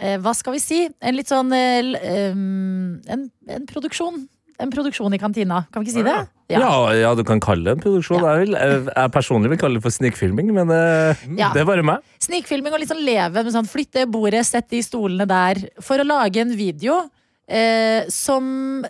eh, 0.00 0.16
hva 0.22 0.32
skal 0.38 0.54
vi 0.56 0.62
si, 0.62 0.78
en 1.02 1.18
litt 1.18 1.28
sånn 1.28 1.50
eh, 1.52 2.30
um, 2.30 2.94
en, 3.10 3.26
en 3.48 3.66
produksjon. 3.68 4.22
En 4.62 4.70
produksjon 4.72 5.14
i 5.14 5.18
kantina. 5.20 5.64
Kan 5.72 5.82
vi 5.82 5.90
ikke 5.90 5.98
si 5.98 6.04
det? 6.06 6.16
Ja, 6.52 6.70
ja, 6.94 7.12
du 7.16 7.22
kan 7.26 7.40
kalle 7.42 7.64
det 7.64 7.76
en 7.78 7.82
produksjon. 7.82 8.20
Ja. 8.22 8.36
Jeg, 8.36 8.46
vil, 8.46 8.56
jeg, 8.60 8.82
jeg 8.92 9.12
personlig 9.14 9.52
vil 9.54 9.60
kalle 9.62 9.80
det 9.80 9.84
for 9.86 9.94
snikfilming, 9.94 10.52
men 10.54 10.70
uh, 10.70 11.24
Ja. 11.38 11.50
det 11.54 11.62
er 11.64 11.68
bare 11.68 11.84
meg. 11.86 12.04
Snikfilming 12.22 12.74
og 12.76 12.82
litt 12.82 12.92
sånn 12.92 13.04
leve 13.04 13.42
med 13.42 13.54
sånn 13.54 13.68
flytte 13.70 14.04
bordet, 14.10 14.44
sett 14.48 14.68
de 14.72 14.82
stolene 14.84 15.26
der. 15.28 15.62
For 15.82 16.02
å 16.02 16.06
lage 16.06 16.44
en 16.44 16.52
video 16.58 17.00
eh, 17.48 18.04
som 18.12 18.84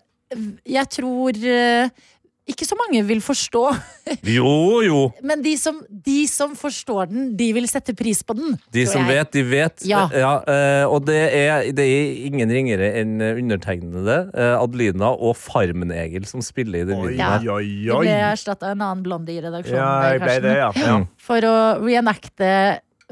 jeg 0.64 0.88
tror 0.96 1.36
eh, 1.44 1.90
ikke 2.52 2.66
så 2.68 2.76
mange 2.78 3.02
vil 3.08 3.22
forstå. 3.24 3.64
Jo, 4.26 4.82
jo. 4.82 5.00
Men 5.22 5.42
de 5.44 5.52
som, 5.58 5.76
de 5.88 6.24
som 6.30 6.56
forstår 6.58 7.10
den, 7.10 7.28
de 7.38 7.46
vil 7.54 7.68
sette 7.70 7.94
pris 7.96 8.22
på 8.26 8.34
den. 8.38 8.56
De 8.74 8.82
som 8.88 9.02
jeg. 9.06 9.14
vet, 9.14 9.30
de 9.34 9.42
vet. 9.46 9.84
Ja. 9.88 10.02
ja 10.10 10.32
og 10.90 11.06
det 11.06 11.20
er, 11.38 11.68
det 11.74 11.86
er 11.86 12.22
ingen 12.28 12.50
ringere 12.50 12.88
enn 13.00 13.14
undertegnede, 13.22 14.16
eh, 14.34 14.54
Adelina 14.58 15.12
og 15.14 15.36
Farmen-Egil, 15.38 16.26
som 16.28 16.42
spiller 16.44 16.82
i 16.82 16.88
den 16.90 16.98
Oi, 16.98 17.12
videoen. 17.12 17.46
Ja. 17.46 17.56
oi, 17.56 17.68
Du 17.86 17.94
oi. 17.96 18.04
ble 18.06 18.16
erstatta 18.32 18.70
av 18.72 18.76
en 18.76 18.86
annen 18.88 19.04
blonde 19.06 19.34
i 19.34 19.38
redaksjonen. 19.42 19.78
Ja, 19.78 20.14
jeg 20.16 20.24
ble 20.24 20.38
det, 20.48 20.56
ja. 20.58 20.70
ja. 20.82 20.96
For 21.22 21.46
å 21.46 21.56
reenacte 21.82 22.50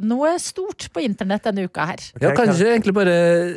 noe 0.01 0.33
stort 0.41 0.89
på 0.95 1.03
internett 1.05 1.45
denne 1.47 1.67
uka 1.69 1.87
her. 1.91 2.03
Ja, 2.23 2.33
kanskje 2.37 2.71
egentlig 2.73 2.95
bare 2.97 3.15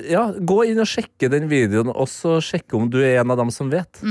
ja, 0.10 0.26
Gå 0.38 0.64
inn 0.70 0.82
og 0.84 0.90
sjekke 0.90 1.30
den 1.32 1.48
videoen, 1.52 1.92
og 1.94 2.10
så 2.12 2.38
sjekke 2.44 2.78
om 2.78 2.90
du 2.92 3.00
er 3.02 3.22
en 3.22 3.34
av 3.34 3.40
dem 3.40 3.52
som 3.54 3.72
vet. 3.72 4.02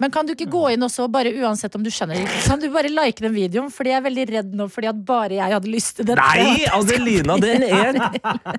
Men 0.00 0.12
kan 0.14 0.26
du 0.28 0.32
ikke 0.32 0.48
gå 0.50 0.62
inn 0.74 0.84
også, 0.86 1.06
bare 1.12 1.32
uansett 1.42 1.74
om 1.76 1.84
du 1.84 1.90
skjønner 1.92 2.16
det 2.20 2.44
Kan 2.46 2.60
du 2.62 2.68
bare 2.72 2.88
like 2.92 3.20
den 3.20 3.34
videoen? 3.34 3.68
Fordi 3.72 3.92
jeg 3.92 4.00
er 4.00 4.04
veldig 4.06 4.26
redd 4.30 4.54
nå, 4.56 4.66
fordi 4.72 4.88
at 4.90 5.02
bare 5.06 5.36
jeg 5.36 5.54
hadde 5.56 5.70
lyst 5.70 5.98
til 5.98 6.06
det. 6.08 6.16
Nei, 6.20 6.64
Adelina, 6.72 7.36
den 7.40 7.64
er 7.66 8.00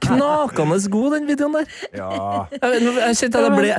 knakende 0.06 0.78
god, 0.92 1.18
den 1.18 1.30
videoen 1.30 1.58
der. 1.58 1.68
Ja. 1.98 2.10
Jeg, 2.54 2.82
jeg 2.84 3.20
kjente 3.24 3.42
at 3.42 3.48
jeg 3.48 3.56
ble, 3.58 3.72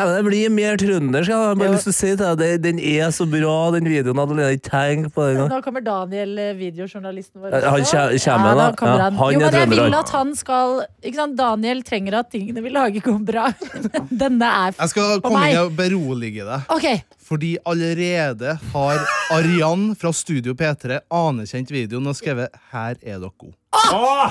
jeg 0.00 0.26
blir 0.30 0.54
mer 0.54 0.80
trøndersk. 0.80 1.32
Jeg 1.32 1.44
har 1.44 1.60
bare 1.60 1.74
lyst 1.74 1.88
til 1.88 1.94
å 1.94 1.98
si 1.98 2.12
til 2.16 2.40
deg 2.40 2.64
Den 2.64 2.80
er 2.80 3.12
så 3.14 3.26
bra, 3.30 3.56
den 3.76 3.90
videoen. 3.90 4.22
Adelina, 4.24 4.50
ikke 4.56 4.70
tenk 4.70 5.12
på 5.14 5.26
det 5.26 5.36
engang. 5.36 5.52
Nå 5.52 5.60
kommer 5.66 5.84
Daniel, 5.84 6.34
eh, 6.40 6.52
videojournalisten 6.58 7.44
vår. 7.44 7.58
Han 7.60 7.84
kommer, 7.84 8.56
da. 8.56 8.70
Ja, 8.80 8.96
han. 9.04 9.20
han 9.20 9.34
jo, 9.34 9.44
men 9.44 9.58
jeg 9.60 9.70
vil 9.74 10.00
at 10.00 10.14
han 10.14 10.34
skal 10.38 10.80
ikke 11.04 11.16
sant? 11.20 11.36
Daniel 11.38 11.84
trenger 11.86 12.20
at 12.20 12.30
tingene 12.32 12.64
vi 12.64 12.72
lager, 12.74 13.04
går 13.04 13.22
bra. 13.26 13.48
Denne 14.22 14.50
er 14.66 14.74
for 14.74 14.80
meg. 14.80 14.84
Jeg 14.84 14.94
skal 14.94 15.24
komme 15.24 15.44
meg. 15.44 15.54
inn 15.54 15.62
og 15.64 15.74
berolige 15.78 16.46
deg. 16.48 16.68
Ok, 16.74 16.86
Fordi 17.30 17.56
allerede 17.68 18.56
har 18.72 19.02
Arian 19.36 19.90
fra 19.98 20.10
Studio 20.12 20.54
P3 20.58 21.00
anerkjent 21.14 21.70
videoen 21.70 22.06
og 22.10 22.16
skrevet 22.18 22.50
'Her 22.72 22.96
er 23.02 23.18
dere 23.18 23.30
gode'. 23.38 23.56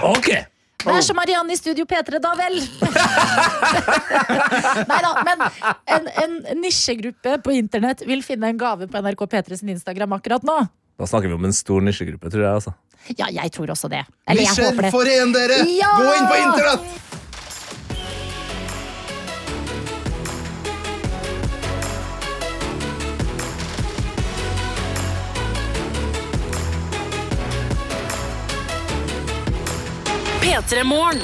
Ok! 0.03 0.29
det 0.79 0.93
er 0.95 1.01
som 1.03 1.15
Marianne 1.19 1.51
i 1.51 1.55
Studio 1.59 1.83
P3, 1.85 2.19
da 2.23 2.31
vel! 2.39 2.55
Nei 4.89 4.99
da, 5.03 5.11
men 5.27 5.41
en, 5.95 6.07
en 6.23 6.61
nisjegruppe 6.63 7.37
på 7.43 7.51
internett 7.55 8.03
vil 8.07 8.23
finne 8.25 8.47
en 8.53 8.59
gave 8.59 8.87
på 8.87 9.01
NRK 9.03 9.25
P3 9.33 9.59
sin 9.59 9.69
Instagram 9.75 10.13
akkurat 10.19 10.43
nå. 10.47 10.55
Da 10.99 11.07
snakker 11.07 11.27
vi 11.31 11.35
om 11.35 11.45
en 11.47 11.55
stor 11.55 11.83
nisjegruppe, 11.83 12.31
tror 12.31 12.43
jeg. 12.43 12.53
altså. 12.61 12.73
Ja, 13.15 13.29
jeg 13.31 13.51
tror 13.55 13.71
også 13.71 13.87
det. 13.91 14.03
Eller 14.27 14.43
jeg 14.43 14.49
Nisjer, 14.51 14.71
håper 14.71 14.87
det. 14.87 14.91
foren 14.95 15.31
dere! 15.35 15.59
Ja! 15.71 15.91
Gå 15.99 16.09
inn 16.17 16.27
på 16.31 16.39
internett! 16.43 16.83
P3 30.59 30.83
Morgen. 30.83 31.21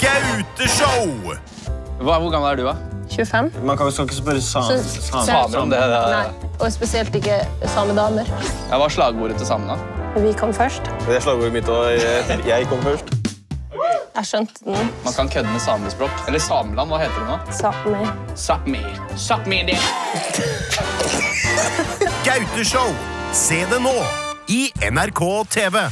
Gauteshow! 0.00 1.34
Hva, 2.00 2.14
hvor 2.22 2.30
gammel 2.32 2.46
er 2.48 2.56
du, 2.56 2.62
da? 2.64 2.72
25. 3.12 3.50
Man 3.68 3.76
kan, 3.76 3.90
skal 3.92 4.06
ikke 4.08 4.16
spørre 4.16 4.40
sam, 4.40 4.64
sam, 4.64 5.26
Samer 5.26 5.58
om 5.60 5.68
det? 5.72 5.80
det 5.90 5.98
Nei, 6.14 6.48
og 6.56 6.72
spesielt 6.72 7.18
ikke 7.20 7.36
samedamer. 7.74 8.24
ja, 8.70 8.78
hva 8.80 8.86
er 8.86 8.94
slagordet 8.96 9.36
til 9.42 9.50
samene? 9.50 9.76
Vi 10.16 10.32
kom 10.40 10.54
først. 10.56 10.88
Det 11.04 11.18
er 11.18 11.26
slagordet 11.26 11.52
mitt, 11.58 11.68
og 11.68 11.92
jeg, 11.92 12.40
jeg 12.48 12.70
kom 12.72 12.80
først. 12.86 13.12
Jeg 14.16 14.24
skjønte 14.32 14.64
den. 14.64 14.90
Man 15.04 15.18
kan 15.20 15.28
kødde 15.28 15.52
med 15.52 15.60
samespråk. 15.60 16.24
Eller 16.26 16.40
Sameland, 16.40 16.88
hva 16.88 17.04
heter 17.04 17.20
det 17.20 17.28
nå? 17.28 17.38
Sápmi. 17.60 18.08
Sápmi. 18.48 18.84
Sápmi 19.28 19.60
det. 19.68 19.78
Gauteshow! 22.24 22.88
Se 23.36 23.66
det 23.68 23.84
nå 23.84 23.96
i 24.48 24.70
NRK 24.88 25.26
TV. 25.52 25.82